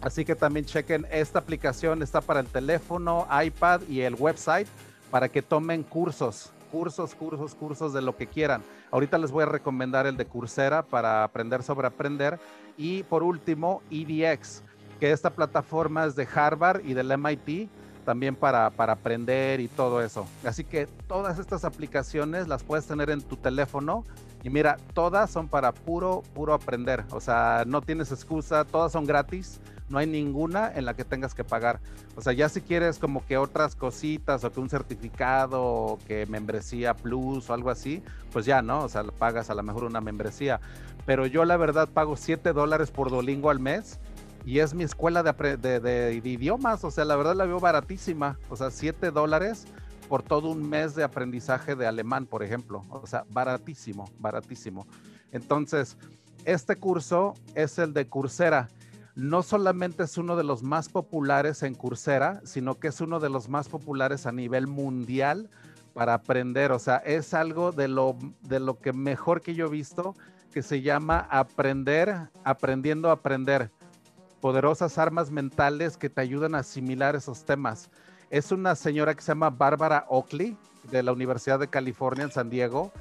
así 0.00 0.24
que 0.24 0.34
también 0.34 0.66
chequen 0.66 1.06
esta 1.10 1.38
aplicación, 1.38 2.02
está 2.02 2.20
para 2.20 2.40
el 2.40 2.46
teléfono, 2.46 3.26
iPad 3.44 3.82
y 3.88 4.00
el 4.00 4.14
website 4.14 4.68
para 5.10 5.28
que 5.28 5.42
tomen 5.42 5.82
cursos, 5.82 6.52
cursos, 6.70 7.14
cursos, 7.14 7.54
cursos 7.54 7.92
de 7.92 8.02
lo 8.02 8.16
que 8.16 8.26
quieran. 8.26 8.62
Ahorita 8.90 9.18
les 9.18 9.30
voy 9.30 9.42
a 9.42 9.46
recomendar 9.46 10.06
el 10.06 10.16
de 10.16 10.26
Coursera 10.26 10.82
para 10.82 11.24
aprender 11.24 11.62
sobre 11.62 11.86
aprender. 11.86 12.38
Y 12.76 13.02
por 13.04 13.22
último, 13.22 13.82
EDX, 13.90 14.62
que 14.98 15.12
esta 15.12 15.30
plataforma 15.30 16.06
es 16.06 16.16
de 16.16 16.26
Harvard 16.32 16.84
y 16.84 16.94
del 16.94 17.16
MIT, 17.16 17.68
también 18.04 18.34
para, 18.34 18.70
para 18.70 18.94
aprender 18.94 19.60
y 19.60 19.68
todo 19.68 20.02
eso. 20.02 20.26
Así 20.44 20.64
que 20.64 20.86
todas 21.06 21.38
estas 21.38 21.64
aplicaciones 21.64 22.48
las 22.48 22.62
puedes 22.62 22.86
tener 22.86 23.10
en 23.10 23.20
tu 23.20 23.36
teléfono 23.36 24.04
Y 24.42 24.48
mira, 24.48 24.78
todas 24.94 25.30
son 25.30 25.48
para 25.48 25.72
puro, 25.72 26.22
puro 26.34 26.54
aprender. 26.54 27.04
O 27.10 27.20
sea, 27.20 27.64
no 27.66 27.82
tienes 27.82 28.10
excusa, 28.10 28.64
todas 28.64 28.92
son 28.92 29.04
gratis. 29.04 29.60
No 29.90 29.98
hay 29.98 30.06
ninguna 30.06 30.72
en 30.74 30.84
la 30.84 30.94
que 30.94 31.04
tengas 31.04 31.34
que 31.34 31.44
pagar. 31.44 31.80
O 32.16 32.22
sea, 32.22 32.32
ya 32.32 32.48
si 32.48 32.60
quieres 32.60 32.98
como 32.98 33.26
que 33.26 33.36
otras 33.36 33.74
cositas 33.74 34.44
o 34.44 34.52
que 34.52 34.60
un 34.60 34.70
certificado 34.70 35.62
o 35.62 35.98
que 36.06 36.26
membresía 36.26 36.94
plus 36.94 37.50
o 37.50 37.54
algo 37.54 37.70
así, 37.70 38.02
pues 38.32 38.46
ya, 38.46 38.62
¿no? 38.62 38.84
O 38.84 38.88
sea, 38.88 39.02
pagas 39.02 39.50
a 39.50 39.54
lo 39.54 39.62
mejor 39.64 39.84
una 39.84 40.00
membresía. 40.00 40.60
Pero 41.06 41.26
yo 41.26 41.44
la 41.44 41.56
verdad 41.56 41.88
pago 41.88 42.16
7 42.16 42.52
dólares 42.52 42.90
por 42.92 43.10
Dolingo 43.10 43.50
al 43.50 43.58
mes 43.58 43.98
y 44.44 44.60
es 44.60 44.74
mi 44.74 44.84
escuela 44.84 45.22
de, 45.22 45.56
de, 45.56 45.80
de, 45.80 46.14
idiomas. 46.14 46.84
O 46.84 46.90
sea, 46.90 47.04
la 47.04 47.16
verdad 47.16 47.34
la 47.34 47.44
veo 47.44 47.58
baratísima. 47.58 48.38
O 48.48 48.56
sea, 48.56 48.70
7 48.70 49.10
dólares 49.10 49.66
por 50.08 50.22
todo 50.22 50.50
un 50.50 50.68
mes 50.68 50.94
de 50.94 51.04
aprendizaje 51.04 51.74
de 51.74 51.86
alemán, 51.86 52.26
por 52.26 52.42
ejemplo. 52.42 52.84
O 52.90 53.06
sea, 53.06 53.24
baratísimo, 53.30 54.08
baratísimo. 54.18 54.86
Entonces, 55.32 55.96
este 56.44 56.76
curso 56.76 57.34
es 57.54 57.78
el 57.78 57.92
de 57.92 58.08
Coursera. 58.08 58.68
No 59.14 59.42
solamente 59.42 60.04
es 60.04 60.18
uno 60.18 60.36
de 60.36 60.44
los 60.44 60.62
más 60.62 60.88
populares 60.88 61.62
en 61.62 61.74
Coursera, 61.74 62.40
sino 62.44 62.78
que 62.78 62.88
es 62.88 63.00
uno 63.00 63.20
de 63.20 63.28
los 63.28 63.48
más 63.48 63.68
populares 63.68 64.26
a 64.26 64.32
nivel 64.32 64.66
mundial 64.66 65.50
para 65.92 66.14
aprender. 66.14 66.72
O 66.72 66.78
sea, 66.78 66.96
es 66.98 67.34
algo 67.34 67.72
de 67.72 67.88
lo, 67.88 68.16
de 68.42 68.60
lo 68.60 68.78
que 68.78 68.92
mejor 68.92 69.40
que 69.42 69.54
yo 69.54 69.66
he 69.66 69.70
visto, 69.70 70.14
que 70.52 70.62
se 70.62 70.82
llama 70.82 71.26
aprender, 71.30 72.28
aprendiendo 72.44 73.10
a 73.10 73.14
aprender. 73.14 73.70
Poderosas 74.40 74.96
armas 74.96 75.30
mentales 75.30 75.96
que 75.96 76.08
te 76.08 76.20
ayudan 76.20 76.54
a 76.54 76.58
asimilar 76.58 77.14
esos 77.16 77.44
temas 77.44 77.90
es 78.30 78.52
una 78.52 78.76
señora 78.76 79.14
que 79.14 79.22
se 79.22 79.32
llama 79.32 79.50
Bárbara 79.50 80.06
Oakley 80.08 80.56
de 80.90 81.02
la 81.02 81.12
Universidad 81.12 81.58
de 81.58 81.68
California 81.68 82.24
en 82.24 82.30
San 82.30 82.48
Diego, 82.48 82.92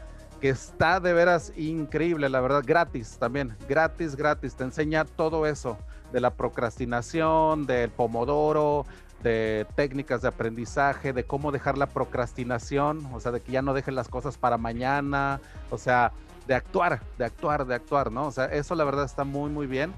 que 0.41 0.49
está 0.49 0.99
de 0.99 1.14
veras 1.14 1.53
increíble, 1.55 2.30
la 2.30 2.41
verdad, 2.41 2.64
gratis 2.66 3.18
también, 3.20 3.55
gratis, 3.68 4.16
gratis, 4.16 4.55
te 4.55 4.64
enseña 4.64 5.05
todo 5.05 5.45
eso 5.45 5.78
de 6.12 6.20
la 6.20 6.32
procrastinación, 6.32 7.66
del 7.66 7.89
pomodoro, 7.89 8.86
de 9.24 9.68
técnicas 9.76 10.22
de 10.22 10.30
aprendizaje, 10.30 11.14
de 11.14 11.26
cómo 11.26 11.51
dejar 11.51 11.78
la 11.78 11.88
procrastinación, 11.88 13.05
o 13.14 13.20
sea, 13.20 13.32
de 13.32 13.41
que 13.41 13.51
ya 13.51 13.62
no 13.62 13.74
dejen 13.74 13.95
las 13.95 14.07
cosas 14.07 14.38
para 14.38 14.57
mañana, 14.57 15.41
o 15.70 15.78
sea, 15.78 16.14
de 16.47 16.55
actuar, 16.55 17.01
de 17.18 17.26
actuar, 17.26 17.66
de 17.66 17.76
actuar, 17.76 18.12
¿no? 18.12 18.28
O 18.28 18.32
sea, 18.32 18.45
eso 18.45 18.76
la 18.76 18.84
verdad 18.84 19.05
está 19.05 19.24
muy, 19.24 19.49
muy 19.49 19.68
bien. 19.68 19.93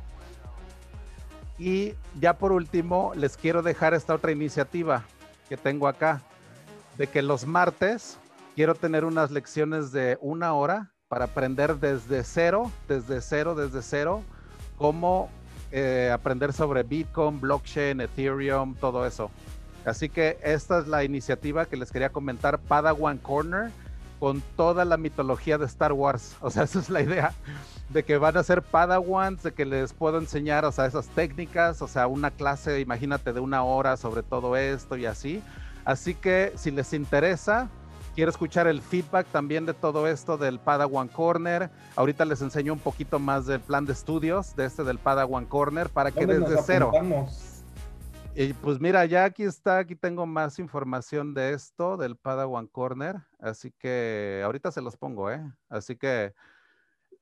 Y 1.57 1.93
ya 2.19 2.37
por 2.37 2.51
último, 2.51 3.13
les 3.15 3.37
quiero 3.37 3.61
dejar 3.61 3.93
esta 3.93 4.15
otra 4.15 4.31
iniciativa 4.31 5.03
que 5.47 5.57
tengo 5.57 5.87
acá, 5.87 6.21
de 6.97 7.07
que 7.07 7.21
los 7.21 7.45
martes 7.45 8.17
quiero 8.55 8.75
tener 8.75 9.05
unas 9.05 9.31
lecciones 9.31 9.91
de 9.91 10.17
una 10.21 10.53
hora 10.53 10.91
para 11.07 11.25
aprender 11.25 11.77
desde 11.77 12.23
cero, 12.23 12.71
desde 12.87 13.21
cero, 13.21 13.53
desde 13.53 13.81
cero, 13.81 14.23
cómo 14.77 15.29
eh, 15.71 16.09
aprender 16.13 16.53
sobre 16.53 16.83
Bitcoin, 16.83 17.39
blockchain, 17.39 18.01
Ethereum, 18.01 18.75
todo 18.75 19.05
eso. 19.05 19.31
Así 19.85 20.09
que 20.09 20.37
esta 20.43 20.79
es 20.79 20.87
la 20.87 21.03
iniciativa 21.03 21.65
que 21.65 21.77
les 21.77 21.91
quería 21.91 22.09
comentar, 22.09 22.59
Padawan 22.59 23.17
Corner, 23.17 23.71
con 24.19 24.41
toda 24.55 24.85
la 24.85 24.97
mitología 24.97 25.57
de 25.57 25.65
Star 25.65 25.93
Wars. 25.93 26.35
O 26.41 26.51
sea, 26.51 26.63
esa 26.63 26.79
es 26.79 26.89
la 26.89 27.01
idea 27.01 27.33
de 27.89 28.03
que 28.03 28.17
van 28.17 28.37
a 28.37 28.43
ser 28.43 28.61
Padawans, 28.61 29.43
de 29.43 29.51
que 29.51 29.65
les 29.65 29.93
puedo 29.93 30.17
enseñar, 30.17 30.63
o 30.65 30.71
sea, 30.71 30.85
esas 30.85 31.07
técnicas, 31.07 31.81
o 31.81 31.87
sea, 31.87 32.07
una 32.07 32.31
clase, 32.31 32.79
imagínate, 32.79 33.33
de 33.33 33.39
una 33.39 33.63
hora 33.63 33.97
sobre 33.97 34.23
todo 34.23 34.55
esto 34.55 34.95
y 34.95 35.05
así. 35.05 35.41
Así 35.83 36.13
que 36.13 36.53
si 36.55 36.71
les 36.71 36.93
interesa, 36.93 37.69
quiero 38.15 38.31
escuchar 38.31 38.67
el 38.67 38.81
feedback 38.81 39.27
también 39.27 39.65
de 39.65 39.73
todo 39.73 40.07
esto 40.07 40.37
del 40.37 40.59
Padawan 40.59 41.07
Corner. 41.07 41.69
Ahorita 41.95 42.25
les 42.25 42.41
enseño 42.41 42.73
un 42.73 42.79
poquito 42.79 43.19
más 43.19 43.45
del 43.45 43.59
plan 43.59 43.85
de 43.85 43.93
estudios 43.93 44.55
de 44.55 44.65
este 44.65 44.83
del 44.83 44.97
Padawan 44.97 45.45
Corner 45.45 45.89
para 45.89 46.11
que 46.11 46.25
desde 46.25 46.61
cero. 46.63 46.91
Y 48.33 48.53
pues 48.53 48.79
mira, 48.79 49.05
ya 49.05 49.25
aquí 49.25 49.43
está, 49.43 49.79
aquí 49.79 49.95
tengo 49.95 50.25
más 50.25 50.57
información 50.57 51.33
de 51.33 51.51
esto, 51.51 51.97
del 51.97 52.15
Padawan 52.15 52.67
Corner, 52.67 53.17
así 53.39 53.73
que 53.77 54.41
ahorita 54.45 54.71
se 54.71 54.81
los 54.81 54.95
pongo, 54.95 55.29
¿eh? 55.29 55.41
Así 55.67 55.97
que 55.97 56.33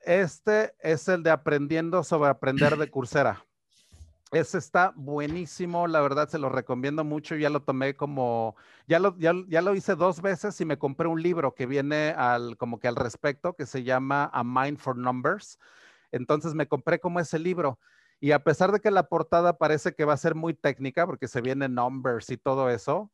este 0.01 0.75
es 0.79 1.07
el 1.07 1.23
de 1.23 1.31
aprendiendo 1.31 2.03
sobre 2.03 2.29
aprender 2.29 2.77
de 2.77 2.89
Coursera. 2.91 3.43
Ese 4.31 4.59
está 4.59 4.93
buenísimo, 4.95 5.87
la 5.87 6.01
verdad 6.01 6.29
se 6.29 6.37
lo 6.37 6.49
recomiendo 6.49 7.03
mucho. 7.03 7.35
Ya 7.35 7.49
lo 7.49 7.63
tomé 7.63 7.95
como, 7.95 8.55
ya 8.87 8.99
lo, 8.99 9.17
ya, 9.17 9.33
lo 9.33 9.73
hice 9.75 9.95
dos 9.95 10.21
veces 10.21 10.59
y 10.61 10.65
me 10.65 10.77
compré 10.77 11.07
un 11.07 11.21
libro 11.23 11.55
que 11.55 11.65
viene 11.65 12.09
al, 12.15 12.55
como 12.57 12.79
que 12.79 12.87
al 12.87 12.95
respecto, 12.95 13.55
que 13.55 13.65
se 13.65 13.83
llama 13.83 14.29
A 14.31 14.43
Mind 14.43 14.77
for 14.77 14.95
Numbers. 14.95 15.57
Entonces 16.11 16.53
me 16.53 16.67
compré 16.67 16.99
como 16.99 17.19
ese 17.19 17.39
libro. 17.39 17.79
Y 18.19 18.31
a 18.31 18.43
pesar 18.43 18.71
de 18.71 18.79
que 18.79 18.91
la 18.91 19.07
portada 19.09 19.57
parece 19.57 19.95
que 19.95 20.05
va 20.05 20.13
a 20.13 20.17
ser 20.17 20.35
muy 20.35 20.53
técnica, 20.53 21.07
porque 21.07 21.27
se 21.27 21.41
viene 21.41 21.67
numbers 21.69 22.29
y 22.29 22.37
todo 22.37 22.69
eso, 22.69 23.11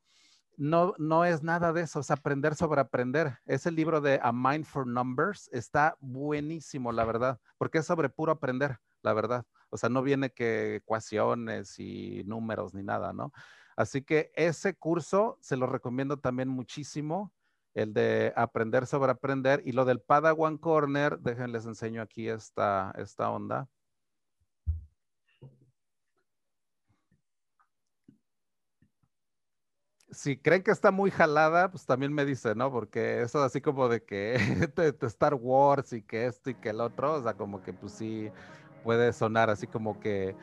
no, 0.58 0.96
no 0.98 1.26
es 1.26 1.44
nada 1.44 1.72
de 1.74 1.82
eso, 1.82 2.00
es 2.02 2.12
aprender 2.12 2.56
sobre 2.56 2.82
aprender. 2.82 3.38
Ese 3.46 3.72
libro 3.72 4.02
de 4.02 4.20
A 4.22 4.32
Mind 4.34 4.66
for 4.66 4.88
Numbers 4.88 5.50
está 5.54 5.96
buenísimo, 6.02 6.92
la 6.92 7.06
verdad, 7.06 7.40
porque 7.58 7.80
es 7.80 7.86
sobre 7.86 8.10
puro 8.10 8.34
aprender, 8.34 8.80
la 9.02 9.14
verdad. 9.14 9.46
O 9.76 9.78
sea, 9.78 9.90
no 9.90 10.02
viene 10.02 10.32
que 10.32 10.78
ecuaciones 10.78 11.80
y 11.80 12.24
números 12.26 12.74
ni 12.74 12.84
nada, 12.84 13.14
¿no? 13.14 13.32
Así 13.76 14.02
que 14.04 14.32
ese 14.36 14.76
curso 14.76 15.38
se 15.42 15.58
lo 15.58 15.68
recomiendo 15.68 16.18
también 16.18 16.50
muchísimo, 16.50 17.34
el 17.74 17.94
de 17.94 18.34
aprender 18.38 18.88
sobre 18.88 19.12
aprender 19.12 19.62
y 19.66 19.74
lo 19.74 19.86
del 19.86 20.00
Padawan 20.02 20.58
Corner, 20.58 21.20
déjenles 21.20 21.66
enseño 21.66 22.02
aquí 22.02 22.30
esta, 22.30 22.94
esta 22.98 23.30
onda. 23.30 23.68
si 30.16 30.38
creen 30.38 30.64
que 30.64 30.72
está 30.72 30.92
muy 30.92 31.12
jalada, 31.12 31.70
pues 31.70 31.86
también 31.86 32.14
me 32.14 32.26
dice, 32.26 32.56
¿no? 32.56 32.72
Porque 32.72 33.22
eso 33.22 33.44
así 33.44 33.62
como 33.62 33.90
de 33.90 34.04
que 34.04 34.38
de, 34.76 35.08
Star 35.08 35.36
Wars 35.36 35.94
y 35.94 36.02
que 36.02 36.26
esto 36.26 36.50
y 36.50 36.56
que 36.56 36.70
el 36.70 36.82
otro, 36.82 37.16
o 37.16 37.24
sea, 37.24 37.34
como 37.36 37.62
que 37.62 37.74
pues 37.74 37.94
sí 37.94 38.32
puede 38.86 39.12
sonar 39.12 39.50
así 39.50 39.66
como 39.66 40.00
que, 40.00 40.36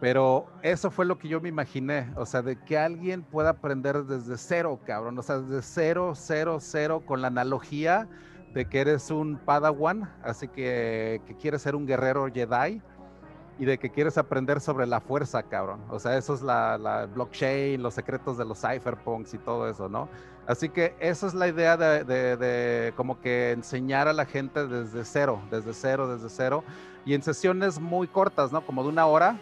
pero 0.00 0.46
eso 0.62 0.90
fue 0.92 1.04
lo 1.04 1.18
que 1.18 1.26
yo 1.26 1.40
me 1.40 1.48
imaginé, 1.48 2.10
o 2.14 2.24
sea, 2.24 2.40
de 2.42 2.56
que 2.56 2.78
alguien 2.78 3.22
pueda 3.22 3.50
aprender 3.50 4.04
desde 4.04 4.38
cero, 4.38 4.78
cabrón, 4.86 5.18
o 5.18 5.22
sea, 5.22 5.40
desde 5.40 5.62
cero, 5.62 6.12
cero, 6.14 6.58
cero, 6.60 7.02
con 7.04 7.20
la 7.20 7.26
analogía 7.26 8.08
de 8.54 8.66
que 8.66 8.80
eres 8.80 9.10
un 9.10 9.36
Padawan, 9.36 10.08
así 10.22 10.46
que, 10.46 11.20
que 11.26 11.36
quieres 11.36 11.60
ser 11.62 11.74
un 11.74 11.86
guerrero 11.86 12.28
Jedi 12.32 12.80
y 13.58 13.64
de 13.64 13.78
que 13.78 13.90
quieres 13.90 14.16
aprender 14.16 14.60
sobre 14.60 14.86
la 14.86 15.00
fuerza, 15.00 15.42
cabrón. 15.42 15.80
O 15.90 15.98
sea, 15.98 16.16
eso 16.16 16.34
es 16.34 16.42
la, 16.42 17.08
blockchain, 17.12 17.82
los 17.82 17.94
secretos 17.94 18.38
de 18.38 18.44
los 18.44 18.60
cypherpunks 18.60 19.34
y 19.34 19.38
todo 19.38 19.68
eso, 19.68 19.88
¿no? 19.88 20.08
Así 20.46 20.68
que 20.68 20.94
esa 21.00 21.26
es 21.26 21.34
la 21.34 21.48
idea 21.48 21.76
de, 21.76 22.04
de, 22.04 22.92
como 22.94 23.20
que 23.20 23.50
enseñar 23.50 24.06
a 24.08 24.12
la 24.12 24.24
gente 24.24 24.66
desde 24.66 25.04
cero, 25.04 25.42
desde 25.50 25.74
cero, 25.74 26.08
desde 26.08 26.30
cero, 26.30 26.64
y 27.04 27.14
en 27.14 27.22
sesiones 27.22 27.78
muy 27.78 28.06
cortas, 28.06 28.52
¿no? 28.52 28.64
Como 28.64 28.82
de 28.82 28.88
una 28.90 29.06
hora, 29.06 29.38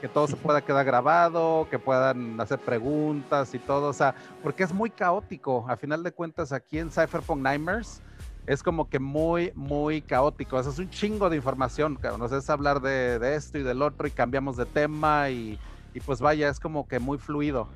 que 0.00 0.08
todo 0.08 0.26
se 0.26 0.36
pueda 0.36 0.60
quedar 0.60 0.84
grabado, 0.84 1.66
que 1.70 1.78
puedan 1.78 2.40
hacer 2.40 2.58
preguntas 2.60 3.52
y 3.54 3.58
todo, 3.58 3.88
o 3.88 3.92
sea, 3.92 4.14
porque 4.42 4.62
es 4.62 4.72
muy 4.72 4.90
caótico. 4.90 5.66
A 5.68 5.76
final 5.76 6.02
de 6.02 6.12
cuentas, 6.12 6.52
aquí 6.52 6.78
en 6.78 6.90
Cypherpunk 6.90 7.40
Nightmares, 7.40 8.00
es 8.48 8.62
como 8.62 8.88
que 8.88 8.98
muy, 8.98 9.52
muy 9.54 10.00
caótico. 10.00 10.56
O 10.56 10.60
es 10.60 10.78
un 10.78 10.88
chingo 10.88 11.28
de 11.28 11.36
información, 11.36 11.96
claro. 11.96 12.16
Nos 12.16 12.32
es 12.32 12.48
hablar 12.48 12.80
de, 12.80 13.34
esto 13.34 13.58
y 13.58 13.62
del 13.62 13.82
otro 13.82 14.06
y 14.06 14.10
cambiamos 14.10 14.56
de 14.56 14.64
tema 14.64 15.28
y, 15.28 15.58
pues 16.06 16.20
vaya, 16.20 16.48
es 16.48 16.58
como 16.58 16.88
que 16.88 16.98
muy 16.98 17.18
fluido. 17.18 17.68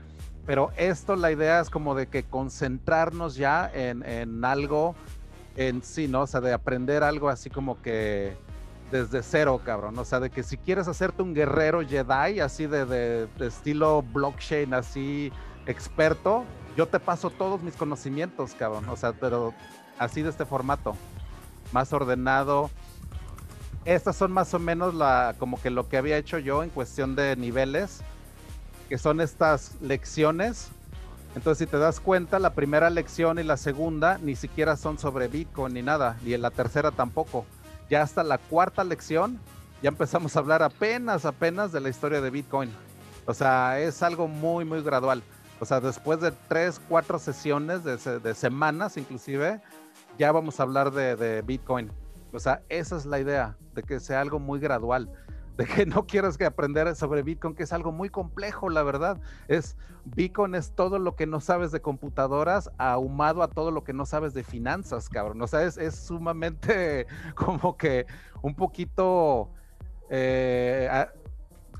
Pero 0.46 0.70
esto, 0.76 1.14
la 1.14 1.30
idea 1.30 1.60
es 1.60 1.68
como 1.68 1.94
de 1.94 2.06
que 2.06 2.22
concentrarnos 2.22 3.36
ya 3.36 3.70
en, 3.74 4.44
algo 4.44 4.94
en 5.56 5.82
sí, 5.82 6.08
¿no? 6.08 6.22
O 6.22 6.26
sea, 6.26 6.40
de 6.40 6.54
aprender 6.54 7.02
algo 7.02 7.28
así 7.28 7.50
como 7.50 7.80
que 7.82 8.34
desde 8.92 9.22
cero, 9.22 9.60
cabrón. 9.64 9.98
O 9.98 10.04
sea, 10.04 10.20
de 10.20 10.30
que 10.30 10.44
si 10.44 10.56
quieres 10.56 10.86
hacerte 10.86 11.22
un 11.22 11.34
guerrero 11.34 11.80
Jedi, 11.80 12.38
así 12.38 12.66
de, 12.66 12.86
de 12.86 13.46
estilo 13.46 14.02
blockchain, 14.02 14.74
así 14.74 15.32
experto, 15.66 16.44
yo 16.76 16.86
te 16.86 17.00
paso 17.00 17.30
todos 17.30 17.62
mis 17.62 17.74
conocimientos, 17.74 18.54
cabrón. 18.54 18.88
O 18.88 18.96
sea, 18.96 19.12
pero 19.12 19.54
así 19.98 20.22
de 20.22 20.30
este 20.30 20.44
formato, 20.44 20.94
más 21.72 21.92
ordenado. 21.92 22.70
Estas 23.84 24.14
son 24.14 24.30
más 24.30 24.54
o 24.54 24.58
menos 24.58 24.94
la, 24.94 25.34
como 25.38 25.60
que 25.60 25.70
lo 25.70 25.88
que 25.88 25.96
había 25.96 26.16
hecho 26.16 26.38
yo 26.38 26.62
en 26.62 26.70
cuestión 26.70 27.16
de 27.16 27.34
niveles, 27.34 28.02
que 28.88 28.98
son 28.98 29.20
estas 29.20 29.80
lecciones. 29.80 30.68
Entonces, 31.34 31.66
si 31.66 31.70
te 31.70 31.78
das 31.78 31.98
cuenta, 31.98 32.38
la 32.38 32.52
primera 32.52 32.90
lección 32.90 33.38
y 33.38 33.42
la 33.42 33.56
segunda 33.56 34.18
ni 34.18 34.36
siquiera 34.36 34.76
son 34.76 34.98
sobre 34.98 35.28
Bitcoin 35.28 35.72
ni 35.74 35.82
nada, 35.82 36.18
y 36.24 36.34
en 36.34 36.42
la 36.42 36.50
tercera 36.50 36.90
tampoco. 36.90 37.46
Ya 37.92 38.00
hasta 38.00 38.24
la 38.24 38.38
cuarta 38.38 38.84
lección 38.84 39.38
ya 39.82 39.90
empezamos 39.90 40.34
a 40.34 40.38
hablar 40.38 40.62
apenas, 40.62 41.26
apenas 41.26 41.72
de 41.72 41.80
la 41.82 41.90
historia 41.90 42.22
de 42.22 42.30
Bitcoin. 42.30 42.70
O 43.26 43.34
sea, 43.34 43.80
es 43.80 44.02
algo 44.02 44.28
muy, 44.28 44.64
muy 44.64 44.82
gradual. 44.82 45.22
O 45.60 45.66
sea, 45.66 45.78
después 45.78 46.18
de 46.18 46.32
tres, 46.48 46.80
cuatro 46.88 47.18
sesiones 47.18 47.84
de, 47.84 47.98
de 47.98 48.34
semanas 48.34 48.96
inclusive, 48.96 49.60
ya 50.18 50.32
vamos 50.32 50.58
a 50.58 50.62
hablar 50.62 50.90
de, 50.90 51.42
Bitcoin. 51.42 51.92
O 52.32 52.38
sea, 52.38 52.62
esa 52.70 52.96
es 52.96 53.04
la 53.04 53.20
idea, 53.20 53.58
de 53.74 53.82
que 53.82 54.00
sea 54.00 54.22
algo 54.22 54.38
muy 54.38 54.58
gradual 54.58 55.12
de 55.56 55.66
que 55.66 55.86
no 55.86 56.06
quieras 56.06 56.38
que 56.38 56.44
aprender 56.44 56.94
sobre 56.96 57.22
Bitcoin, 57.22 57.54
que 57.54 57.64
es 57.64 57.72
algo 57.72 57.92
muy 57.92 58.08
complejo, 58.08 58.68
la 58.70 58.82
verdad. 58.82 59.20
Es 59.48 59.76
Bitcoin 60.04 60.54
es 60.54 60.72
todo 60.72 60.98
lo 60.98 61.14
que 61.14 61.26
no 61.26 61.40
sabes 61.40 61.70
de 61.72 61.80
computadoras, 61.80 62.70
ahumado 62.78 63.42
a 63.42 63.48
todo 63.48 63.70
lo 63.70 63.84
que 63.84 63.92
no 63.92 64.06
sabes 64.06 64.34
de 64.34 64.42
finanzas, 64.42 65.08
cabrón. 65.08 65.40
O 65.42 65.46
sea, 65.46 65.62
es, 65.62 65.94
sumamente 65.94 67.06
como 67.34 67.76
que 67.76 68.06
un 68.40 68.54
poquito 68.54 69.50
eh, 70.10 70.88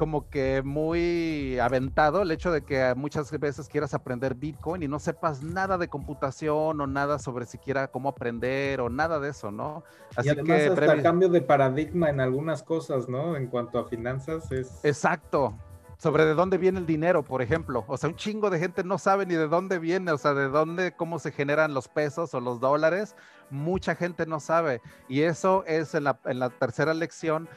como 0.02 0.28
que 0.28 0.62
muy 0.64 1.60
aventado 1.60 2.22
el 2.22 2.32
hecho 2.32 2.50
de 2.50 2.64
que 2.64 2.92
muchas 2.96 3.30
veces 3.38 3.68
quieras 3.68 3.94
aprender 3.94 4.34
Bitcoin 4.34 4.82
y 4.82 4.88
no 4.88 4.98
sepas 4.98 5.44
nada 5.44 5.78
de 5.78 5.86
computación 5.86 6.80
o 6.80 6.86
nada 6.88 7.20
sobre 7.20 7.46
siquiera 7.46 7.86
cómo 7.86 8.08
aprender 8.08 8.80
o 8.80 8.90
nada 8.90 9.20
de 9.20 9.28
eso, 9.28 9.52
¿no? 9.52 9.84
Así 10.16 10.26
y 10.26 10.30
además 10.32 10.58
que 10.58 10.66
hasta 10.70 11.02
cambio 11.04 11.28
de 11.28 11.40
paradigma 11.40 12.10
en 12.10 12.18
algunas 12.18 12.64
cosas, 12.64 13.08
¿no? 13.08 13.36
En 13.36 13.46
cuanto 13.46 13.78
a 13.78 13.84
finanzas 13.84 14.50
es... 14.50 14.84
Exacto, 14.84 15.54
sobre 16.02 16.24
de 16.24 16.34
dónde 16.34 16.58
viene 16.58 16.80
el 16.80 16.86
dinero, 16.86 17.22
por 17.22 17.42
ejemplo. 17.42 17.84
O 17.86 17.96
sea, 17.96 18.08
un 18.08 18.16
chingo 18.16 18.50
de 18.50 18.58
gente 18.58 18.82
no 18.82 18.98
sabe 18.98 19.24
ni 19.24 19.36
de 19.36 19.46
dónde 19.46 19.78
viene, 19.78 20.10
o 20.10 20.18
sea, 20.18 20.34
de 20.34 20.48
dónde, 20.48 20.96
cómo 20.96 21.20
se 21.20 21.30
generan 21.30 21.74
los 21.74 21.86
pesos 21.86 22.34
o 22.34 22.40
los 22.40 22.58
dólares. 22.58 23.14
Mucha 23.50 23.94
gente 23.94 24.26
no 24.26 24.40
sabe. 24.40 24.80
Y 25.08 25.20
eso 25.22 25.62
es 25.64 25.94
en 25.94 26.02
la, 26.02 26.18
en 26.24 26.40
la 26.40 26.50
tercera 26.50 26.92
lección 26.92 27.48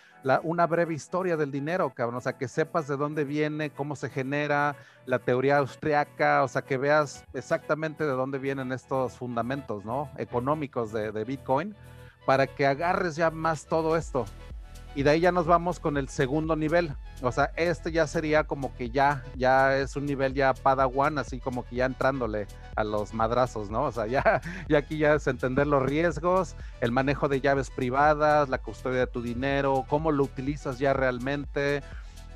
una 0.44 0.68
breve 0.68 0.94
historia 0.94 1.38
del 1.38 1.52
dinero, 1.52 1.92
cabrón. 1.96 2.18
O 2.18 2.22
sea, 2.22 2.38
que 2.38 2.48
sepas 2.48 2.88
de 2.88 2.98
dónde 2.98 3.24
viene, 3.24 3.72
cómo 3.72 3.96
se 3.96 4.12
genera, 4.12 4.76
la 5.08 5.18
teoría 5.18 5.58
austriaca, 5.58 6.44
o 6.44 6.48
sea, 6.48 6.62
que 6.62 6.78
veas 6.78 7.26
exactamente 7.34 8.04
de 8.04 8.12
dónde 8.12 8.38
vienen 8.38 8.72
estos 8.72 9.14
fundamentos, 9.14 9.86
¿no? 9.86 10.12
Económicos 10.18 10.92
de, 10.92 11.12
de 11.12 11.24
Bitcoin, 11.24 11.76
para 12.28 12.46
que 12.46 12.68
agarres 12.68 13.16
ya 13.16 13.32
más 13.32 13.66
todo 13.66 13.98
esto. 13.98 14.26
Y 14.96 15.04
de 15.04 15.10
ahí 15.10 15.20
ya 15.20 15.34
nos 15.34 15.46
vamos 15.46 15.82
con 15.82 15.98
el 15.98 16.08
segundo 16.08 16.56
nivel. 16.56 16.96
O 17.22 17.30
sea, 17.32 17.52
este 17.58 17.92
ya 17.92 18.08
sería 18.08 18.46
como 18.46 18.74
que 18.76 18.90
ya, 18.90 19.24
ya 19.36 19.78
es 19.78 19.98
un 19.98 20.06
nivel 20.06 20.34
ya 20.34 20.54
padawan, 20.54 21.18
así 21.18 21.40
como 21.40 21.66
que 21.66 21.76
ya 21.76 21.86
entrándole 21.86 22.48
a 22.78 22.86
los 22.86 23.14
madrazos, 23.14 23.70
¿no? 23.70 23.84
O 23.84 23.92
sea, 23.92 24.08
ya, 24.08 24.42
ya 24.70 24.78
aquí 24.78 24.98
ya 24.98 25.16
es 25.16 25.28
entender 25.28 25.68
los 25.68 25.84
riesgos, 25.84 26.56
el 26.80 26.94
manejo 26.94 27.28
de 27.28 27.42
llaves 27.42 27.70
privadas, 27.70 28.48
la 28.48 28.60
custodia 28.60 29.02
de 29.02 29.08
tu 29.08 29.22
dinero, 29.22 29.86
cómo 29.90 30.14
lo 30.14 30.24
utilizas 30.24 30.80
ya 30.80 30.94
realmente, 30.94 31.84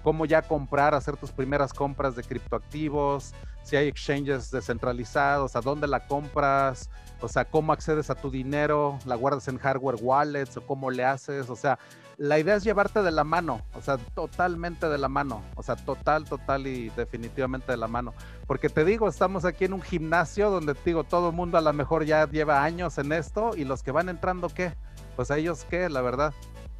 cómo 0.03 0.25
ya 0.25 0.41
comprar, 0.41 0.93
hacer 0.95 1.15
tus 1.15 1.31
primeras 1.31 1.73
compras 1.73 2.17
de 2.17 2.23
criptoactivos, 2.23 3.33
si 3.63 3.77
hay 3.77 3.87
exchanges 3.87 4.51
descentralizados, 4.51 5.55
a 5.55 5.61
dónde 5.61 5.87
la 5.87 6.07
compras, 6.07 6.89
o 7.21 7.27
sea, 7.27 7.45
cómo 7.45 7.71
accedes 7.71 8.09
a 8.09 8.15
tu 8.15 8.29
dinero, 8.29 8.99
la 9.05 9.15
guardas 9.15 9.47
en 9.47 9.57
hardware 9.57 9.97
wallets 10.01 10.57
o 10.57 10.65
cómo 10.65 10.89
le 10.89 11.05
haces, 11.05 11.49
o 11.49 11.55
sea, 11.55 11.77
la 12.19 12.37
idea 12.37 12.55
es 12.55 12.65
llevarte 12.65 13.01
de 13.01 13.11
la 13.11 13.23
mano, 13.23 13.61
o 13.73 13.81
sea, 13.81 13.97
totalmente 13.97 14.89
de 14.89 14.97
la 14.97 15.07
mano, 15.07 15.41
o 15.55 15.63
sea, 15.63 15.77
total, 15.77 16.25
total 16.25 16.67
y 16.67 16.89
definitivamente 16.89 17.71
de 17.71 17.77
la 17.77 17.87
mano. 17.87 18.13
Porque 18.45 18.67
te 18.67 18.83
digo, 18.83 19.07
estamos 19.07 19.45
aquí 19.45 19.63
en 19.63 19.71
un 19.71 19.81
gimnasio 19.81 20.51
donde 20.51 20.75
te 20.75 20.81
digo, 20.83 21.05
todo 21.05 21.29
el 21.29 21.35
mundo 21.35 21.57
a 21.57 21.61
lo 21.61 21.71
mejor 21.71 22.03
ya 22.03 22.29
lleva 22.29 22.61
años 22.61 22.97
en 22.97 23.13
esto 23.13 23.51
y 23.55 23.63
los 23.63 23.83
que 23.83 23.91
van 23.91 24.09
entrando, 24.09 24.49
¿qué? 24.49 24.73
Pues 25.15 25.31
a 25.31 25.37
ellos, 25.37 25.65
¿qué? 25.69 25.87
La 25.87 26.01
verdad. 26.01 26.33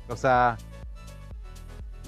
O 0.09 0.17
sea, 0.17 0.57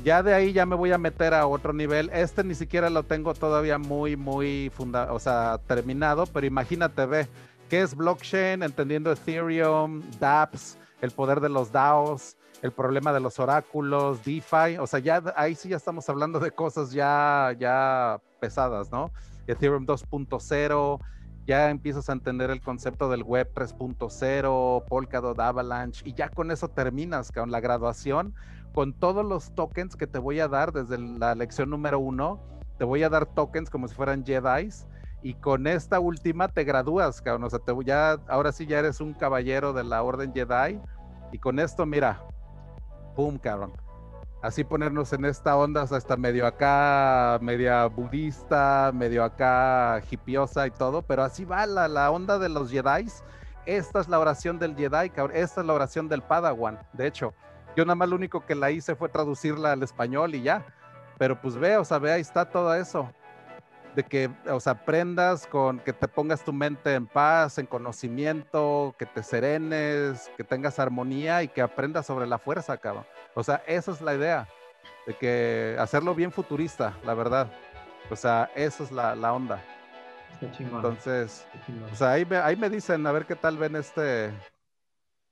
ya 0.04 0.24
de 0.24 0.34
ahí 0.34 0.52
ya 0.52 0.66
me 0.66 0.76
voy 0.76 0.92
a 0.92 0.98
meter 0.98 1.34
a 1.34 1.48
otro 1.48 1.72
nivel. 1.72 2.10
Este 2.12 2.44
ni 2.44 2.54
siquiera 2.54 2.90
lo 2.90 3.04
tengo 3.04 3.34
todavía 3.34 3.78
muy, 3.78 4.18
muy 4.18 4.70
funda 4.76 5.14
o 5.14 5.20
sea, 5.20 5.58
terminado, 5.68 6.26
pero 6.26 6.46
imagínate, 6.48 7.06
ve, 7.06 7.30
¿qué 7.70 7.82
es 7.82 7.96
blockchain? 7.96 8.62
Entendiendo 8.62 9.10
Ethereum, 9.10 10.02
dApps, 10.20 10.78
el 11.00 11.12
poder 11.12 11.40
de 11.40 11.48
los 11.48 11.72
DAOs 11.72 12.36
el 12.62 12.72
problema 12.72 13.12
de 13.12 13.20
los 13.20 13.40
oráculos, 13.40 14.24
DeFi, 14.24 14.78
o 14.80 14.86
sea, 14.86 15.00
ya 15.00 15.22
ahí 15.36 15.56
sí 15.56 15.70
ya 15.70 15.78
estamos 15.78 16.08
hablando 16.10 16.40
de 16.40 16.52
cosas 16.52 16.92
ya, 16.92 17.56
ya 17.58 18.20
pesadas, 18.40 18.92
¿no? 18.92 19.12
Ethereum 19.48 19.86
2.0, 19.86 21.00
ya 21.48 21.70
empiezas 21.72 22.10
a 22.10 22.14
entender 22.14 22.52
el 22.52 22.62
concepto 22.62 23.10
del 23.10 23.24
web 23.24 23.52
3.0, 23.54 24.86
Polkadot 24.86 25.40
Avalanche, 25.40 26.04
y 26.06 26.14
ya 26.14 26.30
con 26.30 26.52
eso 26.52 26.68
terminas 26.68 27.32
con 27.32 27.50
la 27.50 27.60
graduación, 27.60 28.36
con 28.74 28.94
todos 28.94 29.26
los 29.26 29.54
tokens 29.56 29.96
que 29.96 30.08
te 30.08 30.20
voy 30.20 30.40
a 30.40 30.48
dar 30.48 30.72
desde 30.72 31.00
la 31.00 31.34
lección 31.34 31.72
número 31.72 32.00
uno, 32.00 32.40
te 32.78 32.86
voy 32.86 33.02
a 33.04 33.10
dar 33.10 33.26
tokens 33.26 33.70
como 33.70 33.88
si 33.88 33.96
fueran 33.96 34.24
Jedi's, 34.24 34.88
y 35.24 35.34
con 35.34 35.66
esta 35.66 36.00
última 36.00 36.48
te 36.48 36.64
gradúas, 36.64 37.22
cabrón, 37.22 37.46
o 37.46 37.50
sea, 37.50 37.60
te, 37.60 37.74
ya, 37.86 38.20
ahora 38.28 38.52
sí 38.52 38.68
ya 38.68 38.80
eres 38.80 39.02
un 39.02 39.14
caballero 39.14 39.74
de 39.74 39.84
la 39.84 40.04
Orden 40.04 40.32
Jedi, 40.32 40.80
y 41.32 41.40
con 41.40 41.60
esto, 41.60 41.86
mira, 41.86 42.22
pum, 43.16 43.38
cabrón. 43.38 43.74
Así 44.42 44.64
ponernos 44.64 45.14
en 45.14 45.26
esta 45.26 45.56
onda 45.56 45.84
hasta 45.84 46.18
medio 46.18 46.48
acá, 46.48 47.38
media 47.42 47.86
budista, 47.86 48.92
medio 48.94 49.24
acá 49.24 50.02
hipiosa 50.10 50.66
y 50.66 50.72
todo, 50.72 51.04
pero 51.04 51.24
así 51.24 51.46
va 51.46 51.66
la, 51.68 51.88
la 51.88 52.10
onda 52.10 52.40
de 52.40 52.50
los 52.50 52.72
Jedi. 52.72 53.08
Esta 53.68 54.00
es 54.00 54.10
la 54.10 54.20
oración 54.20 54.58
del 54.58 54.76
Jedi. 54.76 55.12
Esta 55.34 55.62
es 55.62 55.68
la 55.68 55.74
oración 55.74 56.08
del 56.10 56.24
Padawan. 56.24 56.80
De 56.94 57.06
hecho, 57.06 57.34
yo 57.76 57.86
nada 57.86 57.96
más 57.96 58.10
lo 58.10 58.16
único 58.16 58.44
que 58.46 58.56
la 58.56 58.72
hice 58.72 58.96
fue 58.96 59.10
traducirla 59.10 59.74
al 59.74 59.84
español 59.84 60.34
y 60.34 60.42
ya. 60.42 60.66
Pero 61.20 61.40
pues 61.40 61.56
ve, 61.56 61.78
o 61.78 61.86
sea, 61.86 62.00
ve, 62.00 62.12
ahí 62.12 62.22
está 62.22 62.50
todo 62.50 62.74
eso 62.74 63.14
de 63.96 64.04
que, 64.04 64.30
o 64.50 64.60
sea, 64.60 64.74
aprendas 64.74 65.46
con 65.48 65.80
que 65.80 65.94
te 65.94 66.08
pongas 66.08 66.44
tu 66.44 66.54
mente 66.54 66.94
en 66.94 67.08
paz, 67.08 67.58
en 67.58 67.66
conocimiento, 67.66 68.96
que 68.98 69.06
te 69.06 69.22
serenes, 69.22 70.32
que 70.38 70.44
tengas 70.44 70.80
armonía 70.80 71.44
y 71.44 71.48
que 71.48 71.62
aprendas 71.62 72.06
sobre 72.06 72.28
la 72.28 72.38
fuerza, 72.38 72.78
cabrón. 72.78 73.06
O 73.34 73.44
sea, 73.44 73.64
esa 73.68 73.92
es 73.92 74.02
la 74.02 74.16
idea, 74.16 74.48
de 75.08 75.16
que 75.16 75.76
hacerlo 75.80 76.16
bien 76.16 76.32
futurista, 76.32 76.98
la 77.06 77.14
verdad. 77.14 77.52
O 78.10 78.16
sea, 78.16 78.50
esa 78.56 78.84
es 78.84 78.92
la, 78.92 79.16
la 79.16 79.34
onda. 79.34 79.62
Está 80.34 80.52
chingón. 80.52 80.78
Entonces, 80.78 81.46
o 81.92 81.96
sea, 81.96 82.12
ahí 82.12 82.26
me, 82.26 82.38
ahí 82.38 82.56
me 82.56 82.70
dicen 82.70 83.06
a 83.06 83.12
ver 83.12 83.26
qué 83.26 83.36
tal 83.36 83.58
ven 83.58 83.76
este, 83.76 84.32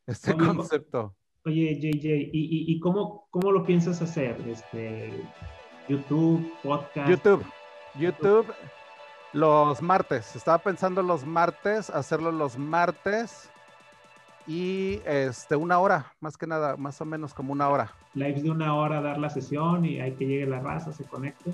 este 0.06 0.36
concepto. 0.36 1.16
Oye, 1.46 1.80
JJ, 1.80 2.06
¿y, 2.06 2.30
y, 2.34 2.74
y 2.74 2.80
cómo, 2.82 3.28
cómo 3.32 3.52
lo 3.52 3.66
piensas 3.66 4.02
hacer? 4.02 4.36
Este, 4.46 5.14
YouTube, 5.88 6.52
podcast. 6.62 7.10
YouTube. 7.10 7.46
YouTube 7.96 8.54
los 9.34 9.82
martes. 9.82 10.36
Estaba 10.36 10.58
pensando 10.60 11.02
los 11.02 11.26
martes, 11.26 11.90
hacerlo 11.90 12.32
los 12.32 12.58
martes 12.58 13.50
y 14.48 15.02
este 15.06 15.56
una 15.56 15.80
hora, 15.80 16.14
más 16.20 16.38
que 16.38 16.48
nada, 16.48 16.78
más 16.78 17.00
o 17.02 17.06
menos 17.06 17.34
como 17.34 17.54
una 17.54 17.70
hora. 17.70 17.94
Live 18.16 18.42
de 18.42 18.50
una 18.50 18.76
hora, 18.76 19.02
dar 19.02 19.18
la 19.18 19.30
sesión 19.30 19.86
y 19.86 20.00
hay 20.00 20.14
que 20.14 20.26
llegue 20.26 20.46
la 20.48 20.60
raza, 20.60 20.92
se 20.92 21.04
conecte. 21.06 21.54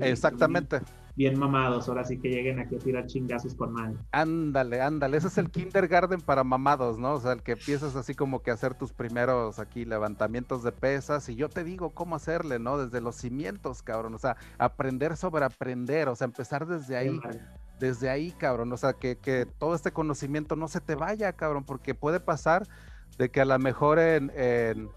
Exactamente 0.00 0.80
bien 1.16 1.38
mamados, 1.38 1.88
ahora 1.88 2.04
sí 2.04 2.18
que 2.18 2.28
lleguen 2.28 2.58
aquí 2.60 2.76
a 2.76 2.78
tirar 2.78 3.06
chingazos 3.06 3.54
con 3.54 3.72
mal. 3.72 3.98
Ándale, 4.12 4.82
ándale, 4.82 5.16
ese 5.16 5.28
es 5.28 5.38
el 5.38 5.50
kindergarten 5.50 6.20
para 6.20 6.44
mamados, 6.44 6.98
¿no? 6.98 7.14
O 7.14 7.20
sea, 7.20 7.32
el 7.32 7.42
que 7.42 7.52
empiezas 7.52 7.96
así 7.96 8.14
como 8.14 8.42
que 8.42 8.50
a 8.50 8.54
hacer 8.54 8.74
tus 8.74 8.92
primeros 8.92 9.58
aquí 9.58 9.86
levantamientos 9.86 10.62
de 10.62 10.72
pesas 10.72 11.28
y 11.30 11.34
yo 11.34 11.48
te 11.48 11.64
digo 11.64 11.90
cómo 11.90 12.16
hacerle, 12.16 12.58
¿no? 12.58 12.76
Desde 12.76 13.00
los 13.00 13.16
cimientos, 13.16 13.82
cabrón, 13.82 14.14
o 14.14 14.18
sea, 14.18 14.36
aprender 14.58 15.16
sobre 15.16 15.44
aprender, 15.46 16.08
o 16.08 16.16
sea, 16.16 16.26
empezar 16.26 16.66
desde 16.66 16.96
ahí. 16.96 17.18
Desde 17.80 18.08
ahí, 18.08 18.32
cabrón, 18.32 18.72
o 18.72 18.76
sea, 18.78 18.94
que, 18.94 19.18
que 19.18 19.44
todo 19.44 19.74
este 19.74 19.92
conocimiento 19.92 20.56
no 20.56 20.66
se 20.66 20.80
te 20.80 20.94
vaya, 20.94 21.32
cabrón, 21.34 21.64
porque 21.64 21.94
puede 21.94 22.20
pasar 22.20 22.66
de 23.18 23.30
que 23.30 23.42
a 23.42 23.44
lo 23.44 23.58
mejor 23.58 23.98
en, 23.98 24.32
en, 24.34 24.88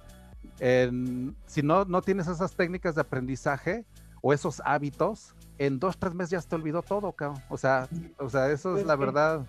en 0.59 1.35
si 1.45 1.61
no, 1.61 1.83
no 1.83 2.01
tienes 2.01 2.27
esas 2.27 2.55
técnicas 2.55 2.95
de 2.95 3.01
aprendizaje 3.01 3.85
o 4.21 4.31
esos 4.33 4.61
hábitos, 4.63 5.35
en 5.59 5.77
dos, 5.77 5.97
tres 5.97 6.15
meses 6.15 6.31
ya 6.31 6.41
se 6.41 6.47
te 6.47 6.55
olvidó 6.55 6.81
todo, 6.81 7.11
cabrón. 7.11 7.41
O 7.49 7.57
sea, 7.57 7.87
o 8.17 8.29
sea, 8.29 8.49
eso 8.49 8.69
es 8.69 8.75
pues 8.75 8.85
la 8.87 8.95
verdad. 8.95 9.45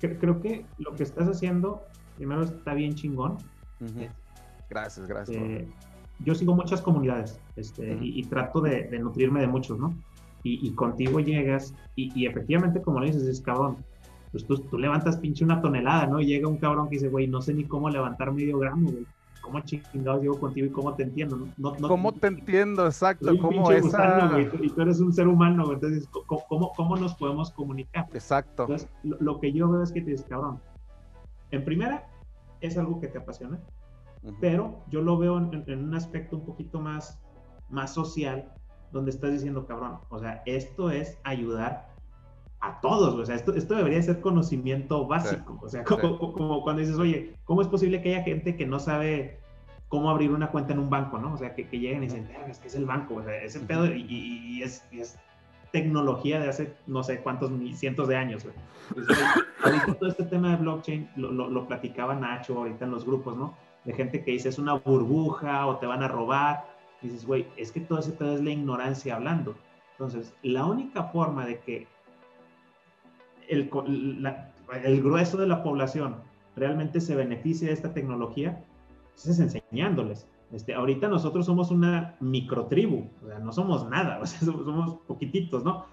Creo 0.00 0.40
que 0.40 0.64
lo 0.78 0.94
que 0.94 1.02
estás 1.02 1.28
haciendo, 1.28 1.82
primero 2.16 2.42
está 2.44 2.74
bien 2.74 2.94
chingón. 2.94 3.38
Gracias, 4.70 5.06
gracias. 5.06 5.36
Eh, 5.36 5.68
yo 6.20 6.34
sigo 6.34 6.54
muchas 6.54 6.80
comunidades 6.80 7.40
este, 7.56 7.98
y, 8.00 8.22
trato 8.24 8.60
de, 8.60 8.88
nutrirme 8.98 9.40
de 9.40 9.48
muchos, 9.48 9.78
¿no? 9.78 9.94
Y, 10.42 10.70
contigo 10.72 11.20
llegas 11.20 11.74
y, 11.96 12.26
efectivamente, 12.26 12.82
como 12.82 13.00
le 13.00 13.06
dices, 13.06 13.22
es 13.24 13.40
cabrón. 13.40 13.78
Pues 14.30 14.44
tú, 14.46 14.58
tú, 14.58 14.78
levantas 14.78 15.16
pinche 15.16 15.44
una 15.44 15.60
tonelada, 15.60 16.06
¿no? 16.06 16.20
Y 16.20 16.26
llega 16.26 16.48
un 16.48 16.58
cabrón 16.58 16.88
que 16.88 16.96
dice, 16.96 17.08
güey, 17.08 17.26
no 17.26 17.40
sé 17.40 17.54
ni 17.54 17.64
cómo 17.64 17.88
levantar 17.88 18.32
medio 18.32 18.58
gramo, 18.58 18.90
güey. 18.90 19.06
¿Cómo 19.44 19.60
chingados 19.60 20.22
llevo 20.22 20.40
contigo 20.40 20.66
y 20.66 20.70
cómo 20.70 20.94
te 20.94 21.02
entiendo? 21.02 21.48
No, 21.58 21.74
¿Cómo 21.76 22.12
te 22.12 22.28
entiendo? 22.28 22.86
Exacto, 22.86 23.30
¿cómo 23.40 23.70
esa... 23.70 24.40
y 24.40 24.70
tú 24.70 24.80
eres 24.80 25.00
un 25.00 25.12
ser 25.12 25.28
humano, 25.28 25.70
entonces, 25.70 26.08
¿cómo, 26.26 26.72
¿cómo, 26.72 26.96
nos 26.96 27.14
podemos 27.14 27.50
comunicar? 27.52 28.06
Exacto. 28.14 28.62
Entonces, 28.62 28.88
lo, 29.02 29.38
que 29.40 29.52
yo 29.52 29.68
veo 29.68 29.82
es 29.82 29.92
que 29.92 30.00
te 30.00 30.12
dices, 30.12 30.26
cabrón, 30.28 30.60
en 31.50 31.64
primera, 31.64 32.08
es 32.60 32.78
algo 32.78 32.98
que 33.00 33.08
te 33.08 33.18
apasiona, 33.18 33.60
pero 34.40 34.82
yo 34.90 35.02
lo 35.02 35.18
veo 35.18 35.36
en, 35.38 35.84
un 35.84 35.94
aspecto 35.94 36.38
un 36.38 36.46
poquito 36.46 36.80
más, 36.80 37.20
más 37.68 37.92
social, 37.92 38.50
donde 38.92 39.10
estás 39.10 39.32
diciendo, 39.32 39.66
cabrón, 39.66 39.98
o 40.08 40.18
sea, 40.18 40.42
esto 40.46 40.90
es 40.90 41.18
ayudar 41.24 41.93
a 42.64 42.80
todos, 42.80 43.14
o 43.14 43.26
sea, 43.26 43.34
esto, 43.34 43.54
esto 43.54 43.74
debería 43.74 44.00
ser 44.02 44.20
conocimiento 44.20 45.06
básico, 45.06 45.58
o 45.62 45.68
sea, 45.68 45.84
como, 45.84 46.18
como, 46.32 46.62
cuando 46.62 46.80
dices, 46.80 46.96
oye, 46.98 47.34
¿cómo 47.44 47.60
es 47.60 47.68
posible 47.68 48.00
que 48.00 48.14
haya 48.14 48.24
gente 48.24 48.56
que 48.56 48.64
no 48.64 48.78
sabe 48.78 49.38
cómo 49.88 50.08
abrir 50.08 50.30
una 50.30 50.50
cuenta 50.50 50.72
en 50.72 50.78
un 50.78 50.88
banco, 50.88 51.18
¿no? 51.18 51.34
O 51.34 51.36
sea, 51.36 51.54
que, 51.54 51.68
que 51.68 51.78
lleguen 51.78 52.02
y 52.04 52.06
dicen, 52.06 52.28
es 52.48 52.58
que 52.58 52.68
es 52.68 52.74
el 52.74 52.86
banco, 52.86 53.16
o 53.16 53.22
sea, 53.22 53.36
ese 53.42 53.60
pedo 53.60 53.86
y, 53.94 54.62
es, 54.62 54.82
es, 54.92 55.18
tecnología 55.72 56.40
de 56.40 56.48
hace 56.48 56.74
no 56.86 57.02
sé 57.02 57.20
cuántos 57.20 57.50
cientos 57.76 58.08
de 58.08 58.16
años, 58.16 58.44
güey. 58.44 58.54
ahorita 59.62 59.94
todo 59.94 60.08
este 60.08 60.24
tema 60.24 60.50
de 60.50 60.56
blockchain 60.56 61.10
lo, 61.16 61.32
lo, 61.32 61.50
lo, 61.50 61.66
platicaba 61.66 62.14
Nacho 62.14 62.56
ahorita 62.56 62.84
en 62.84 62.92
los 62.92 63.04
grupos, 63.04 63.36
¿no? 63.36 63.54
De 63.84 63.92
gente 63.92 64.24
que 64.24 64.30
dice, 64.30 64.48
es 64.48 64.58
una 64.58 64.74
burbuja 64.74 65.66
o 65.66 65.76
te 65.76 65.86
van 65.86 66.02
a 66.02 66.08
robar. 66.08 66.64
Y 67.02 67.08
dices, 67.08 67.26
güey, 67.26 67.46
es 67.56 67.72
que 67.72 67.80
todo 67.80 67.98
ese 67.98 68.12
pedo 68.12 68.36
es 68.36 68.42
la 68.42 68.50
ignorancia 68.50 69.16
hablando. 69.16 69.56
Entonces, 69.98 70.32
la 70.42 70.64
única 70.64 71.04
forma 71.04 71.44
de 71.44 71.58
que 71.58 71.86
el, 73.48 73.70
el 74.84 75.02
grueso 75.02 75.36
de 75.36 75.46
la 75.46 75.62
población 75.62 76.16
realmente 76.56 77.00
se 77.00 77.14
beneficie 77.14 77.68
de 77.68 77.74
esta 77.74 77.92
tecnología 77.92 78.64
es 79.16 79.38
enseñándoles. 79.38 80.28
Este, 80.52 80.74
ahorita 80.74 81.08
nosotros 81.08 81.46
somos 81.46 81.70
una 81.70 82.16
microtribu, 82.20 83.08
o 83.22 83.26
sea, 83.26 83.38
no 83.38 83.52
somos 83.52 83.88
nada, 83.88 84.18
o 84.22 84.26
sea, 84.26 84.40
somos, 84.40 84.98
poquititos, 85.06 85.64
¿no? 85.64 85.86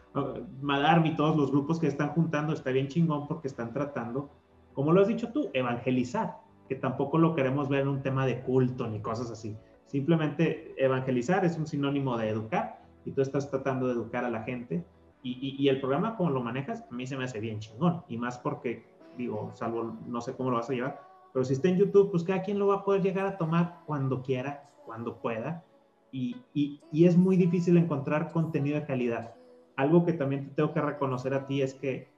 Madarmi 0.61 1.15
todos 1.15 1.35
los 1.35 1.51
grupos 1.51 1.79
que 1.79 1.87
están 1.87 2.09
juntando 2.09 2.53
está 2.53 2.71
bien 2.71 2.87
chingón 2.87 3.27
porque 3.27 3.47
están 3.47 3.73
tratando, 3.73 4.29
como 4.73 4.91
lo 4.91 5.01
has 5.01 5.07
dicho 5.07 5.31
tú, 5.31 5.49
evangelizar, 5.53 6.37
que 6.67 6.75
tampoco 6.75 7.17
lo 7.17 7.33
queremos 7.33 7.69
ver 7.69 7.81
en 7.81 7.87
un 7.87 8.01
tema 8.01 8.25
de 8.25 8.41
culto 8.41 8.87
ni 8.87 9.01
cosas 9.01 9.31
así. 9.31 9.57
Simplemente 9.87 10.73
evangelizar 10.77 11.43
es 11.43 11.57
un 11.57 11.67
sinónimo 11.67 12.17
de 12.17 12.29
educar 12.29 12.81
y 13.05 13.11
tú 13.11 13.21
estás 13.21 13.49
tratando 13.49 13.87
de 13.87 13.93
educar 13.93 14.25
a 14.25 14.29
la 14.29 14.43
gente 14.43 14.85
y, 15.23 15.55
y, 15.59 15.69
el 15.69 15.79
programa 15.79 16.15
como 16.15 16.31
lo 16.31 16.41
manejas 16.41 16.83
a 16.89 16.93
mí 16.93 17.05
se 17.05 17.15
me 17.15 17.25
hace 17.25 17.39
bien 17.39 17.59
chingón 17.59 18.03
y 18.07 18.17
más 18.17 18.39
porque 18.39 18.85
digo, 19.17 19.51
salvo 19.53 19.97
no 20.07 20.19
sé 20.21 20.35
cómo 20.35 20.49
lo 20.49 20.57
vas 20.57 20.69
a 20.69 20.73
llevar, 20.73 21.01
pero 21.33 21.45
si 21.45 21.53
está 21.53 21.69
en 21.69 21.77
YouTube, 21.77 22.11
pues 22.11 22.23
cada 22.23 22.41
quien 22.41 22.59
lo 22.59 22.67
va 22.67 22.77
a 22.77 22.83
poder 22.83 23.01
llegar 23.01 23.25
a 23.25 23.37
tomar 23.37 23.79
cuando 23.85 24.21
quiera, 24.21 24.69
cuando 24.85 25.17
pueda. 25.17 25.63
Y, 26.11 26.37
y, 26.53 26.81
y, 26.91 27.05
es 27.05 27.15
muy 27.15 27.37
difícil 27.37 27.77
encontrar 27.77 28.31
contenido 28.33 28.77
de 28.77 28.85
calidad. 28.85 29.33
Algo 29.77 30.05
que 30.05 30.11
también 30.11 30.49
te 30.49 30.55
tengo 30.55 30.73
que 30.73 30.81
reconocer 30.81 31.33
a 31.33 31.45
ti 31.45 31.61
es 31.61 31.73
que 31.73 32.09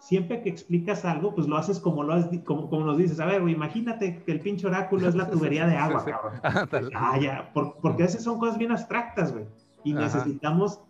siempre 0.00 0.42
que 0.42 0.48
explicas 0.48 1.04
algo, 1.04 1.32
pues 1.32 1.46
lo 1.46 1.56
haces 1.56 1.78
como, 1.78 2.02
lo 2.02 2.14
has, 2.14 2.28
como, 2.44 2.68
como 2.68 2.84
nos 2.84 2.98
dices. 2.98 3.20
A 3.20 3.26
ver, 3.26 3.48
imagínate 3.48 4.22
que 4.24 4.32
el 4.32 4.40
pinche 4.40 4.66
oráculo 4.66 5.08
es 5.08 5.14
la 5.14 5.30
tubería 5.30 5.66
de 5.66 5.76
agua, 5.76 6.04
cabrón. 6.04 6.90
Ah, 6.94 7.18
ya, 7.20 7.52
porque 7.52 8.02
a 8.02 8.06
veces 8.06 8.24
son 8.24 8.40
cosas 8.40 8.58
bien 8.58 8.72
abstractas, 8.72 9.32
güey. 9.32 9.44
Y 9.84 9.92
necesitamos, 9.94 10.80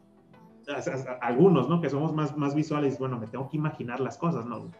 algunos, 1.21 1.69
¿no? 1.69 1.81
Que 1.81 1.91
somos 1.91 2.13
más, 2.15 2.37
más 2.37 2.55
visuales, 2.55 2.99
bueno, 2.99 3.19
me 3.19 3.27
tengo 3.27 3.49
que 3.49 3.57
imaginar 3.57 4.01
las 4.01 4.17
cosas, 4.17 4.47
¿no? 4.47 4.71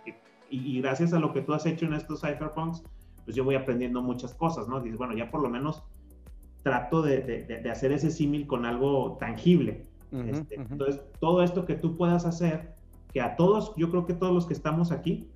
y, 0.51 0.81
gracias 0.81 1.13
a 1.13 1.19
lo 1.19 1.33
que 1.33 1.43
tú 1.43 1.55
has 1.55 1.67
hecho 1.67 1.87
en 1.87 1.95
estos 1.95 2.21
cypherpunks, 2.21 2.83
pues 3.25 3.37
yo 3.37 3.45
voy 3.45 3.57
aprendiendo 3.57 4.03
muchas 4.03 4.35
cosas, 4.35 4.69
¿no? 4.69 4.81
Dices, 4.81 4.99
bueno, 4.99 5.17
ya 5.17 5.31
por 5.31 5.43
lo 5.43 5.49
menos 5.49 5.83
trato 6.63 7.03
de, 7.03 7.21
de, 7.21 7.71
hacer 7.71 7.93
ese 7.93 8.11
símil 8.11 8.47
con 8.47 8.65
algo 8.65 9.17
tangible. 9.19 9.85
Este, 10.13 10.55
entonces, 10.55 11.03
todo 11.21 11.43
esto 11.43 11.67
que 11.67 11.75
tú 11.75 11.97
puedas 11.97 12.25
hacer, 12.25 12.75
que 13.13 13.21
a 13.21 13.37
todos, 13.37 13.75
yo 13.77 13.91
creo 13.91 14.07
que 14.07 14.15
todos 14.15 14.33
los 14.33 14.47
que 14.47 14.55
estamos 14.55 14.93
aquí, 14.93 15.29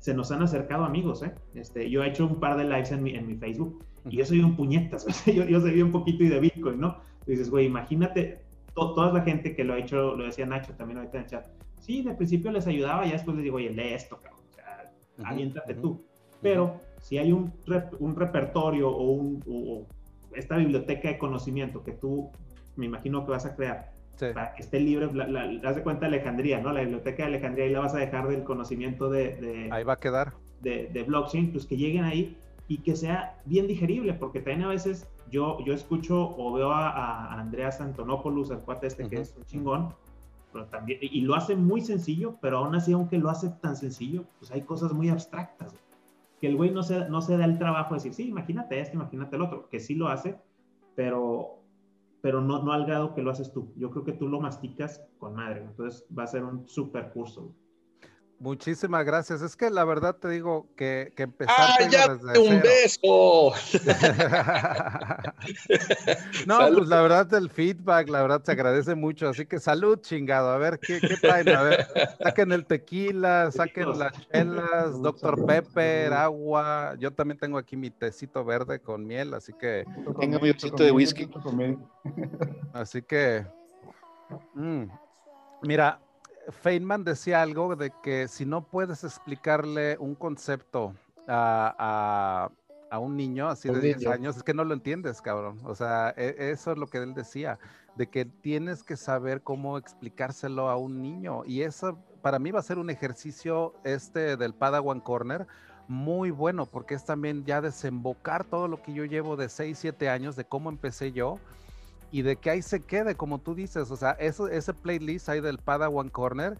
se 0.00 0.12
nos 0.12 0.30
han 0.32 0.42
acercado 0.42 0.84
amigos, 0.84 1.22
¿eh? 1.22 1.34
Este, 1.54 1.88
yo 1.88 2.04
he 2.04 2.08
hecho 2.08 2.26
un 2.26 2.38
par 2.38 2.56
de 2.56 2.64
lives 2.64 2.90
en 2.92 3.02
mi, 3.02 3.14
en 3.14 3.26
mi 3.26 3.36
Facebook 3.36 3.82
y 4.04 4.18
yo 4.18 4.26
soy 4.26 4.40
un 4.40 4.54
puñetas, 4.54 5.06
yo, 5.26 5.44
yo 5.44 5.60
soy 5.60 5.80
un 5.80 5.92
poquito 5.92 6.24
y 6.24 6.28
de 6.28 6.40
Bitcoin, 6.40 6.80
¿no? 6.80 6.98
dices, 7.26 7.50
güey, 7.50 7.66
imagínate 7.66 8.43
toda 8.74 9.12
la 9.12 9.22
gente 9.22 9.54
que 9.54 9.64
lo 9.64 9.74
ha 9.74 9.78
hecho, 9.78 10.16
lo 10.16 10.24
decía 10.24 10.46
Nacho 10.46 10.72
también 10.74 10.98
ahorita 10.98 11.18
en 11.18 11.24
el 11.24 11.30
chat, 11.30 11.46
sí, 11.80 12.02
de 12.02 12.14
principio 12.14 12.50
les 12.50 12.66
ayudaba, 12.66 13.06
ya 13.06 13.12
después 13.12 13.36
les 13.36 13.44
digo, 13.44 13.56
oye, 13.56 13.70
lee 13.70 13.94
esto, 13.94 14.18
cabrón, 14.18 14.40
o 14.50 14.52
sea, 14.52 14.92
uh 15.18 15.80
tú. 15.80 16.04
Pero 16.42 16.80
si 17.00 17.18
hay 17.18 17.32
un, 17.32 17.52
un 18.00 18.16
repertorio 18.16 18.90
o, 18.90 19.12
un, 19.12 19.86
esta 20.34 20.56
biblioteca 20.56 21.08
de 21.08 21.18
conocimiento 21.18 21.82
que 21.82 21.92
tú, 21.92 22.30
me 22.76 22.86
imagino 22.86 23.24
que 23.24 23.30
vas 23.30 23.46
a 23.46 23.54
crear, 23.54 23.92
para 24.18 24.54
que 24.54 24.62
esté 24.62 24.80
libre, 24.80 25.08
la, 25.12 25.26
la, 25.26 25.72
de 25.72 25.82
cuenta 25.82 26.02
de 26.02 26.16
Alejandría, 26.16 26.60
¿no? 26.60 26.72
La 26.72 26.80
biblioteca 26.80 27.22
de 27.22 27.28
Alejandría, 27.28 27.64
ahí 27.66 27.72
la 27.72 27.80
vas 27.80 27.94
a 27.94 27.98
dejar 27.98 28.28
del 28.28 28.42
conocimiento 28.42 29.08
de... 29.08 29.68
ahí 29.70 29.84
va 29.84 29.94
a 29.94 30.00
quedar. 30.00 30.32
De, 30.60 30.88
de, 30.92 31.02
blockchain, 31.02 31.52
pues 31.52 31.66
que 31.66 31.76
lleguen 31.76 32.04
ahí 32.04 32.36
y 32.68 32.78
que 32.78 32.96
sea 32.96 33.40
bien 33.44 33.66
digerible, 33.66 34.14
porque 34.14 34.40
también 34.40 34.62
a 34.62 34.68
veces 34.68 35.06
yo, 35.30 35.58
yo 35.64 35.74
escucho 35.74 36.34
o 36.36 36.52
veo 36.52 36.70
a, 36.72 36.88
a 36.88 37.40
Andreas 37.40 37.80
Antonopoulos, 37.80 38.50
al 38.50 38.60
cuate 38.60 38.86
este 38.86 39.08
que 39.08 39.20
es 39.20 39.34
un 39.36 39.44
chingón, 39.44 39.94
también, 40.70 41.00
y 41.02 41.20
lo 41.22 41.34
hace 41.34 41.56
muy 41.56 41.80
sencillo, 41.80 42.36
pero 42.40 42.58
aún 42.58 42.74
así, 42.74 42.92
aunque 42.92 43.18
lo 43.18 43.28
hace 43.28 43.50
tan 43.60 43.76
sencillo, 43.76 44.24
pues 44.38 44.52
hay 44.52 44.62
cosas 44.62 44.92
muy 44.92 45.08
abstractas. 45.08 45.74
Que 46.40 46.46
el 46.46 46.56
güey 46.56 46.70
no 46.70 46.82
se, 46.82 47.08
no 47.08 47.20
se 47.22 47.36
da 47.36 47.44
el 47.44 47.58
trabajo 47.58 47.94
de 47.94 47.96
decir, 47.96 48.14
sí, 48.14 48.28
imagínate 48.28 48.78
esto, 48.78 48.94
imagínate 48.96 49.36
el 49.36 49.42
otro, 49.42 49.68
que 49.68 49.80
sí 49.80 49.94
lo 49.94 50.08
hace, 50.08 50.38
pero, 50.94 51.58
pero 52.20 52.40
no, 52.40 52.62
no 52.62 52.72
al 52.72 52.86
grado 52.86 53.14
que 53.14 53.22
lo 53.22 53.30
haces 53.30 53.52
tú. 53.52 53.72
Yo 53.76 53.90
creo 53.90 54.04
que 54.04 54.12
tú 54.12 54.28
lo 54.28 54.40
masticas 54.40 55.02
con 55.18 55.34
madre, 55.34 55.62
entonces 55.62 56.06
va 56.16 56.24
a 56.24 56.28
ser 56.28 56.44
un 56.44 56.68
super 56.68 57.10
curso. 57.12 57.52
Muchísimas 58.38 59.04
gracias. 59.04 59.42
Es 59.42 59.56
que 59.56 59.70
la 59.70 59.84
verdad 59.84 60.16
te 60.16 60.28
digo 60.28 60.66
que, 60.76 61.12
que 61.16 61.22
empezar. 61.22 61.54
¡Ah, 61.56 61.78
ya! 61.88 62.06
¡Un 62.40 62.60
beso! 62.60 63.52
no, 66.46 66.58
pues 66.58 66.88
la 66.88 67.02
verdad, 67.02 67.32
el 67.34 67.50
feedback, 67.50 68.08
la 68.08 68.22
verdad, 68.22 68.42
se 68.44 68.52
agradece 68.52 68.94
mucho. 68.94 69.28
Así 69.28 69.46
que 69.46 69.58
salud, 69.60 70.00
chingado. 70.00 70.50
A 70.50 70.58
ver, 70.58 70.78
¿qué, 70.78 71.00
qué 71.00 71.16
traen? 71.16 71.48
A 71.48 71.62
ver, 71.62 71.86
saquen 72.22 72.52
el 72.52 72.66
tequila, 72.66 73.50
saquen 73.50 73.98
las 73.98 74.12
chelas, 74.28 75.00
Dr. 75.00 75.46
Pepper, 75.46 76.12
agua. 76.12 76.96
Yo 76.98 77.12
también 77.12 77.38
tengo 77.38 77.58
aquí 77.58 77.76
mi 77.76 77.90
tecito 77.90 78.44
verde 78.44 78.80
con 78.80 79.06
miel, 79.06 79.34
así 79.34 79.52
que. 79.52 79.84
Tengo 80.18 80.40
mi 80.40 80.52
tecito 80.52 80.82
de 80.82 80.90
whisky. 80.90 81.28
Así 82.72 83.02
que. 83.02 83.46
Mm, 84.54 84.84
mira, 85.62 86.00
Feynman 86.50 87.04
decía 87.04 87.42
algo 87.42 87.76
de 87.76 87.92
que 88.02 88.28
si 88.28 88.44
no 88.44 88.66
puedes 88.66 89.04
explicarle 89.04 89.96
un 89.98 90.14
concepto 90.14 90.94
a, 91.28 92.50
un 93.00 93.16
niño 93.16 93.48
así 93.48 93.68
de 93.68 93.80
10 93.80 94.06
años, 94.06 94.36
es 94.36 94.42
que 94.44 94.54
no 94.54 94.62
lo 94.62 94.72
entiendes, 94.72 95.20
cabrón. 95.20 95.58
O 95.64 95.74
sea, 95.74 96.14
e, 96.16 96.50
eso 96.52 96.72
es 96.72 96.78
lo 96.78 96.86
que 96.86 96.98
él 96.98 97.14
decía, 97.14 97.58
de 97.96 98.08
que 98.08 98.24
tienes 98.24 98.82
que 98.84 98.96
saber 98.96 99.42
cómo 99.42 99.78
explicárselo 99.78 100.68
a 100.68 100.76
un 100.76 101.02
niño. 101.02 101.42
Y 101.44 101.62
eso 101.62 101.98
para 102.22 102.38
mí 102.38 102.52
va 102.52 102.60
a 102.60 102.62
ser 102.62 102.78
un 102.78 102.90
ejercicio 102.90 103.74
este 103.84 104.36
del 104.36 104.54
Padawan 104.54 105.00
Corner 105.00 105.46
muy 105.88 106.30
bueno, 106.30 106.66
porque 106.66 106.94
es 106.94 107.04
también 107.04 107.44
ya 107.44 107.60
desembocar 107.60 108.44
todo 108.44 108.68
lo 108.68 108.80
que 108.80 108.92
yo 108.92 109.04
llevo 109.04 109.36
de 109.36 109.48
6, 109.48 109.76
7 109.78 110.08
años, 110.08 110.36
de 110.36 110.44
cómo 110.44 110.70
empecé 110.70 111.12
yo 111.12 111.38
y 112.14 112.22
de 112.22 112.36
que 112.36 112.48
ahí 112.48 112.62
se 112.62 112.78
quede, 112.78 113.16
como 113.16 113.40
tú 113.40 113.56
dices, 113.56 113.90
o 113.90 113.96
sea, 113.96 114.12
eso, 114.12 114.46
ese 114.46 114.72
playlist 114.72 115.28
ahí 115.28 115.40
del 115.40 115.58
Padawan 115.58 116.10
Corner, 116.10 116.56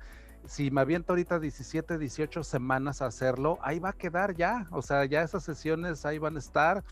si 0.48 0.72
me 0.72 0.80
aviento 0.80 1.12
ahorita 1.12 1.38
17, 1.38 1.96
18 1.96 2.42
semanas 2.42 3.00
a 3.00 3.06
hacerlo, 3.06 3.60
ahí 3.62 3.78
va 3.78 3.90
a 3.90 3.92
quedar 3.92 4.34
ya, 4.34 4.66
o 4.72 4.82
sea, 4.82 5.04
ya 5.04 5.22
esas 5.22 5.44
sesiones 5.44 6.04
ahí 6.04 6.18
van 6.18 6.34
a 6.34 6.40
estar. 6.40 6.82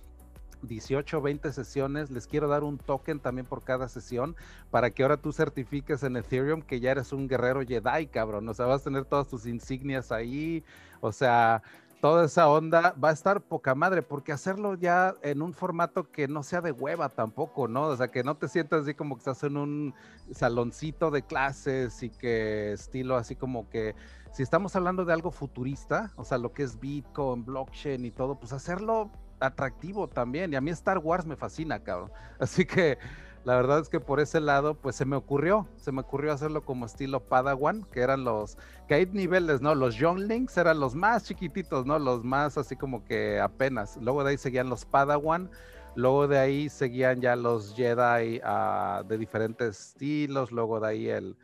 18, 0.62 1.20
20 1.20 1.52
sesiones, 1.52 2.08
les 2.12 2.28
quiero 2.28 2.46
dar 2.46 2.62
un 2.62 2.78
token 2.78 3.18
también 3.18 3.46
por 3.48 3.64
cada 3.64 3.88
sesión 3.88 4.36
para 4.70 4.90
que 4.90 5.02
ahora 5.02 5.16
tú 5.16 5.32
certifiques 5.32 6.04
en 6.04 6.16
Ethereum 6.16 6.62
que 6.62 6.78
ya 6.78 6.92
eres 6.92 7.12
un 7.12 7.26
guerrero 7.26 7.62
Jedi, 7.66 8.06
cabrón, 8.06 8.48
o 8.48 8.54
sea, 8.54 8.66
vas 8.66 8.82
a 8.82 8.84
tener 8.84 9.04
todas 9.04 9.26
tus 9.26 9.44
insignias 9.44 10.12
ahí, 10.12 10.62
o 11.00 11.10
sea, 11.10 11.64
toda 12.02 12.24
esa 12.24 12.48
onda 12.48 12.96
va 13.02 13.10
a 13.10 13.12
estar 13.12 13.40
poca 13.42 13.76
madre, 13.76 14.02
porque 14.02 14.32
hacerlo 14.32 14.74
ya 14.74 15.14
en 15.22 15.40
un 15.40 15.54
formato 15.54 16.10
que 16.10 16.26
no 16.26 16.42
sea 16.42 16.60
de 16.60 16.72
hueva 16.72 17.08
tampoco, 17.08 17.68
¿no? 17.68 17.82
O 17.82 17.96
sea, 17.96 18.08
que 18.08 18.24
no 18.24 18.36
te 18.36 18.48
sientas 18.48 18.82
así 18.82 18.94
como 18.94 19.14
que 19.14 19.20
estás 19.20 19.44
en 19.44 19.56
un 19.56 19.94
saloncito 20.32 21.12
de 21.12 21.22
clases 21.22 22.02
y 22.02 22.10
que 22.10 22.72
estilo 22.72 23.14
así 23.14 23.36
como 23.36 23.70
que, 23.70 23.94
si 24.32 24.42
estamos 24.42 24.74
hablando 24.74 25.04
de 25.04 25.12
algo 25.12 25.30
futurista, 25.30 26.10
o 26.16 26.24
sea, 26.24 26.38
lo 26.38 26.52
que 26.52 26.64
es 26.64 26.80
Bitcoin, 26.80 27.44
blockchain 27.44 28.04
y 28.04 28.10
todo, 28.10 28.34
pues 28.34 28.52
hacerlo 28.52 29.12
atractivo 29.38 30.08
también. 30.08 30.52
Y 30.52 30.56
a 30.56 30.60
mí 30.60 30.72
Star 30.72 30.98
Wars 30.98 31.24
me 31.24 31.36
fascina, 31.36 31.84
cabrón. 31.84 32.10
Así 32.40 32.64
que 32.64 32.98
la 33.44 33.56
verdad 33.56 33.80
es 33.80 33.88
que 33.88 33.98
por 33.98 34.20
ese 34.20 34.40
lado, 34.40 34.74
pues 34.74 34.94
se 34.94 35.04
me 35.04 35.16
ocurrió, 35.16 35.66
se 35.76 35.90
me 35.90 36.00
ocurrió 36.00 36.32
hacerlo 36.32 36.64
como 36.64 36.86
estilo 36.86 37.20
Padawan, 37.20 37.84
que 37.92 38.00
eran 38.00 38.22
los, 38.22 38.56
que 38.86 38.94
hay 38.94 39.06
niveles, 39.06 39.60
¿no? 39.60 39.74
Los 39.74 39.96
Younglings 39.96 40.56
eran 40.56 40.78
los 40.78 40.94
más 40.94 41.24
chiquititos, 41.24 41.84
¿no? 41.84 41.98
Los 41.98 42.22
más 42.22 42.56
así 42.56 42.76
como 42.76 43.04
que 43.04 43.40
apenas. 43.40 43.98
Luego 44.00 44.22
de 44.22 44.30
ahí 44.30 44.38
seguían 44.38 44.68
los 44.68 44.84
Padawan, 44.84 45.50
luego 45.96 46.28
de 46.28 46.38
ahí 46.38 46.68
seguían 46.68 47.20
ya 47.20 47.34
los 47.34 47.74
Jedi 47.74 48.40
uh, 48.44 49.04
de 49.04 49.18
diferentes 49.18 49.88
estilos, 49.88 50.52
luego 50.52 50.78
de 50.78 50.88
ahí 50.88 51.08
el, 51.08 51.36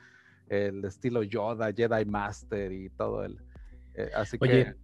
el 0.48 0.84
estilo 0.84 1.24
Yoda, 1.24 1.72
Jedi 1.72 2.04
Master 2.04 2.70
y 2.70 2.90
todo 2.90 3.24
el... 3.24 3.38
Eh, 3.94 4.10
así 4.14 4.36
Oye, 4.40 4.66
que... 4.66 4.74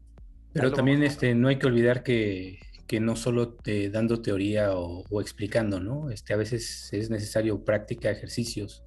Pero 0.52 0.72
también 0.72 1.02
este, 1.02 1.34
no 1.34 1.48
hay 1.48 1.58
que 1.58 1.66
olvidar 1.66 2.02
que 2.02 2.58
que 2.86 3.00
no 3.00 3.16
solo 3.16 3.56
dando 3.90 4.20
teoría 4.20 4.76
o, 4.76 5.20
explicando, 5.20 5.80
¿no? 5.80 6.10
Este, 6.10 6.34
a 6.34 6.36
veces 6.36 6.88
es 6.92 7.10
necesario 7.10 7.64
práctica, 7.64 8.10
ejercicios. 8.10 8.82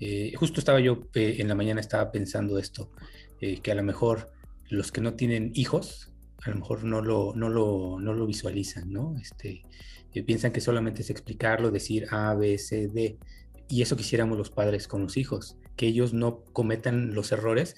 Eh, 0.00 0.32
justo 0.36 0.60
estaba 0.60 0.80
yo 0.80 1.08
eh, 1.14 1.36
en 1.38 1.48
la 1.48 1.54
mañana, 1.54 1.80
estaba 1.80 2.10
pensando 2.10 2.58
esto, 2.58 2.90
eh, 3.40 3.60
que 3.60 3.72
a 3.72 3.74
lo 3.74 3.82
mejor 3.82 4.32
los 4.68 4.92
que 4.92 5.00
no 5.00 5.14
tienen 5.14 5.52
hijos, 5.54 6.10
a 6.42 6.50
lo 6.50 6.56
mejor 6.56 6.84
no 6.84 7.00
lo, 7.00 7.32
no 7.34 7.48
lo, 7.48 7.98
no 8.00 8.12
lo 8.14 8.26
visualizan, 8.26 8.92
¿no? 8.92 9.16
Este, 9.20 9.62
piensan 10.26 10.52
que 10.52 10.60
solamente 10.60 11.02
es 11.02 11.10
explicarlo, 11.10 11.70
decir 11.70 12.06
A, 12.10 12.34
B, 12.34 12.58
C, 12.58 12.88
D. 12.88 13.18
Y 13.68 13.82
eso 13.82 13.96
quisiéramos 13.96 14.38
los 14.38 14.50
padres 14.50 14.88
con 14.88 15.02
los 15.02 15.16
hijos, 15.16 15.56
que 15.76 15.86
ellos 15.86 16.12
no 16.12 16.44
cometan 16.52 17.14
los 17.14 17.32
errores, 17.32 17.76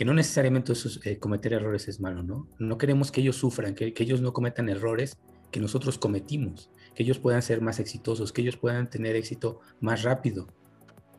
que 0.00 0.06
no 0.06 0.14
necesariamente 0.14 0.72
cometer 1.18 1.52
errores 1.52 1.86
es 1.86 2.00
malo, 2.00 2.22
¿no? 2.22 2.48
No 2.58 2.78
queremos 2.78 3.12
que 3.12 3.20
ellos 3.20 3.36
sufran, 3.36 3.74
que, 3.74 3.92
que 3.92 4.02
ellos 4.02 4.22
no 4.22 4.32
cometan 4.32 4.70
errores 4.70 5.18
que 5.50 5.60
nosotros 5.60 5.98
cometimos, 5.98 6.70
que 6.94 7.02
ellos 7.02 7.18
puedan 7.18 7.42
ser 7.42 7.60
más 7.60 7.80
exitosos, 7.80 8.32
que 8.32 8.40
ellos 8.40 8.56
puedan 8.56 8.88
tener 8.88 9.14
éxito 9.14 9.60
más 9.78 10.02
rápido. 10.02 10.46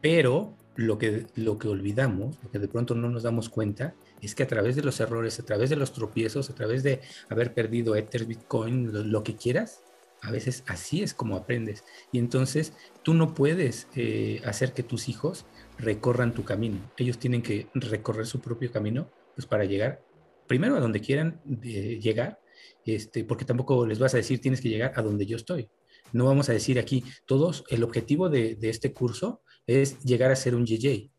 Pero 0.02 0.58
lo 0.76 0.98
que, 0.98 1.28
lo 1.36 1.60
que 1.60 1.68
olvidamos, 1.68 2.40
lo 2.42 2.50
que 2.50 2.58
de 2.58 2.68
pronto 2.68 2.96
no 2.96 3.08
nos 3.08 3.22
damos 3.22 3.50
cuenta, 3.50 3.94
es 4.20 4.34
que 4.34 4.42
a 4.42 4.48
través 4.48 4.76
de 4.76 4.82
los 4.82 5.00
errores, 5.00 5.40
a 5.40 5.46
través 5.46 5.70
de 5.70 5.76
los 5.76 5.94
tropiezos, 5.94 6.50
a 6.50 6.56
través 6.56 6.82
de 6.82 7.02
haber 7.30 7.54
perdido 7.54 7.96
Ether, 7.96 8.26
Bitcoin, 8.26 9.12
lo, 9.12 9.24
que 9.24 9.36
quieras, 9.36 9.84
a 10.24 10.32
veces 10.32 10.64
así 10.66 11.04
es 11.04 11.14
como 11.14 11.36
aprendes. 11.36 11.84
Y 12.12 12.18
entonces 12.18 12.74
tú 13.04 13.14
no 13.14 13.36
puedes 13.36 13.88
eh, 13.94 14.42
hacer 14.44 14.74
que 14.74 14.82
tus 14.82 15.08
hijos 15.08 15.46
recorran 15.82 16.34
tu 16.34 16.44
camino. 16.44 16.92
Ellos 16.98 17.18
tienen 17.18 17.42
que 17.42 17.68
recorrer 17.74 18.26
su 18.26 18.40
propio 18.40 18.72
camino 18.72 19.12
pues 19.36 19.46
para 19.46 19.66
llegar 19.66 20.04
primero 20.48 20.76
a 20.76 20.80
donde 20.80 21.00
quieran 21.00 21.42
eh, 21.64 22.00
llegar 22.02 22.40
este, 22.86 23.24
porque 23.24 23.46
tampoco 23.46 23.86
les 23.86 24.00
vas 24.00 24.14
a 24.14 24.18
decir 24.18 24.42
tienes 24.42 24.62
que 24.62 24.70
llegar 24.70 24.94
a 24.96 25.02
donde 25.02 25.26
yo 25.26 25.38
estoy. 25.38 25.70
No 26.14 26.26
vamos 26.26 26.50
a 26.50 26.54
decir 26.54 26.78
aquí, 26.80 27.04
todos, 27.26 27.64
el 27.70 27.84
objetivo 27.84 28.30
de, 28.30 28.58
este 28.62 28.92
curso 28.92 29.44
es 29.66 30.00
llegar 30.04 30.32
a 30.32 30.36
ser 30.36 30.56
un 30.56 30.66
JJ. 30.66 31.10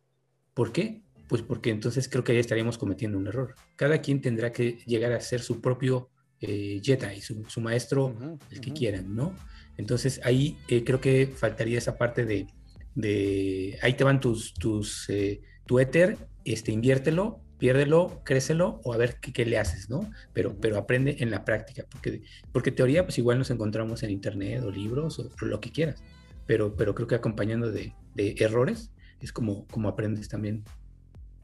¿Por 0.55 0.73
qué? 0.73 1.03
Pues 1.29 1.41
porque 1.41 1.71
entonces 1.71 2.09
creo 2.09 2.25
que 2.25 2.33
ahí 2.33 2.39
estaríamos 2.39 2.77
cometiendo 2.77 3.17
un 3.17 3.27
error. 3.27 3.55
Cada 3.77 4.03
quien 4.03 4.21
tendrá 4.21 4.53
que 4.53 4.79
llegar 4.87 5.13
a 5.13 5.21
ser 5.21 5.41
su 5.41 5.61
propio 5.61 6.11
eh, 6.41 6.81
Jedi, 6.83 7.23
su, 7.23 7.45
su 7.49 7.61
maestro, 7.61 8.15
el 8.51 8.61
que 8.61 8.73
quieran, 8.73 9.15
¿no? 9.15 9.35
Entonces 9.79 10.21
ahí 10.25 10.59
eh, 10.69 10.85
creo 10.85 11.01
que 11.01 11.27
faltaría 11.27 11.79
esa 11.79 11.97
parte 11.97 12.27
de, 12.27 12.47
de 12.95 13.79
ahí 13.83 13.95
te 13.95 14.05
van 14.05 14.21
tus, 14.21 14.55
tus 14.55 15.09
eh, 15.11 15.41
tu 15.67 15.79
éter, 15.79 16.19
este, 16.45 16.73
inviértelo 16.73 17.43
piérdelo, 17.63 18.23
crécelo 18.25 18.81
o 18.83 18.93
a 18.93 18.97
ver 18.97 19.21
qué, 19.21 19.47
le 19.47 19.57
haces, 19.57 19.89
¿no? 19.89 20.11
Pero, 20.33 20.57
pero 20.61 20.77
aprende 20.77 21.19
en 21.21 21.31
la 21.31 21.45
práctica, 21.45 21.85
porque, 21.89 22.23
porque 22.51 22.73
teoría, 22.73 23.05
pues 23.05 23.19
igual 23.19 23.39
nos 23.39 23.53
encontramos 23.53 24.03
en 24.03 24.11
internet 24.11 24.65
o 24.65 24.73
libros 24.73 25.21
o, 25.21 25.31
lo 25.43 25.61
que 25.61 25.71
quieras, 25.71 26.03
pero, 26.45 26.75
pero 26.75 26.93
creo 26.97 27.07
que 27.07 27.15
acompañando 27.15 27.71
de, 27.71 27.95
errores 28.17 28.91
es 29.21 29.33
como, 29.33 29.65
como 29.69 29.89
aprendes 29.89 30.29
también. 30.29 30.65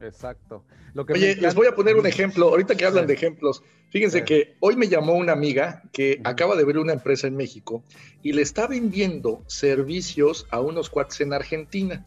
Exacto. 0.01 0.63
Oye, 1.09 1.35
les 1.35 1.55
voy 1.55 1.67
a 1.67 1.75
poner 1.75 1.95
un 1.97 2.07
ejemplo, 2.07 2.49
ahorita 2.49 2.75
que 2.75 2.85
hablan 2.85 3.05
de 3.05 3.13
ejemplos, 3.13 3.63
fíjense 3.89 4.23
que 4.23 4.55
hoy 4.59 4.75
me 4.75 4.87
llamó 4.87 5.13
una 5.13 5.33
amiga 5.33 5.83
que 5.91 6.21
acaba 6.23 6.55
de 6.55 6.63
ver 6.63 6.77
una 6.77 6.93
empresa 6.93 7.27
en 7.27 7.35
México 7.35 7.83
y 8.23 8.33
le 8.33 8.41
está 8.41 8.67
vendiendo 8.67 9.43
servicios 9.47 10.47
a 10.51 10.61
unos 10.61 10.89
cuates 10.89 11.21
en 11.21 11.33
Argentina. 11.33 12.05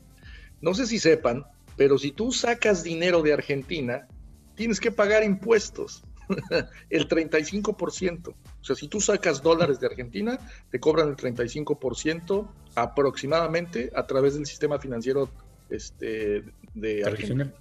No 0.60 0.74
sé 0.74 0.86
si 0.86 0.98
sepan, 0.98 1.44
pero 1.76 1.98
si 1.98 2.12
tú 2.12 2.32
sacas 2.32 2.82
dinero 2.82 3.22
de 3.22 3.32
Argentina, 3.32 4.08
tienes 4.54 4.80
que 4.80 4.90
pagar 4.90 5.22
impuestos, 5.22 6.02
el 6.90 7.08
35%. 7.08 8.28
O 8.28 8.64
sea, 8.64 8.76
si 8.76 8.88
tú 8.88 9.00
sacas 9.00 9.42
dólares 9.42 9.80
de 9.80 9.86
Argentina, 9.86 10.38
te 10.70 10.80
cobran 10.80 11.08
el 11.08 11.16
35% 11.16 12.48
aproximadamente 12.74 13.90
a 13.94 14.06
través 14.06 14.34
del 14.34 14.46
sistema 14.46 14.78
financiero 14.78 15.28
este, 15.68 16.44
de 16.74 17.04
Argentina. 17.04 17.52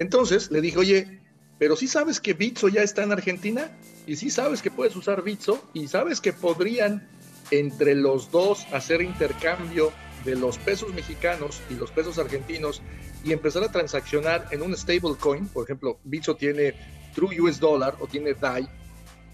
Entonces 0.00 0.50
le 0.50 0.60
dije, 0.60 0.78
oye, 0.78 1.20
pero 1.58 1.76
si 1.76 1.86
sabes 1.86 2.20
que 2.20 2.32
Bitso 2.32 2.68
ya 2.68 2.82
está 2.82 3.04
en 3.04 3.12
Argentina 3.12 3.70
y 4.06 4.16
si 4.16 4.30
sabes 4.30 4.62
que 4.62 4.70
puedes 4.70 4.96
usar 4.96 5.22
Bitso 5.22 5.62
y 5.74 5.86
sabes 5.86 6.20
que 6.20 6.32
podrían 6.32 7.06
entre 7.50 7.94
los 7.94 8.30
dos 8.30 8.66
hacer 8.72 9.02
intercambio 9.02 9.92
de 10.24 10.36
los 10.36 10.58
pesos 10.58 10.92
mexicanos 10.94 11.60
y 11.70 11.74
los 11.74 11.90
pesos 11.90 12.18
argentinos 12.18 12.80
y 13.24 13.32
empezar 13.32 13.62
a 13.62 13.70
transaccionar 13.70 14.48
en 14.50 14.62
un 14.62 14.74
stablecoin, 14.74 15.48
por 15.48 15.64
ejemplo, 15.64 16.00
Bitso 16.04 16.34
tiene 16.34 16.74
True 17.14 17.40
US 17.40 17.60
Dollar 17.60 17.94
o 18.00 18.06
tiene 18.06 18.32
DAI, 18.32 18.68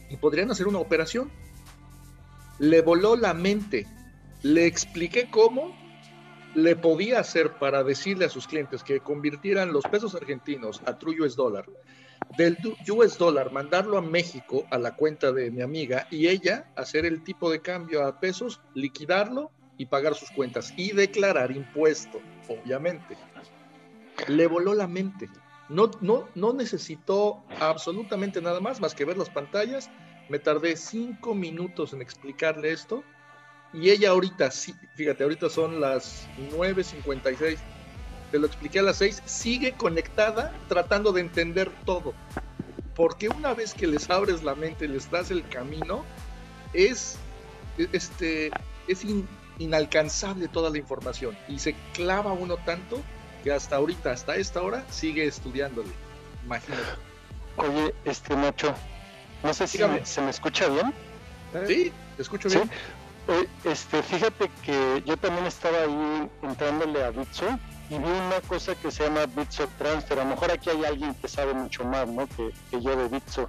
y 0.09 0.17
podrían 0.17 0.51
hacer 0.51 0.67
una 0.67 0.79
operación. 0.79 1.31
Le 2.59 2.81
voló 2.81 3.17
la 3.17 3.35
mente, 3.35 3.87
le 4.43 4.67
expliqué 4.67 5.29
cómo 5.31 5.77
le 6.57 6.75
podía 6.75 7.21
hacer 7.21 7.53
para 7.53 7.85
decirle 7.85 8.25
a 8.25 8.29
sus 8.29 8.49
clientes 8.49 8.83
que 8.83 9.01
convirtieran 9.01 9.73
los 9.73 9.85
pesos 9.85 10.15
argentinos 10.15 10.83
a 10.87 10.99
True 10.99 11.21
US 11.21 11.37
Dollar, 11.37 11.67
del 12.37 12.59
US 12.91 13.17
Dollar 13.19 13.53
mandarlo 13.53 13.99
a 13.99 14.03
México 14.03 14.67
a 14.71 14.79
la 14.79 14.97
cuenta 14.97 15.31
de 15.31 15.51
mi 15.53 15.63
amiga 15.63 16.09
y 16.11 16.27
ella 16.27 16.73
hacer 16.75 17.07
el 17.07 17.23
tipo 17.23 17.51
de 17.51 17.61
cambio 17.61 18.05
a 18.05 18.19
pesos, 18.19 18.61
liquidarlo 18.75 19.53
y 19.79 19.87
pagar 19.87 20.15
sus 20.15 20.31
cuentas 20.31 20.75
y 20.77 20.93
declarar 20.93 21.53
impuesto, 21.53 22.21
obviamente 22.49 23.17
le 24.29 24.47
voló 24.47 24.75
la 24.75 24.87
mente. 24.87 25.29
No, 25.69 25.91
no, 26.01 26.29
no 26.35 26.53
necesitó 26.53 27.45
absolutamente 27.61 28.41
nada 28.41 28.61
más, 28.61 28.81
más 28.81 28.95
que 28.95 29.05
ver 29.05 29.19
las 29.19 29.31
pantallas. 29.31 29.91
Me 30.29 30.39
tardé 30.39 30.77
cinco 30.77 31.35
minutos 31.35 31.93
en 31.93 32.03
explicarle 32.03 32.73
esto. 32.73 33.05
Y 33.73 33.91
ella 33.91 34.11
ahorita, 34.11 34.51
sí, 34.51 34.75
fíjate, 34.95 35.23
ahorita 35.23 35.51
son 35.51 35.81
las 35.81 36.27
9.56. 36.53 37.59
Te 38.31 38.39
lo 38.39 38.47
expliqué 38.47 38.79
a 38.79 38.83
las 38.83 38.97
6. 38.99 39.23
Sigue 39.25 39.73
conectada 39.73 40.53
tratando 40.69 41.12
de 41.12 41.21
entender 41.21 41.71
todo. 41.85 42.14
Porque 42.95 43.29
una 43.29 43.55
vez 43.55 43.75
que 43.75 43.87
les 43.87 44.09
abres 44.09 44.43
la 44.43 44.55
mente, 44.55 44.89
les 44.89 45.11
das 45.11 45.31
el 45.31 45.47
camino, 45.49 46.05
es, 46.73 47.19
este, 47.93 48.51
es 48.89 49.05
inalcanzable 49.59 50.49
toda 50.49 50.71
la 50.71 50.79
información. 50.79 51.37
Y 51.49 51.59
se 51.59 51.75
clava 51.93 52.33
uno 52.33 52.57
tanto 52.57 53.03
hasta 53.51 53.77
ahorita, 53.77 54.12
hasta 54.12 54.37
esta 54.37 54.62
hora, 54.62 54.85
sigue 54.91 55.27
estudiándole. 55.27 55.91
Imagínate. 56.45 56.83
Oye, 57.57 57.95
este 58.05 58.37
Nacho, 58.37 58.75
no 59.43 59.55
sé 59.55 59.67
si 59.67 59.79
se 60.05 60.21
me 60.21 60.31
escucha 60.31 60.69
bien. 60.69 60.93
Sí, 61.67 61.93
te 62.17 62.23
escucho 62.23 62.49
bien. 62.49 62.71
Este, 63.64 64.03
fíjate 64.03 64.51
que 64.62 65.03
yo 65.05 65.16
también 65.16 65.47
estaba 65.47 65.79
ahí 65.79 66.31
entrándole 66.43 67.05
a 67.05 67.11
Bitso 67.11 67.47
y 67.89 67.99
vi 67.99 68.05
una 68.05 68.41
cosa 68.49 68.74
que 68.74 68.91
se 68.91 69.05
llama 69.05 69.27
Bitso 69.27 69.68
Transfer. 69.79 70.18
A 70.20 70.24
lo 70.24 70.31
mejor 70.31 70.51
aquí 70.51 70.70
hay 70.70 70.85
alguien 70.85 71.14
que 71.14 71.29
sabe 71.29 71.55
mucho 71.55 71.85
más, 71.85 72.09
¿no? 72.09 72.27
Que, 72.29 72.53
que 72.70 72.81
yo 72.81 72.97
de 72.97 73.09
Bitso. 73.09 73.49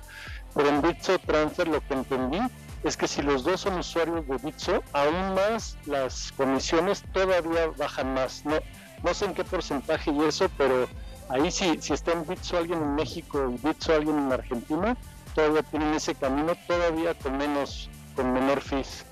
Pero 0.54 0.70
en 0.70 0.82
Bitso 0.82 1.20
Transfer 1.20 1.68
lo 1.68 1.82
que 1.82 1.94
entendí 1.94 2.40
es 2.84 2.98
que 2.98 3.08
si 3.08 3.22
los 3.22 3.44
dos 3.44 3.62
son 3.62 3.78
usuarios 3.78 4.28
de 4.28 4.38
Bitso, 4.38 4.84
aún 4.94 5.34
más 5.34 5.78
las 5.86 6.32
comisiones 6.38 7.04
todavía 7.14 7.68
bajan 7.78 8.14
más. 8.14 8.46
No, 8.46 8.58
no 9.04 9.14
sé 9.14 9.26
en 9.26 9.34
qué 9.34 9.44
porcentaje 9.44 10.12
y 10.12 10.24
eso, 10.24 10.50
pero 10.58 10.88
ahí 11.30 11.52
sí, 11.52 11.78
si 11.82 11.94
está 11.94 12.14
en 12.14 12.26
Bitso 12.26 12.58
alguien 12.58 12.82
en 12.82 12.96
México 12.96 13.52
y 13.52 13.68
Bitso 13.68 13.94
alguien 13.94 14.18
en 14.18 14.32
Argentina, 14.32 14.98
todavía 15.34 15.64
tienen 15.64 15.94
ese 15.94 16.16
camino 16.16 16.54
todavía 16.68 17.14
con 17.16 17.38
menos, 17.38 17.90
con 18.16 18.34
menor 18.34 18.62
fees. 18.62 19.06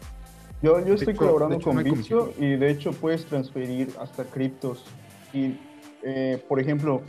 Yo, 0.66 0.84
yo 0.84 0.96
estoy 0.96 1.14
colaborando 1.14 1.60
con 1.62 1.84
Bitso 1.84 2.34
y 2.40 2.56
de 2.56 2.72
hecho 2.72 2.92
puedes 2.92 3.24
transferir 3.28 3.94
hasta 4.00 4.24
criptos. 4.24 4.84
Y, 5.32 5.60
eh, 6.02 6.44
por 6.50 6.60
ejemplo, 6.60 7.04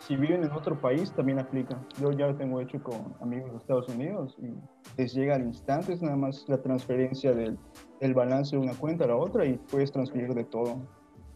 si 0.00 0.16
viven 0.16 0.42
en 0.42 0.50
otro 0.50 0.76
país, 0.76 1.12
también 1.12 1.38
aplica. 1.38 1.80
Yo 2.00 2.10
ya 2.10 2.26
lo 2.26 2.34
tengo 2.34 2.60
hecho 2.60 2.82
con 2.82 3.14
amigos 3.20 3.52
de 3.52 3.58
Estados 3.58 3.88
Unidos 3.90 4.36
y 4.42 4.54
les 5.00 5.14
llega 5.14 5.36
al 5.36 5.42
instante, 5.42 5.92
es 5.92 6.02
nada 6.02 6.16
más 6.16 6.44
la 6.48 6.60
transferencia 6.60 7.32
del, 7.32 7.56
del 8.00 8.12
balance 8.12 8.56
de 8.56 8.62
una 8.62 8.74
cuenta 8.74 9.04
a 9.04 9.06
la 9.06 9.16
otra 9.16 9.46
y 9.46 9.52
puedes 9.70 9.92
transferir 9.92 10.34
de 10.34 10.42
todo. 10.42 10.80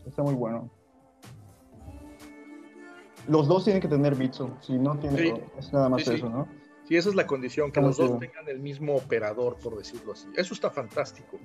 Está 0.06 0.24
muy 0.24 0.34
bueno. 0.34 0.68
Los 3.28 3.46
dos 3.46 3.62
tienen 3.62 3.80
que 3.80 3.88
tener 3.88 4.16
Bitso, 4.16 4.50
si 4.60 4.76
no 4.76 4.98
tienen, 4.98 5.40
es 5.56 5.72
nada 5.72 5.88
más 5.88 6.06
eso, 6.08 6.28
¿no? 6.28 6.48
Sí, 6.86 6.96
esa 6.96 7.08
es 7.08 7.14
la 7.14 7.26
condición, 7.26 7.72
que 7.72 7.80
los 7.80 7.96
dos 7.96 8.18
tengan 8.18 8.46
el 8.48 8.60
mismo 8.60 8.96
operador, 8.96 9.56
por 9.56 9.76
decirlo 9.76 10.12
así. 10.12 10.26
Eso 10.36 10.52
está 10.52 10.70
fantástico. 10.70 11.38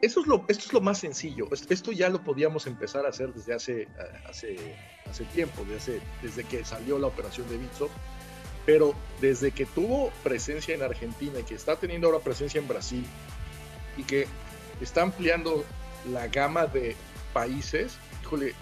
Eso 0.00 0.20
es 0.20 0.26
lo, 0.26 0.44
esto 0.48 0.64
es 0.66 0.72
lo 0.72 0.80
más 0.80 0.98
sencillo. 0.98 1.48
Esto 1.68 1.92
ya 1.92 2.08
lo 2.08 2.22
podíamos 2.22 2.66
empezar 2.66 3.04
a 3.04 3.08
hacer 3.08 3.34
desde 3.34 3.52
hace, 3.52 3.88
hace, 4.28 4.56
hace 5.08 5.24
tiempo, 5.26 5.64
desde, 5.68 6.00
desde 6.22 6.44
que 6.44 6.64
salió 6.64 6.98
la 6.98 7.08
operación 7.08 7.48
de 7.48 7.58
Bitso. 7.58 7.90
Pero 8.64 8.94
desde 9.20 9.50
que 9.50 9.66
tuvo 9.66 10.12
presencia 10.22 10.74
en 10.74 10.82
Argentina 10.82 11.40
y 11.40 11.42
que 11.42 11.54
está 11.54 11.76
teniendo 11.76 12.06
ahora 12.06 12.20
presencia 12.20 12.60
en 12.60 12.68
Brasil 12.68 13.04
y 13.96 14.04
que 14.04 14.28
está 14.80 15.02
ampliando 15.02 15.64
la 16.12 16.28
gama 16.28 16.66
de 16.66 16.94
países, 17.32 17.98
híjole, 18.22 18.54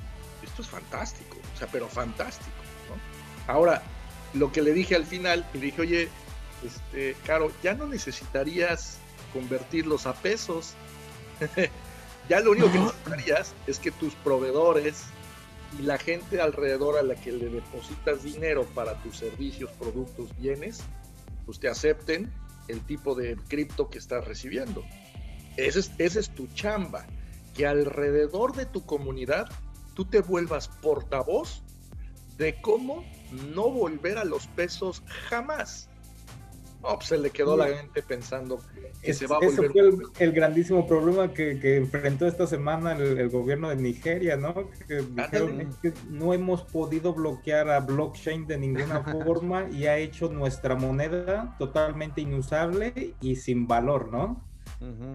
esto 0.42 0.62
es 0.62 0.68
fantástico, 0.68 1.36
o 1.54 1.58
sea, 1.58 1.68
pero 1.70 1.88
fantástico, 1.88 2.56
¿no? 2.88 3.52
Ahora, 3.52 3.82
lo 4.34 4.52
que 4.52 4.62
le 4.62 4.72
dije 4.72 4.94
al 4.94 5.06
final, 5.06 5.46
le 5.54 5.60
dije, 5.60 5.82
oye, 5.82 6.08
este, 6.64 7.14
Caro, 7.24 7.50
ya 7.62 7.74
no 7.74 7.86
necesitarías 7.86 8.98
convertirlos 9.32 10.06
a 10.06 10.14
pesos. 10.14 10.74
ya 12.28 12.40
lo 12.40 12.52
único 12.52 12.70
que 12.72 12.78
necesitarías 12.78 13.54
es 13.66 13.78
que 13.78 13.90
tus 13.90 14.14
proveedores 14.14 15.04
y 15.78 15.82
la 15.82 15.98
gente 15.98 16.40
alrededor 16.40 16.96
a 16.96 17.02
la 17.02 17.14
que 17.14 17.32
le 17.32 17.48
depositas 17.48 18.22
dinero 18.22 18.64
para 18.74 18.94
tus 19.02 19.18
servicios, 19.18 19.70
productos, 19.72 20.36
bienes, 20.38 20.80
pues 21.44 21.60
te 21.60 21.68
acepten 21.68 22.32
el 22.68 22.80
tipo 22.80 23.14
de 23.14 23.36
cripto 23.48 23.88
que 23.88 23.98
estás 23.98 24.24
recibiendo. 24.24 24.84
Esa 25.56 25.78
es, 25.80 25.90
ese 25.98 26.20
es 26.20 26.30
tu 26.30 26.46
chamba, 26.48 27.06
que 27.54 27.66
alrededor 27.66 28.54
de 28.54 28.66
tu 28.66 28.84
comunidad 28.86 29.48
tú 29.94 30.04
te 30.04 30.20
vuelvas 30.20 30.68
portavoz 30.68 31.62
de 32.36 32.60
cómo 32.60 33.04
no 33.32 33.70
volver 33.70 34.18
a 34.18 34.24
los 34.24 34.46
pesos 34.48 35.02
jamás. 35.28 35.88
No, 36.82 36.94
pues 36.94 37.08
se 37.08 37.18
le 37.18 37.30
quedó 37.30 37.56
la 37.56 37.66
gente 37.66 38.02
pensando 38.02 38.60
que 39.02 39.12
se 39.12 39.26
va 39.26 39.36
a 39.36 39.38
volver. 39.40 39.64
Ese 39.64 39.72
fue 39.72 40.24
el, 40.24 40.32
grandísimo 40.32 40.86
problema 40.86 41.32
que, 41.32 41.58
que, 41.58 41.76
enfrentó 41.76 42.26
esta 42.26 42.46
semana 42.46 42.92
el, 42.92 43.28
gobierno 43.30 43.68
de 43.70 43.76
Nigeria, 43.76 44.36
¿no? 44.36 44.54
Que 44.86 45.02
dijeron 45.02 45.76
que 45.82 45.92
no 46.08 46.32
hemos 46.32 46.62
podido 46.62 47.14
bloquear 47.14 47.68
a 47.70 47.80
blockchain 47.80 48.46
de 48.46 48.58
ninguna 48.58 49.02
forma 49.24 49.68
y 49.70 49.86
ha 49.86 49.96
hecho 49.96 50.28
nuestra 50.28 50.76
moneda 50.76 51.56
totalmente 51.58 52.20
inusable 52.20 53.14
y 53.20 53.34
sin 53.36 53.66
valor, 53.66 54.12
¿no? 54.12 54.44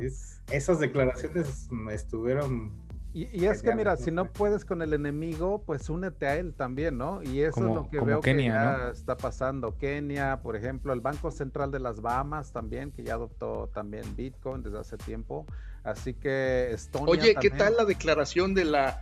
es, 0.01 0.41
esas 0.51 0.80
declaraciones 0.80 1.70
estuvieron 1.91 2.83
y, 3.14 3.45
es 3.45 3.61
que 3.61 3.76
mira, 3.76 3.95
si 3.95 4.09
no 4.09 4.26
puedes 4.26 4.66
con 4.66 4.82
el 4.82 4.91
enemigo, 4.93 5.61
pues 5.66 5.88
únete 5.89 6.26
a 6.26 6.36
él 6.38 6.55
también, 6.55 6.97
¿no? 6.97 7.22
Y 7.22 7.41
eso 7.41 7.59
es 7.59 7.76
lo 7.76 7.88
que 7.89 7.99
veo 7.99 8.22
que 8.22 8.43
ya 8.43 8.89
está 8.91 9.16
pasando. 9.16 9.78
Kenia, 9.78 10.41
por 10.41 10.55
ejemplo, 10.55 10.93
el 10.93 11.01
Banco 11.01 11.30
Central 11.30 11.70
de 11.70 11.80
las 11.80 12.01
Bahamas 12.01 12.51
también, 12.51 12.91
que 12.91 13.03
ya 13.03 13.14
adoptó 13.14 13.70
también 13.72 14.16
Bitcoin 14.16 14.64
desde 14.64 14.80
hace 14.80 14.97
tiempo. 14.97 15.45
Así 15.84 16.16
que 16.16 16.72
Estonia. 16.72 17.07
Oye, 17.07 17.36
¿qué 17.39 17.51
tal 17.51 17.76
la 17.78 17.86
declaración 17.86 18.55
de 18.55 18.66
la 18.66 19.01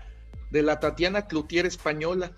de 0.49 0.62
la 0.62 0.82
Tatiana 0.82 1.28
Cloutier 1.28 1.66
española? 1.66 2.32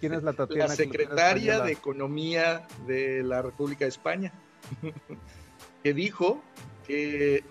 ¿Quién 0.00 0.14
es 0.14 0.24
la 0.24 0.32
Tatiana? 0.32 0.66
La 0.66 0.74
secretaria 0.74 1.60
de 1.60 1.72
Economía 1.72 2.66
de 2.88 3.22
la 3.22 3.42
República 3.42 3.84
de 3.84 3.90
España, 3.90 4.32
que 5.84 5.94
dijo 5.94 6.42
que 6.86 7.44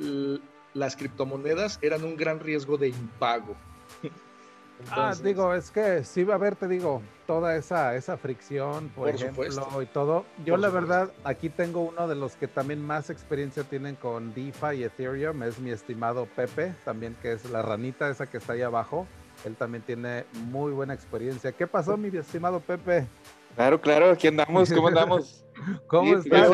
las 0.78 0.95
criptomonedas 0.95 1.80
eran 1.82 2.03
un 2.03 2.15
gran 2.15 2.39
riesgo 2.39 2.78
de 2.78 2.89
impago. 2.89 3.55
ah, 4.91 5.13
digo, 5.23 5.53
es 5.53 5.71
que 5.71 6.03
sí 6.03 6.23
va 6.23 6.36
a 6.36 6.38
haber, 6.38 6.55
te 6.55 6.67
digo, 6.67 7.01
toda 7.25 7.55
esa, 7.55 7.95
esa 7.95 8.17
fricción, 8.17 8.89
por, 8.89 9.09
ejemplo, 9.09 9.82
y 9.82 9.86
todo. 9.88 10.25
Yo 10.45 10.55
la 10.57 10.69
verdad, 10.69 11.11
aquí 11.23 11.49
tengo 11.49 11.82
uno 11.82 12.07
de 12.07 12.15
los 12.15 12.36
que 12.36 12.47
también 12.47 12.82
más 12.82 13.09
experiencia 13.09 13.63
tienen 13.63 13.95
con 13.95 14.34
DeFi 14.34 14.78
y 14.78 14.84
Ethereum, 14.84 15.43
es 15.43 15.59
mi 15.59 15.71
estimado 15.71 16.28
Pepe, 16.36 16.73
también 16.86 17.15
que 17.21 17.34
es 17.34 17.49
la 17.49 17.61
ranita 17.61 18.09
esa 18.09 18.28
que 18.28 18.38
está 18.38 18.53
ahí 18.53 18.61
abajo. 18.61 19.07
Él 19.45 19.55
también 19.55 19.84
tiene 19.84 20.25
muy 20.49 20.71
buena 20.71 20.93
experiencia. 20.93 21.51
¿Qué 21.51 21.67
pasó, 21.67 21.95
mi 21.95 22.15
estimado 22.15 22.59
Pepe? 22.59 23.07
Claro, 23.55 23.80
claro, 23.82 24.11
aquí 24.11 24.28
andamos, 24.28 24.71
¿cómo 24.71 24.88
andamos? 24.88 25.43
¿Cómo 25.88 26.17
estás? 26.17 26.49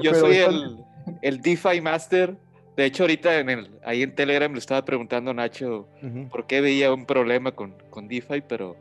Yo, 0.00 0.14
soy 0.14 0.36
el, 0.36 0.78
el 1.22 1.40
DeFi 1.40 1.80
Master 1.80 2.36
de 2.78 2.86
hecho, 2.86 3.02
ahorita 3.02 3.40
en 3.40 3.50
el, 3.50 3.70
ahí 3.84 4.04
en 4.04 4.14
Telegram 4.14 4.52
le 4.52 4.60
estaba 4.60 4.84
preguntando 4.84 5.32
a 5.32 5.34
Nacho 5.34 5.88
por 6.30 6.46
qué 6.46 6.60
veía 6.60 6.94
un 6.94 7.06
problema 7.06 7.50
con, 7.50 7.74
con 7.90 8.06
DeFi, 8.06 8.42
pero 8.42 8.76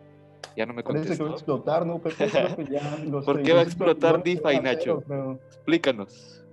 ya 0.56 0.68
no 0.68 0.76
me 0.76 0.84
contestó. 0.84 1.24
va 1.26 1.32
a 1.32 1.34
explotar, 1.34 1.84
¿no, 1.84 1.98
Pepe? 1.98 2.30
¿Por 3.26 3.42
qué 3.42 3.54
va 3.54 3.62
a 3.62 3.64
explotar 3.64 4.22
DeFi, 4.22 4.60
Nacho? 4.62 5.04
Explícanos. 5.48 6.46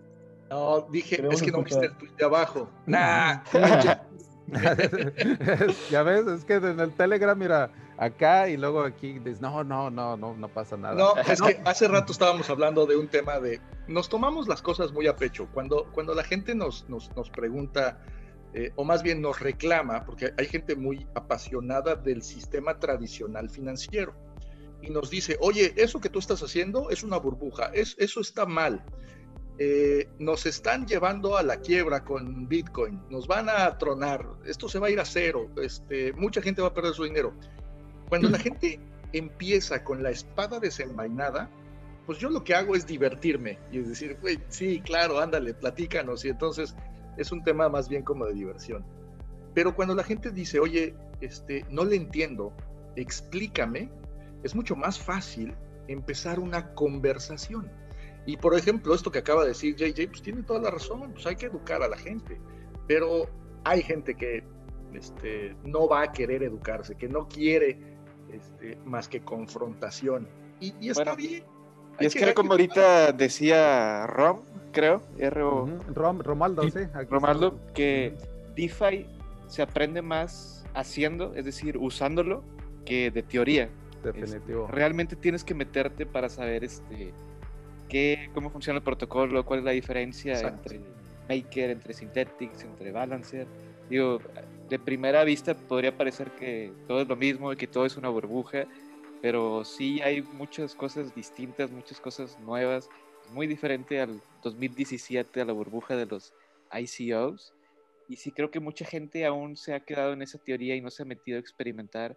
No, 0.48 0.86
dije, 0.90 1.22
es 1.30 1.42
que 1.42 1.52
no 1.52 1.62
viste 1.62 1.84
el 1.84 1.94
tweet 1.98 2.12
de 2.16 2.24
abajo. 2.24 2.70
Nah. 2.86 3.42
ya 5.90 6.02
ves, 6.02 6.26
es 6.26 6.46
que 6.46 6.54
en 6.54 6.80
el 6.80 6.92
Telegram, 6.92 7.38
mira, 7.38 7.70
acá 7.96 8.48
y 8.48 8.56
luego 8.56 8.82
aquí 8.82 9.18
dices, 9.18 9.40
no, 9.40 9.64
no, 9.64 9.90
no, 9.90 10.16
no, 10.16 10.34
no 10.34 10.48
pasa 10.48 10.76
nada. 10.76 10.94
No, 10.94 11.16
es 11.28 11.40
que 11.40 11.60
hace 11.64 11.88
rato 11.88 12.12
estábamos 12.12 12.48
hablando 12.50 12.86
de 12.86 12.96
un 12.96 13.08
tema 13.08 13.40
de, 13.40 13.60
nos 13.88 14.08
tomamos 14.08 14.48
las 14.48 14.62
cosas 14.62 14.92
muy 14.92 15.06
a 15.06 15.16
pecho. 15.16 15.48
Cuando, 15.52 15.86
cuando 15.92 16.14
la 16.14 16.24
gente 16.24 16.54
nos, 16.54 16.88
nos, 16.88 17.14
nos 17.16 17.30
pregunta, 17.30 17.98
eh, 18.52 18.72
o 18.76 18.84
más 18.84 19.02
bien 19.02 19.20
nos 19.20 19.40
reclama, 19.40 20.04
porque 20.04 20.32
hay 20.36 20.46
gente 20.46 20.76
muy 20.76 21.06
apasionada 21.14 21.94
del 21.94 22.22
sistema 22.22 22.78
tradicional 22.78 23.50
financiero, 23.50 24.14
y 24.86 24.90
nos 24.90 25.10
dice, 25.10 25.38
oye, 25.40 25.72
eso 25.76 26.00
que 26.00 26.10
tú 26.10 26.18
estás 26.18 26.42
haciendo 26.42 26.90
es 26.90 27.02
una 27.02 27.16
burbuja, 27.16 27.70
es, 27.72 27.96
eso 27.98 28.20
está 28.20 28.44
mal. 28.44 28.84
Eh, 29.56 30.08
nos 30.18 30.46
están 30.46 30.86
llevando 30.86 31.36
a 31.36 31.42
la 31.42 31.58
quiebra 31.58 32.04
con 32.04 32.48
Bitcoin, 32.48 33.00
nos 33.08 33.26
van 33.28 33.48
a 33.48 33.78
tronar, 33.78 34.26
esto 34.44 34.68
se 34.68 34.80
va 34.80 34.88
a 34.88 34.90
ir 34.90 34.98
a 34.98 35.04
cero, 35.04 35.48
este, 35.62 36.12
mucha 36.14 36.42
gente 36.42 36.60
va 36.60 36.68
a 36.68 36.74
perder 36.74 36.92
su 36.92 37.04
dinero. 37.04 37.32
Cuando 38.08 38.28
la 38.30 38.38
gente 38.40 38.80
empieza 39.12 39.84
con 39.84 40.02
la 40.02 40.10
espada 40.10 40.60
desenvainada, 40.60 41.48
pues 42.06 42.18
yo 42.18 42.28
lo 42.28 42.44
que 42.44 42.54
hago 42.54 42.74
es 42.74 42.86
divertirme 42.86 43.58
y 43.72 43.78
es 43.78 43.88
decir, 43.88 44.18
güey, 44.20 44.38
sí, 44.48 44.80
claro, 44.80 45.20
ándale, 45.20 45.54
platícanos. 45.54 46.24
Y 46.24 46.28
entonces 46.28 46.74
es 47.16 47.32
un 47.32 47.42
tema 47.42 47.68
más 47.68 47.88
bien 47.88 48.02
como 48.02 48.26
de 48.26 48.34
diversión. 48.34 48.84
Pero 49.54 49.74
cuando 49.74 49.94
la 49.94 50.02
gente 50.02 50.30
dice, 50.30 50.58
oye, 50.58 50.94
este, 51.20 51.64
no 51.70 51.84
le 51.84 51.96
entiendo, 51.96 52.52
explícame, 52.96 53.90
es 54.42 54.54
mucho 54.54 54.76
más 54.76 54.98
fácil 54.98 55.54
empezar 55.88 56.40
una 56.40 56.74
conversación. 56.74 57.70
Y 58.26 58.36
por 58.36 58.54
ejemplo, 58.56 58.94
esto 58.94 59.10
que 59.10 59.20
acaba 59.20 59.42
de 59.42 59.48
decir 59.48 59.76
JJ, 59.76 60.08
pues 60.08 60.22
tiene 60.22 60.42
toda 60.42 60.60
la 60.60 60.70
razón, 60.70 61.12
pues 61.12 61.26
hay 61.26 61.36
que 61.36 61.46
educar 61.46 61.82
a 61.82 61.88
la 61.88 61.96
gente. 61.96 62.40
Pero 62.86 63.28
hay 63.64 63.82
gente 63.82 64.14
que 64.14 64.42
este, 64.92 65.56
no 65.64 65.88
va 65.88 66.02
a 66.02 66.12
querer 66.12 66.42
educarse, 66.42 66.96
que 66.96 67.08
no 67.08 67.28
quiere 67.28 67.93
este, 68.36 68.76
más 68.84 69.08
que 69.08 69.20
confrontación. 69.20 70.28
Y, 70.60 70.88
está 70.88 71.14
bien. 71.14 71.44
Y 72.00 72.06
es 72.06 72.14
que, 72.14 72.34
como 72.34 72.52
ahorita 72.52 73.12
decía 73.12 74.06
Rom, 74.06 74.40
creo, 74.72 75.00
R 75.18 75.40
Rom, 75.94 76.20
Romaldo, 76.20 76.62
sí. 76.68 76.80
Romaldo, 77.08 77.60
que 77.72 78.16
DeFi 78.56 79.06
se 79.46 79.62
aprende 79.62 80.02
más 80.02 80.64
haciendo, 80.74 81.34
es 81.34 81.44
decir, 81.44 81.76
usándolo, 81.78 82.42
que 82.84 83.10
de 83.10 83.22
teoría. 83.22 83.68
Definitivo. 84.02 84.66
realmente 84.66 85.16
tienes 85.16 85.44
que 85.44 85.54
meterte 85.54 86.04
para 86.04 86.28
saber 86.28 86.62
este 86.62 87.14
qué, 87.88 88.28
cómo 88.34 88.50
funciona 88.50 88.76
el 88.76 88.82
protocolo, 88.82 89.46
cuál 89.46 89.60
es 89.60 89.64
la 89.64 89.70
diferencia 89.70 90.38
entre 90.40 90.80
Maker, 91.28 91.70
entre 91.70 91.94
Synthetics, 91.94 92.64
entre 92.64 92.92
Balancer. 92.92 93.46
Digo, 93.88 94.20
de 94.68 94.78
primera 94.78 95.24
vista 95.24 95.54
podría 95.54 95.96
parecer 95.96 96.30
que 96.32 96.72
todo 96.86 97.02
es 97.02 97.08
lo 97.08 97.16
mismo 97.16 97.52
y 97.52 97.56
que 97.56 97.66
todo 97.66 97.84
es 97.84 97.96
una 97.96 98.08
burbuja, 98.08 98.66
pero 99.20 99.64
sí 99.64 100.00
hay 100.00 100.22
muchas 100.22 100.74
cosas 100.74 101.14
distintas, 101.14 101.70
muchas 101.70 102.00
cosas 102.00 102.38
nuevas, 102.40 102.88
muy 103.30 103.46
diferente 103.46 104.00
al 104.00 104.20
2017, 104.42 105.40
a 105.40 105.44
la 105.44 105.52
burbuja 105.52 105.96
de 105.96 106.06
los 106.06 106.34
ICOs. 106.72 107.54
Y 108.08 108.16
sí 108.16 108.32
creo 108.32 108.50
que 108.50 108.60
mucha 108.60 108.84
gente 108.84 109.24
aún 109.24 109.56
se 109.56 109.74
ha 109.74 109.80
quedado 109.80 110.12
en 110.12 110.22
esa 110.22 110.38
teoría 110.38 110.76
y 110.76 110.80
no 110.80 110.90
se 110.90 111.02
ha 111.02 111.06
metido 111.06 111.38
a 111.38 111.40
experimentar. 111.40 112.16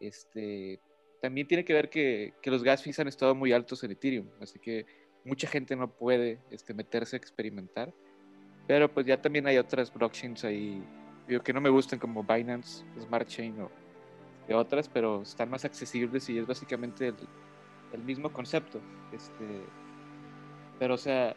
Este, 0.00 0.80
también 1.20 1.46
tiene 1.46 1.64
que 1.64 1.74
ver 1.74 1.90
que, 1.90 2.34
que 2.40 2.50
los 2.50 2.62
gas 2.62 2.82
fees 2.82 2.98
han 3.00 3.08
estado 3.08 3.34
muy 3.34 3.52
altos 3.52 3.84
en 3.84 3.90
Ethereum, 3.90 4.28
así 4.40 4.58
que 4.58 4.86
mucha 5.24 5.48
gente 5.48 5.76
no 5.76 5.90
puede 5.90 6.38
este, 6.50 6.72
meterse 6.72 7.16
a 7.16 7.18
experimentar. 7.18 7.92
Pero 8.66 8.92
pues 8.92 9.06
ya 9.06 9.20
también 9.20 9.46
hay 9.46 9.58
otras 9.58 9.92
blockchains 9.92 10.44
ahí, 10.44 10.82
digo, 11.26 11.42
que 11.42 11.52
no 11.52 11.60
me 11.60 11.70
gustan 11.70 11.98
como 11.98 12.22
Binance, 12.22 12.84
Smart 13.00 13.28
Chain 13.28 13.60
o 13.60 13.70
de 14.46 14.54
otras, 14.54 14.88
pero 14.88 15.22
están 15.22 15.50
más 15.50 15.64
accesibles 15.64 16.28
y 16.28 16.38
es 16.38 16.46
básicamente 16.46 17.08
el, 17.92 18.02
mismo 18.04 18.30
concepto. 18.30 18.80
Este, 19.12 19.62
pero, 20.78 20.94
o 20.94 20.98
sea, 20.98 21.34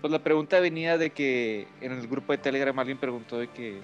pues 0.00 0.12
la 0.12 0.22
pregunta 0.22 0.60
venía 0.60 0.96
de 0.96 1.10
que 1.10 1.66
en 1.80 1.92
el 1.92 2.06
grupo 2.06 2.32
de 2.32 2.38
Telegram 2.38 2.78
alguien 2.78 2.98
preguntó 2.98 3.38
de 3.38 3.48
que, 3.48 3.80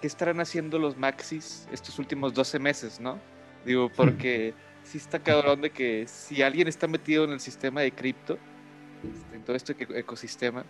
¿qué 0.00 0.06
estarán 0.06 0.40
haciendo 0.40 0.78
los 0.78 0.96
maxis 0.96 1.68
estos 1.72 1.98
últimos 1.98 2.34
12 2.34 2.58
meses, 2.60 3.00
no? 3.00 3.18
Digo, 3.66 3.90
porque 3.96 4.54
sí 4.84 4.98
está 4.98 5.18
cabrón 5.18 5.60
de 5.60 5.70
que 5.70 6.06
si 6.06 6.42
alguien 6.42 6.68
está 6.68 6.86
metido 6.86 7.24
en 7.24 7.32
el 7.32 7.40
sistema 7.40 7.80
de 7.80 7.92
cripto, 7.92 8.38
este, 9.02 9.36
en 9.36 9.42
todo 9.42 9.56
este 9.56 9.76
ecosistema, 9.98 10.64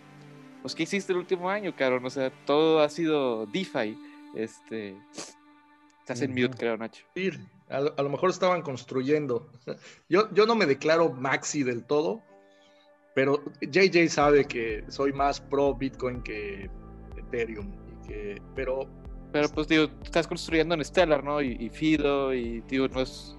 pues 0.61 0.75
¿qué 0.75 0.83
hiciste 0.83 1.13
el 1.13 1.19
último 1.19 1.49
año, 1.49 1.75
cabrón? 1.75 2.05
O 2.05 2.09
sea, 2.09 2.31
todo 2.45 2.81
ha 2.81 2.89
sido 2.89 3.45
DeFi, 3.47 3.97
este, 4.35 4.95
Estás 6.09 6.23
en 6.23 6.31
mute, 6.31 6.57
creo, 6.57 6.75
Nacho. 6.75 7.05
Sí, 7.15 7.29
a, 7.69 7.81
lo 7.81 8.09
mejor 8.09 8.31
estaban 8.31 8.63
construyendo. 8.63 9.47
Yo, 10.09 10.27
yo 10.33 10.47
no 10.47 10.55
me 10.55 10.65
declaro 10.65 11.11
maxi 11.11 11.61
del 11.61 11.83
todo, 11.83 12.23
pero 13.13 13.43
JJ 13.61 14.09
sabe 14.09 14.45
que 14.45 14.83
soy 14.87 15.13
más 15.13 15.39
pro 15.39 15.75
Bitcoin 15.75 16.23
que 16.23 16.67
Ethereum. 17.15 17.71
pero, 18.55 18.87
pero 19.31 19.49
pues 19.49 19.67
digo, 19.67 19.87
estás 20.03 20.27
construyendo 20.27 20.73
en 20.73 20.83
Stellar, 20.83 21.23
¿no? 21.23 21.43
Y, 21.43 21.69
Fido, 21.69 22.33
y 22.33 22.61
digo, 22.61 22.87
no 22.87 23.01
es. 23.01 23.35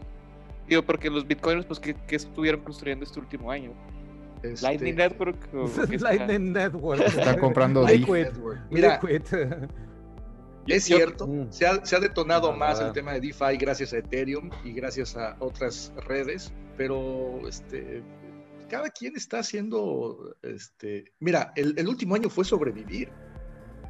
Digo, 0.68 0.82
porque 0.82 1.10
los 1.10 1.26
Bitcoins, 1.26 1.66
pues, 1.66 1.80
¿qué, 1.80 1.96
estuvieron 2.10 2.60
construyendo 2.60 3.04
este 3.04 3.18
último 3.18 3.50
año? 3.50 3.72
Este, 4.42 4.62
Lightning 4.66 4.96
Network. 4.96 5.48
Lightning 6.00 6.52
Network. 6.52 7.00
Están 7.00 7.38
comprando 7.38 7.86
Liquid. 7.86 8.28
Mira, 8.70 9.00
Es 10.66 10.84
cierto, 10.84 11.28
se, 11.50 11.66
ha, 11.66 11.84
se, 11.84 11.96
ha, 11.96 12.00
detonado 12.00 12.52
más 12.52 12.80
el 12.80 12.92
tema 12.92 13.12
de 13.12 13.20
DeFi 13.20 13.56
gracias 13.58 13.92
a 13.92 13.98
Ethereum 13.98 14.50
y 14.62 14.72
gracias 14.72 15.16
a 15.16 15.36
otras 15.40 15.92
redes, 16.06 16.52
pero 16.76 17.48
este, 17.48 18.02
cada 18.68 18.88
quien 18.90 19.16
está 19.16 19.40
haciendo, 19.40 20.36
este, 20.42 21.12
mira, 21.18 21.52
el, 21.56 21.74
el 21.76 21.88
último 21.88 22.14
año 22.14 22.28
fue 22.28 22.44
sobrevivir. 22.44 23.10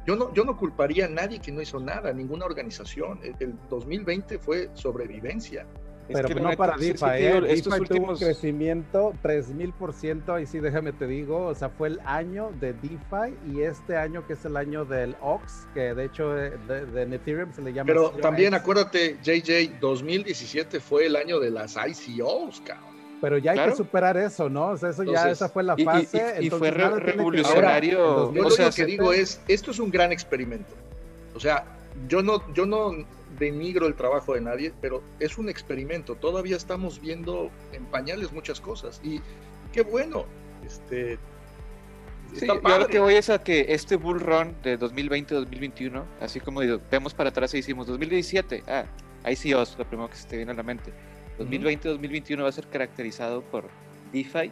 Yo 0.07 0.15
no, 0.15 0.33
yo 0.33 0.43
no 0.43 0.57
culparía 0.57 1.05
a 1.05 1.09
nadie 1.09 1.39
que 1.39 1.51
no 1.51 1.61
hizo 1.61 1.79
nada, 1.79 2.11
ninguna 2.11 2.45
organización. 2.45 3.19
El, 3.39 3.55
2020 3.69 4.39
fue 4.39 4.69
sobrevivencia. 4.73 5.67
Pero 6.13 6.39
no 6.39 6.51
para 6.55 6.77
DeFi, 6.77 7.05
¿eh? 7.17 7.41
DeFi 7.41 7.85
tuvo 7.87 8.11
un 8.11 8.17
crecimiento 8.17 9.13
3000%, 9.23 10.35
ahí 10.35 10.45
sí 10.45 10.59
déjame 10.59 10.91
te 10.91 11.07
digo, 11.07 11.47
o 11.47 11.55
sea, 11.55 11.69
fue 11.69 11.89
el 11.89 11.99
año 12.05 12.51
de 12.59 12.73
DeFi 12.73 13.35
y 13.51 13.61
este 13.61 13.97
año 13.97 14.25
que 14.27 14.33
es 14.33 14.45
el 14.45 14.57
año 14.57 14.85
del 14.85 15.15
OX, 15.21 15.67
que 15.73 15.93
de 15.93 16.05
hecho 16.05 16.29
de, 16.33 16.57
de, 16.85 17.15
Ethereum 17.15 17.53
se 17.53 17.61
le 17.61 17.73
llama... 17.73 17.87
Pero 17.87 18.11
también 18.11 18.53
acuérdate, 18.53 19.17
JJ, 19.23 19.79
2017 19.79 20.79
fue 20.79 21.07
el 21.07 21.15
año 21.15 21.39
de 21.39 21.51
las 21.51 21.75
ICOs, 21.75 22.61
cabrón. 22.61 22.91
Pero 23.21 23.37
ya 23.37 23.51
hay 23.51 23.69
que 23.69 23.75
superar 23.75 24.17
eso, 24.17 24.49
¿no? 24.49 24.69
O 24.69 24.77
sea, 24.77 24.89
eso 24.89 25.03
ya, 25.03 25.29
esa 25.29 25.47
fue 25.47 25.61
la 25.61 25.77
fase. 25.77 26.37
Y, 26.39 26.49
fue 26.49 26.71
revolucionario. 26.71 28.33
yo 28.33 28.43
lo 28.43 28.71
que 28.71 28.85
digo 28.85 29.13
es, 29.13 29.39
esto 29.47 29.69
es 29.69 29.77
un 29.77 29.91
gran 29.91 30.11
experimento. 30.11 30.73
O 31.35 31.39
sea, 31.39 31.63
yo 32.07 32.21
no, 32.21 32.53
yo 32.53 32.65
no 32.65 32.91
denigro 33.39 33.87
el 33.87 33.95
trabajo 33.95 34.33
de 34.33 34.41
nadie, 34.41 34.73
pero 34.81 35.01
es 35.19 35.37
un 35.37 35.49
experimento. 35.49 36.15
Todavía 36.15 36.57
estamos 36.57 36.99
viendo 37.01 37.49
en 37.73 37.85
pañales 37.85 38.31
muchas 38.31 38.59
cosas. 38.61 39.01
Y 39.03 39.21
qué 39.71 39.81
bueno. 39.81 40.25
Este, 40.65 41.17
Sí, 42.33 42.47
yo 42.47 42.79
lo 42.79 42.87
que 42.87 42.99
voy 42.99 43.15
es 43.15 43.29
a 43.29 43.43
que 43.43 43.65
este 43.73 43.97
bull 43.97 44.21
run 44.21 44.55
de 44.63 44.79
2020-2021, 44.79 46.03
así 46.21 46.39
como 46.39 46.61
vemos 46.89 47.13
para 47.13 47.29
atrás 47.29 47.53
y 47.53 47.57
decimos 47.57 47.87
2017, 47.87 48.63
ah, 48.67 48.85
ICOs, 49.29 49.77
lo 49.77 49.85
primero 49.85 50.09
que 50.09 50.15
se 50.15 50.27
te 50.27 50.37
viene 50.37 50.53
a 50.53 50.55
la 50.55 50.63
mente. 50.63 50.93
2020-2021 51.39 52.43
va 52.43 52.47
a 52.47 52.51
ser 52.53 52.67
caracterizado 52.67 53.41
por 53.41 53.65
DeFi 54.13 54.49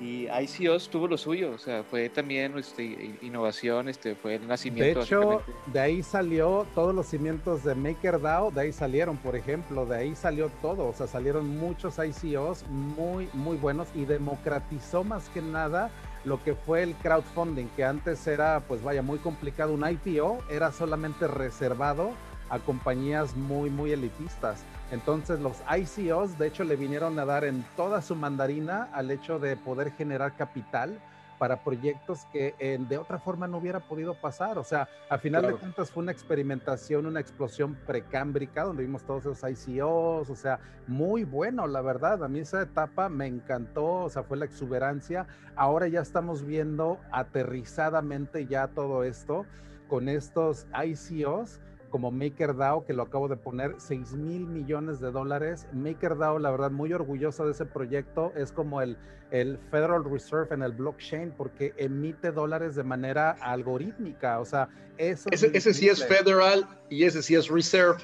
y 0.00 0.26
ICOs 0.28 0.88
tuvo 0.88 1.06
lo 1.06 1.16
suyo, 1.16 1.52
o 1.52 1.58
sea, 1.58 1.84
fue 1.84 2.08
también 2.08 2.56
este, 2.58 3.16
innovación, 3.22 3.88
este, 3.88 4.14
fue 4.14 4.36
el 4.36 4.46
nacimiento. 4.46 5.00
De 5.00 5.04
hecho, 5.04 5.42
de 5.66 5.80
ahí 5.80 6.02
salió 6.02 6.66
todos 6.74 6.94
los 6.94 7.06
cimientos 7.06 7.62
de 7.64 7.74
MakerDAO, 7.74 8.50
de 8.50 8.62
ahí 8.62 8.72
salieron, 8.72 9.16
por 9.16 9.36
ejemplo, 9.36 9.86
de 9.86 9.96
ahí 9.96 10.16
salió 10.16 10.50
todo, 10.60 10.88
o 10.88 10.92
sea, 10.92 11.06
salieron 11.06 11.56
muchos 11.58 11.96
ICOs 11.98 12.66
muy, 12.68 13.28
muy 13.32 13.56
buenos 13.56 13.88
y 13.94 14.04
democratizó 14.04 15.04
más 15.04 15.28
que 15.28 15.40
nada 15.40 15.90
lo 16.24 16.42
que 16.42 16.54
fue 16.54 16.82
el 16.82 16.94
crowdfunding, 16.94 17.66
que 17.76 17.84
antes 17.84 18.26
era, 18.26 18.60
pues 18.66 18.82
vaya, 18.82 19.02
muy 19.02 19.18
complicado. 19.18 19.74
Un 19.74 19.88
IPO 19.88 20.38
era 20.50 20.72
solamente 20.72 21.28
reservado 21.28 22.12
a 22.48 22.58
compañías 22.58 23.36
muy, 23.36 23.70
muy 23.70 23.92
elitistas. 23.92 24.64
Entonces 24.90 25.40
los 25.40 25.62
ICOs 25.68 26.38
de 26.38 26.46
hecho 26.46 26.64
le 26.64 26.76
vinieron 26.76 27.18
a 27.18 27.24
dar 27.24 27.44
en 27.44 27.64
toda 27.76 28.02
su 28.02 28.14
mandarina 28.14 28.88
al 28.92 29.10
hecho 29.10 29.38
de 29.38 29.56
poder 29.56 29.92
generar 29.92 30.36
capital 30.36 31.00
para 31.38 31.64
proyectos 31.64 32.26
que 32.32 32.54
de 32.88 32.96
otra 32.96 33.18
forma 33.18 33.48
no 33.48 33.58
hubiera 33.58 33.80
podido 33.80 34.14
pasar. 34.14 34.56
O 34.56 34.64
sea, 34.64 34.88
a 35.10 35.18
final 35.18 35.42
de 35.42 35.54
cuentas 35.54 35.90
fue 35.90 36.02
una 36.02 36.12
experimentación, 36.12 37.06
una 37.06 37.18
explosión 37.20 37.74
precámbrica 37.86 38.62
donde 38.62 38.84
vimos 38.84 39.02
todos 39.02 39.26
esos 39.26 39.68
ICOs, 39.68 40.30
o 40.30 40.36
sea, 40.36 40.60
muy 40.86 41.24
bueno, 41.24 41.66
la 41.66 41.82
verdad. 41.82 42.22
A 42.22 42.28
mí 42.28 42.38
esa 42.38 42.62
etapa 42.62 43.08
me 43.08 43.26
encantó, 43.26 44.04
o 44.04 44.10
sea, 44.10 44.22
fue 44.22 44.36
la 44.36 44.44
exuberancia. 44.44 45.26
Ahora 45.56 45.88
ya 45.88 46.00
estamos 46.00 46.44
viendo 46.44 47.00
aterrizadamente 47.10 48.46
ya 48.46 48.68
todo 48.68 49.02
esto 49.02 49.44
con 49.88 50.08
estos 50.08 50.66
ICOs 50.72 51.60
como 51.94 52.10
MakerDAO, 52.10 52.84
que 52.84 52.92
lo 52.92 53.04
acabo 53.04 53.28
de 53.28 53.36
poner, 53.36 53.76
6 53.78 54.14
mil 54.14 54.48
millones 54.48 54.98
de 54.98 55.12
dólares. 55.12 55.68
MakerDAO, 55.72 56.40
la 56.40 56.50
verdad, 56.50 56.72
muy 56.72 56.92
orgulloso 56.92 57.44
de 57.44 57.52
ese 57.52 57.66
proyecto. 57.66 58.32
Es 58.34 58.50
como 58.50 58.82
el, 58.82 58.98
el 59.30 59.60
Federal 59.70 60.02
Reserve 60.04 60.52
en 60.52 60.62
el 60.62 60.72
blockchain 60.72 61.30
porque 61.36 61.72
emite 61.76 62.32
dólares 62.32 62.74
de 62.74 62.82
manera 62.82 63.36
algorítmica. 63.40 64.40
O 64.40 64.44
sea, 64.44 64.68
eso... 64.98 65.28
Ese, 65.30 65.56
ese 65.56 65.72
sí 65.72 65.88
es 65.88 66.04
federal 66.04 66.66
y 66.90 67.04
ese 67.04 67.22
sí 67.22 67.36
es 67.36 67.46
reserve. 67.46 68.02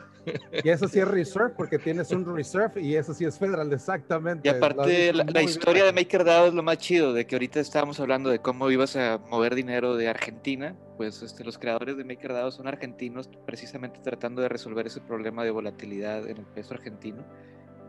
Y 0.63 0.69
eso 0.69 0.89
sí 0.89 0.99
es 0.99 1.09
reserve 1.09 1.55
porque 1.57 1.79
tienes 1.79 2.11
un 2.11 2.25
reserve 2.25 2.81
y 2.81 2.97
eso 2.97 3.15
sí 3.15 3.25
es 3.25 3.39
federal, 3.39 3.73
exactamente. 3.73 4.49
Y 4.49 4.51
aparte, 4.51 5.13
la, 5.13 5.43
historia 5.43 5.85
de 5.85 5.93
MakerDAO 5.93 6.49
es 6.49 6.55
lo 6.55 6.63
más 6.63 6.79
chido, 6.79 7.13
de 7.13 7.27
que 7.27 7.35
ahorita 7.35 7.61
estábamos 7.61 8.01
hablando 8.01 8.31
de 8.31 8.41
cómo 8.41 8.71
ibas 8.71 8.97
a 8.97 9.19
mover 9.31 9.55
dinero 9.55 9.97
de 9.97 10.09
Argentina, 10.09 10.77
pues 10.97 11.23
este, 11.23 11.45
los 11.45 11.59
creadores 11.59 11.97
de 11.97 12.05
MakerDAO 12.05 12.51
son 12.51 12.69
argentinos 12.69 13.29
precisamente 13.47 14.01
tratando 14.01 14.43
de 14.43 14.49
resolver 14.49 14.87
ese 14.87 15.01
problema 15.01 15.45
de 15.45 15.51
volatilidad 15.51 16.29
en 16.29 16.39
el 16.39 16.47
peso 16.47 16.75
argentino. 16.75 17.25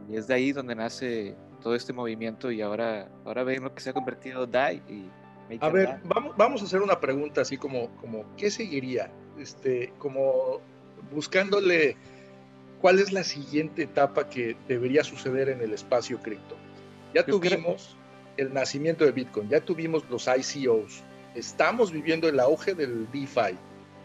Y 0.10 0.16
es 0.16 0.28
de 0.28 0.34
ahí 0.34 0.52
donde 0.52 0.76
nace 0.76 1.36
todo 1.62 1.76
este 1.76 1.94
movimiento 1.94 2.52
y 2.52 2.62
ahora, 2.62 3.10
ahora 3.26 3.44
ven 3.44 3.64
lo 3.64 3.74
que 3.74 3.82
se 3.82 3.92
ha 3.92 3.94
convertido 3.94 4.48
DAI 4.48 4.82
y 4.90 5.10
a 5.60 5.70
ver, 5.70 6.00
vamos, 6.06 6.38
vamos 6.38 6.62
a 6.62 6.66
hacer 6.66 6.82
una 6.82 7.00
pregunta 7.00 7.42
así 7.42 7.58
como, 7.58 7.90
como 7.98 8.24
¿qué 8.38 8.50
seguiría? 8.50 9.12
Este, 9.38 9.92
como 9.98 10.62
buscándole 11.12 11.98
¿cuál 12.82 13.00
es 13.00 13.12
la 13.12 13.24
siguiente 13.24 13.84
etapa 13.84 14.30
que 14.30 14.58
debería 14.68 15.04
suceder 15.04 15.50
en 15.50 15.62
el 15.62 15.74
espacio 15.74 16.20
cripto? 16.20 16.56
Ya 17.14 17.26
tuvimos 17.26 17.96
el 18.38 18.54
nacimiento 18.54 19.06
de 19.06 19.12
Bitcoin, 19.12 19.50
ya 19.50 19.62
tuvimos 19.62 20.04
los 20.10 20.28
ICOs, 20.28 21.04
estamos 21.36 21.92
viviendo 21.92 22.28
el 22.28 22.40
auge 22.40 22.74
del 22.74 23.10
DeFi. 23.12 23.58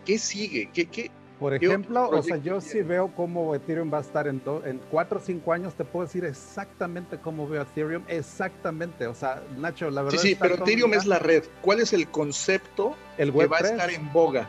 ¿Qué 0.04 0.18
sigue? 0.18 0.70
¿Qué, 0.72 0.86
qué, 0.86 1.10
por 1.38 1.52
ejemplo, 1.52 2.08
o 2.08 2.22
sea, 2.22 2.38
yo 2.38 2.60
sí 2.60 2.80
veo 2.80 3.12
cómo 3.14 3.54
Ethereum 3.54 3.92
va 3.92 3.98
a 3.98 4.00
estar 4.00 4.26
en, 4.26 4.40
en 4.64 4.80
cuatro 4.90 5.18
o 5.18 5.20
cinco 5.20 5.52
años, 5.52 5.74
te 5.74 5.84
puedo 5.84 6.06
decir 6.06 6.24
exactamente 6.24 7.18
cómo 7.18 7.46
veo 7.46 7.62
Ethereum, 7.62 8.04
exactamente, 8.08 9.06
o 9.06 9.14
sea, 9.14 9.42
Nacho, 9.58 9.90
la 9.90 10.02
verdad. 10.02 10.18
Sí, 10.18 10.28
sí, 10.28 10.36
pero 10.40 10.54
Ethereum 10.54 10.94
es 10.94 11.06
la 11.06 11.18
red. 11.18 11.44
¿Cuál 11.60 11.80
es 11.80 11.92
el 11.92 12.08
concepto 12.08 12.96
el 13.18 13.32
que 13.32 13.46
va 13.46 13.58
a 13.58 13.60
estar 13.60 13.90
en 13.90 14.10
boga? 14.12 14.48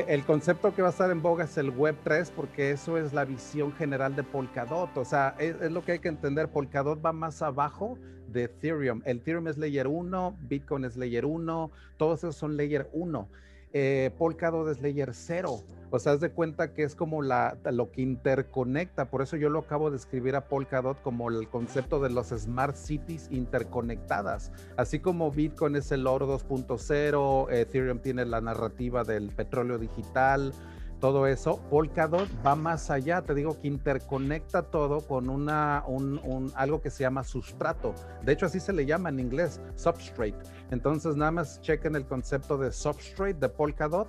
El 0.00 0.24
concepto 0.24 0.74
que 0.74 0.82
va 0.82 0.88
a 0.88 0.90
estar 0.90 1.10
en 1.10 1.22
boga 1.22 1.44
es 1.44 1.56
el 1.56 1.70
Web 1.70 1.96
3 2.02 2.32
porque 2.34 2.72
eso 2.72 2.98
es 2.98 3.12
la 3.12 3.24
visión 3.24 3.72
general 3.72 4.16
de 4.16 4.24
Polkadot. 4.24 4.96
O 4.96 5.04
sea, 5.04 5.36
es, 5.38 5.70
lo 5.70 5.84
que 5.84 5.92
hay 5.92 5.98
que 6.00 6.08
entender. 6.08 6.48
Polkadot 6.48 7.04
va 7.04 7.12
más 7.12 7.42
abajo 7.42 7.96
de 8.28 8.44
Ethereum. 8.44 9.02
El 9.04 9.18
Ethereum 9.18 9.46
es 9.46 9.56
layer 9.56 9.86
1, 9.86 10.36
Bitcoin 10.48 10.84
es 10.84 10.96
layer 10.96 11.24
1, 11.24 11.70
todos 11.96 12.18
esos 12.20 12.34
son 12.34 12.56
layer 12.56 12.88
1. 12.92 13.28
Eh, 13.76 14.12
Polkadot 14.16 14.68
es 14.68 14.80
layer 14.80 15.12
0. 15.12 15.64
O 15.90 15.98
sea, 15.98 16.12
haz 16.12 16.20
de 16.20 16.30
cuenta 16.30 16.72
que 16.72 16.84
es 16.84 16.94
como 16.94 17.22
la, 17.22 17.56
lo 17.70 17.90
que 17.90 18.02
interconecta. 18.02 19.10
Por 19.10 19.20
eso 19.20 19.36
yo 19.36 19.50
lo 19.50 19.60
acabo 19.60 19.90
de 19.90 19.96
escribir 19.96 20.36
a 20.36 20.48
Polkadot 20.48 21.00
como 21.02 21.28
el 21.28 21.48
concepto 21.48 22.00
de 22.00 22.10
los 22.10 22.28
smart 22.28 22.76
cities 22.76 23.28
interconectadas. 23.30 24.52
Así 24.76 25.00
como 25.00 25.30
Bitcoin 25.32 25.74
es 25.74 25.90
el 25.90 26.06
oro 26.06 26.26
2.0, 26.38 27.52
Ethereum 27.52 27.98
tiene 27.98 28.24
la 28.24 28.40
narrativa 28.40 29.02
del 29.02 29.28
petróleo 29.30 29.78
digital, 29.78 30.52
todo 31.00 31.26
eso. 31.26 31.60
Polkadot 31.70 32.28
va 32.44 32.54
más 32.54 32.90
allá, 32.90 33.22
te 33.22 33.34
digo 33.34 33.60
que 33.60 33.68
interconecta 33.68 34.62
todo 34.62 35.00
con 35.00 35.28
una, 35.28 35.84
un, 35.86 36.52
algo 36.54 36.80
que 36.80 36.90
se 36.90 37.02
llama 37.02 37.24
sustrato. 37.24 37.94
De 38.22 38.32
hecho, 38.32 38.46
así 38.46 38.60
se 38.60 38.72
le 38.72 38.86
llama 38.86 39.08
en 39.08 39.20
inglés, 39.20 39.60
substrate. 39.76 40.38
Entonces, 40.70 41.16
nada 41.16 41.30
más 41.30 41.60
chequen 41.60 41.96
el 41.96 42.06
concepto 42.06 42.58
de 42.58 42.72
substrate 42.72 43.34
de 43.34 43.48
Polkadot. 43.48 44.08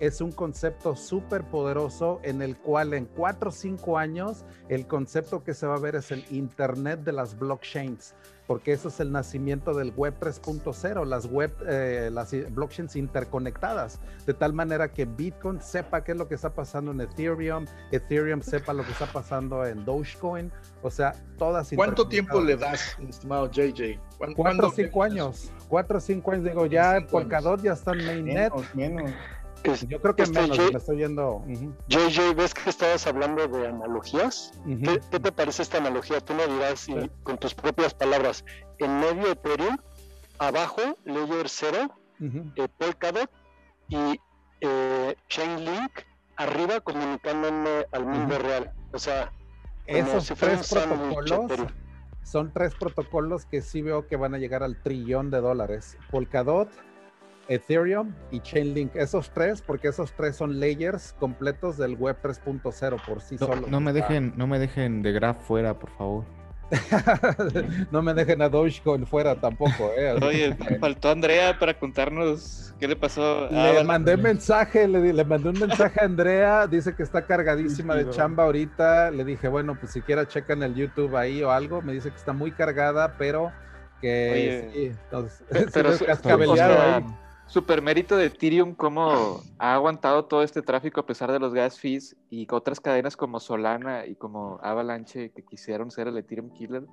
Es 0.00 0.20
un 0.20 0.32
concepto 0.32 0.96
súper 0.96 1.48
poderoso 1.48 2.20
en 2.24 2.42
el 2.42 2.56
cual 2.58 2.94
en 2.94 3.06
cuatro 3.06 3.50
o 3.50 3.52
cinco 3.52 3.96
años 3.96 4.44
el 4.68 4.88
concepto 4.88 5.44
que 5.44 5.54
se 5.54 5.68
va 5.68 5.76
a 5.76 5.78
ver 5.78 5.94
es 5.94 6.10
el 6.10 6.24
Internet 6.30 7.00
de 7.00 7.12
las 7.12 7.38
blockchains 7.38 8.14
porque 8.46 8.72
eso 8.72 8.88
es 8.88 9.00
el 9.00 9.10
nacimiento 9.10 9.74
del 9.74 9.92
web 9.92 10.14
3.0, 10.20 11.06
las 11.06 11.26
web, 11.26 11.54
eh, 11.66 12.10
las 12.12 12.34
blockchains 12.52 12.96
interconectadas, 12.96 14.00
de 14.26 14.34
tal 14.34 14.52
manera 14.52 14.92
que 14.92 15.04
Bitcoin 15.06 15.60
sepa 15.60 16.04
qué 16.04 16.12
es 16.12 16.18
lo 16.18 16.28
que 16.28 16.34
está 16.34 16.50
pasando 16.50 16.90
en 16.92 17.00
Ethereum, 17.00 17.66
Ethereum 17.90 18.42
sepa 18.42 18.72
lo 18.72 18.84
que 18.84 18.92
está 18.92 19.06
pasando 19.06 19.64
en 19.66 19.84
Dogecoin, 19.84 20.52
o 20.82 20.90
sea, 20.90 21.14
todas. 21.38 21.70
¿Cuánto 21.74 22.06
tiempo 22.06 22.40
le 22.40 22.56
das, 22.56 22.96
estimado 23.08 23.50
JJ? 23.50 23.98
Cuatro 24.36 24.68
o 24.68 24.70
cinco 24.70 25.02
años, 25.02 25.52
cuatro 25.68 25.98
o 25.98 26.00
cinco 26.00 26.32
años, 26.32 26.44
digo, 26.44 26.66
ya 26.66 27.06
Polkadot 27.10 27.62
ya 27.62 27.72
está 27.72 27.92
en 27.92 28.06
mainnet. 28.06 28.52
Menos, 28.74 29.10
yo 29.88 30.00
creo 30.00 30.14
que 30.14 30.26
menos, 30.26 30.58
me 30.58 30.78
estoy 30.78 30.98
yendo. 30.98 31.44
JJ, 31.88 32.34
ves 32.34 32.54
que 32.54 32.68
estabas 32.68 33.06
hablando 33.06 33.48
de 33.48 33.68
analogías. 33.68 34.52
¿Qué, 35.10 35.20
te 35.20 35.32
parece 35.32 35.62
esta 35.62 35.78
analogía? 35.78 36.20
Tú 36.20 36.34
me 36.34 36.46
dirás 36.46 36.86
con 37.22 37.38
tus 37.38 37.54
propias 37.54 37.94
palabras. 37.94 38.44
En 38.78 39.00
medio 39.00 39.32
Ethereum, 39.32 39.78
abajo 40.38 40.82
Layer 41.04 41.48
0, 41.48 41.90
eh, 42.56 42.68
Polkadot 42.78 43.30
y 43.88 44.20
eh, 44.60 45.14
Chainlink, 45.28 45.92
arriba 46.36 46.80
comunicándome 46.80 47.86
al 47.92 48.04
mundo 48.04 48.38
real. 48.38 48.72
O 48.92 48.98
sea, 48.98 49.32
esos 49.86 50.38
tres 50.38 50.70
protocolos 50.70 51.50
son 52.22 52.52
tres 52.52 52.74
protocolos 52.74 53.44
que 53.44 53.60
sí 53.60 53.82
veo 53.82 54.06
que 54.06 54.16
van 54.16 54.34
a 54.34 54.38
llegar 54.38 54.62
al 54.62 54.80
trillón 54.82 55.30
de 55.30 55.40
dólares. 55.40 55.98
Polkadot, 56.10 56.68
Ethereum 57.48 58.14
y 58.30 58.40
Chainlink. 58.40 58.96
Esos 58.96 59.30
tres, 59.30 59.62
porque 59.62 59.88
esos 59.88 60.12
tres 60.12 60.36
son 60.36 60.60
layers 60.60 61.14
completos 61.18 61.76
del 61.76 61.96
web 61.96 62.16
3.0 62.22 63.04
por 63.04 63.20
sí 63.20 63.38
solos. 63.38 63.68
No 63.68 63.80
me 63.80 63.92
dejen, 63.92 64.32
no 64.36 64.46
me 64.46 64.58
dejen 64.58 65.02
de 65.02 65.12
Graph 65.12 65.40
fuera, 65.42 65.78
por 65.78 65.90
favor. 65.90 66.24
no 67.92 68.02
me 68.02 68.14
dejen 68.14 68.40
a 68.42 68.48
Dogecoin 68.48 69.06
fuera 69.06 69.34
tampoco. 69.36 69.90
¿eh? 69.96 70.12
Oye, 70.22 70.54
faltó 70.80 71.10
Andrea 71.10 71.58
para 71.58 71.78
contarnos 71.78 72.74
qué 72.78 72.88
le 72.88 72.96
pasó. 72.96 73.48
Le 73.50 73.84
mandé 73.84 74.16
mensaje, 74.16 74.88
le, 74.88 75.12
le, 75.12 75.24
mandé 75.24 75.50
un 75.50 75.58
mensaje 75.58 76.00
a 76.00 76.04
Andrea, 76.04 76.66
dice 76.66 76.94
que 76.94 77.02
está 77.02 77.26
cargadísima 77.26 77.94
de 77.94 78.08
chamba 78.10 78.44
ahorita. 78.44 79.10
Le 79.10 79.24
dije, 79.24 79.48
bueno, 79.48 79.76
pues 79.78 79.92
siquiera 79.92 80.26
checan 80.26 80.62
el 80.62 80.74
YouTube 80.74 81.16
ahí 81.16 81.42
o 81.42 81.50
algo. 81.50 81.82
Me 81.82 81.92
dice 81.92 82.10
que 82.10 82.16
está 82.16 82.32
muy 82.32 82.52
cargada, 82.52 83.16
pero 83.18 83.52
que 84.00 84.70
sí, 84.72 84.86
entonces, 84.86 85.44
pero, 85.72 85.90
ahí 85.90 87.04
super 87.46 87.82
mérito 87.82 88.16
de 88.16 88.26
Ethereum, 88.26 88.74
cómo 88.74 89.40
ha 89.58 89.74
aguantado 89.74 90.24
todo 90.24 90.42
este 90.42 90.62
tráfico 90.62 91.00
a 91.00 91.06
pesar 91.06 91.30
de 91.30 91.38
los 91.38 91.54
gas 91.54 91.78
fees 91.78 92.16
y 92.30 92.46
otras 92.50 92.80
cadenas 92.80 93.16
como 93.16 93.40
Solana 93.40 94.06
y 94.06 94.14
como 94.16 94.58
Avalanche 94.62 95.30
que 95.30 95.44
quisieron 95.44 95.90
ser 95.90 96.08
el 96.08 96.18
Ethereum 96.18 96.50
Killer. 96.50 96.84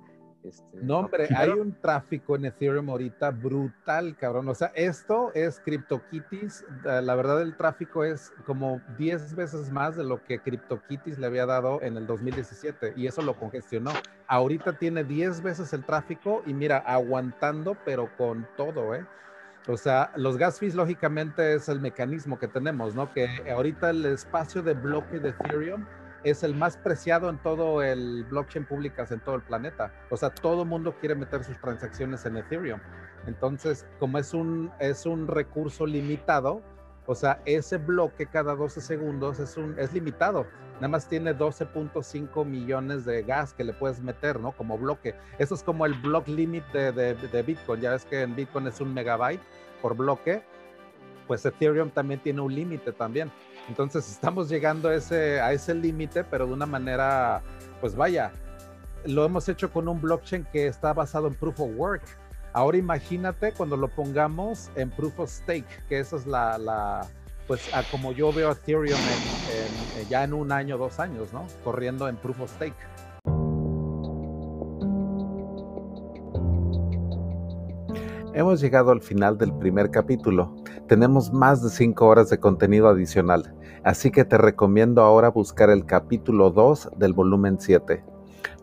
Este, 0.44 0.78
no, 0.82 0.98
hombre, 0.98 1.28
hay 1.36 1.50
un 1.50 1.72
tráfico 1.80 2.34
en 2.34 2.46
Ethereum 2.46 2.90
ahorita 2.90 3.30
brutal, 3.30 4.16
cabrón. 4.16 4.48
O 4.48 4.54
sea, 4.54 4.72
esto 4.74 5.30
es 5.34 5.60
CryptoKitties. 5.60 6.64
Eh, 6.84 7.00
la 7.02 7.14
verdad, 7.14 7.42
el 7.42 7.56
tráfico 7.56 8.02
es 8.02 8.32
como 8.44 8.80
10 8.98 9.36
veces 9.36 9.70
más 9.70 9.96
de 9.96 10.02
lo 10.02 10.22
que 10.24 10.40
CryptoKitties 10.40 11.18
le 11.18 11.26
había 11.26 11.46
dado 11.46 11.80
en 11.82 11.96
el 11.96 12.06
2017 12.08 12.94
y 12.96 13.06
eso 13.06 13.22
lo 13.22 13.38
congestionó. 13.38 13.92
Ahorita 14.26 14.78
tiene 14.78 15.04
10 15.04 15.42
veces 15.42 15.72
el 15.72 15.84
tráfico 15.84 16.42
y 16.44 16.54
mira, 16.54 16.78
aguantando, 16.78 17.76
pero 17.84 18.10
con 18.16 18.48
todo, 18.56 18.96
¿eh? 18.96 19.06
O 19.68 19.76
sea, 19.76 20.12
los 20.16 20.36
gas 20.36 20.58
fees 20.58 20.74
lógicamente 20.74 21.54
es 21.54 21.68
el 21.68 21.80
mecanismo 21.80 22.38
que 22.38 22.48
tenemos, 22.48 22.94
¿no? 22.94 23.12
Que 23.12 23.28
ahorita 23.50 23.90
el 23.90 24.04
espacio 24.06 24.62
de 24.62 24.74
bloque 24.74 25.20
de 25.20 25.28
Ethereum 25.30 25.84
es 26.24 26.42
el 26.42 26.54
más 26.54 26.76
preciado 26.76 27.28
en 27.28 27.38
todo 27.38 27.82
el 27.82 28.24
blockchain 28.24 28.64
públicas 28.64 29.10
en 29.12 29.20
todo 29.20 29.36
el 29.36 29.42
planeta. 29.42 29.92
O 30.10 30.16
sea, 30.16 30.30
todo 30.30 30.64
mundo 30.64 30.96
quiere 30.98 31.14
meter 31.14 31.44
sus 31.44 31.58
transacciones 31.60 32.24
en 32.26 32.36
Ethereum. 32.36 32.80
Entonces, 33.26 33.86
como 33.98 34.18
es 34.18 34.34
un, 34.34 34.72
es 34.80 35.06
un 35.06 35.28
recurso 35.28 35.86
limitado, 35.86 36.62
o 37.06 37.14
sea, 37.14 37.40
ese 37.44 37.78
bloque 37.78 38.26
cada 38.26 38.54
12 38.54 38.80
segundos 38.80 39.40
es, 39.40 39.56
un, 39.56 39.78
es 39.78 39.92
limitado. 39.92 40.46
Nada 40.74 40.88
más 40.88 41.08
tiene 41.08 41.36
12.5 41.36 42.44
millones 42.44 43.04
de 43.04 43.22
gas 43.22 43.52
que 43.52 43.64
le 43.64 43.72
puedes 43.72 44.00
meter, 44.00 44.38
¿no? 44.40 44.52
Como 44.52 44.78
bloque. 44.78 45.14
Eso 45.38 45.54
es 45.54 45.62
como 45.62 45.86
el 45.86 45.94
block 45.94 46.28
limit 46.28 46.64
de, 46.72 46.92
de, 46.92 47.42
Bitcoin. 47.42 47.80
Ya 47.80 47.90
ves 47.90 48.04
que 48.04 48.22
en 48.22 48.34
Bitcoin 48.34 48.66
es 48.66 48.80
un 48.80 48.94
megabyte 48.94 49.40
por 49.80 49.96
bloque. 49.96 50.42
Pues 51.26 51.44
Ethereum 51.44 51.90
también 51.90 52.20
tiene 52.20 52.40
un 52.40 52.54
límite 52.54 52.92
también. 52.92 53.30
Entonces 53.68 54.08
estamos 54.10 54.48
llegando 54.48 54.88
a 54.88 54.94
ese, 54.94 55.40
a 55.40 55.52
ese 55.52 55.74
límite, 55.74 56.24
pero 56.24 56.46
de 56.46 56.52
una 56.52 56.66
manera, 56.66 57.42
pues 57.80 57.94
vaya, 57.94 58.32
lo 59.04 59.24
hemos 59.24 59.48
hecho 59.48 59.72
con 59.72 59.88
un 59.88 60.00
blockchain 60.00 60.46
que 60.52 60.66
está 60.66 60.92
basado 60.92 61.28
en 61.28 61.34
proof 61.34 61.60
of 61.60 61.70
work. 61.76 62.02
Ahora 62.54 62.76
imagínate 62.76 63.52
cuando 63.52 63.76
lo 63.78 63.88
pongamos 63.88 64.70
en 64.74 64.90
proof 64.90 65.20
of 65.20 65.30
stake, 65.30 65.66
que 65.88 65.98
esa 65.98 66.16
es 66.16 66.26
la, 66.26 67.06
pues 67.46 67.70
como 67.90 68.12
yo 68.12 68.32
veo 68.32 68.52
Ethereum 68.52 69.00
ya 70.10 70.24
en 70.24 70.34
un 70.34 70.52
año, 70.52 70.76
dos 70.76 71.00
años, 71.00 71.32
¿no? 71.32 71.46
Corriendo 71.64 72.08
en 72.08 72.16
proof 72.16 72.42
of 72.42 72.50
stake. 72.50 72.76
Hemos 78.34 78.60
llegado 78.60 78.90
al 78.92 79.02
final 79.02 79.38
del 79.38 79.54
primer 79.54 79.90
capítulo. 79.90 80.54
Tenemos 80.88 81.32
más 81.32 81.62
de 81.62 81.70
5 81.70 82.06
horas 82.06 82.28
de 82.28 82.38
contenido 82.38 82.88
adicional, 82.88 83.54
así 83.84 84.10
que 84.10 84.24
te 84.24 84.36
recomiendo 84.36 85.02
ahora 85.02 85.28
buscar 85.30 85.70
el 85.70 85.86
capítulo 85.86 86.50
2 86.50 86.90
del 86.96 87.14
volumen 87.14 87.58
7. 87.58 88.04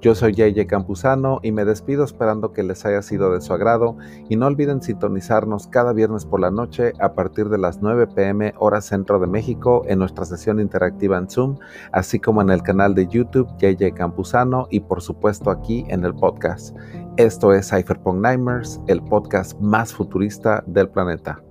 Yo 0.02 0.16
soy 0.16 0.34
JJ 0.34 0.66
Campuzano 0.68 1.40
y 1.44 1.52
me 1.52 1.66
despido 1.66 2.04
esperando 2.04 2.54
que 2.54 2.64
les 2.64 2.86
haya 2.86 3.02
sido 3.02 3.34
de 3.34 3.42
su 3.42 3.54
agrado 3.54 3.98
y 4.30 4.36
no 4.36 4.48
olviden 4.48 4.82
sintonizarnos 4.82 5.68
cada 5.68 5.94
viernes 5.94 6.26
por 6.26 6.40
la 6.40 6.52
noche 6.52 6.94
a 7.00 7.14
partir 7.14 7.50
de 7.50 7.58
las 7.58 7.82
9 7.82 8.08
pm 8.08 8.54
hora 8.58 8.82
centro 8.82 9.20
de 9.20 9.28
México 9.28 9.84
en 9.88 10.00
nuestra 10.00 10.26
sesión 10.26 10.60
interactiva 10.60 11.18
en 11.18 11.30
Zoom, 11.30 11.58
así 11.92 12.20
como 12.20 12.42
en 12.42 12.50
el 12.50 12.64
canal 12.64 12.96
de 12.96 13.08
YouTube 13.08 13.50
JJ 13.58 13.94
Campuzano 13.94 14.68
y 14.70 14.80
por 14.80 15.02
supuesto 15.02 15.52
aquí 15.52 15.86
en 15.90 16.06
el 16.06 16.16
podcast. 16.16 16.76
Esto 17.18 17.54
es 17.54 17.70
Cypherpunk 17.70 18.22
Nightmares, 18.22 18.80
el 18.88 19.02
podcast 19.02 19.60
más 19.60 19.94
futurista 19.94 20.64
del 20.66 20.88
planeta. 20.90 21.42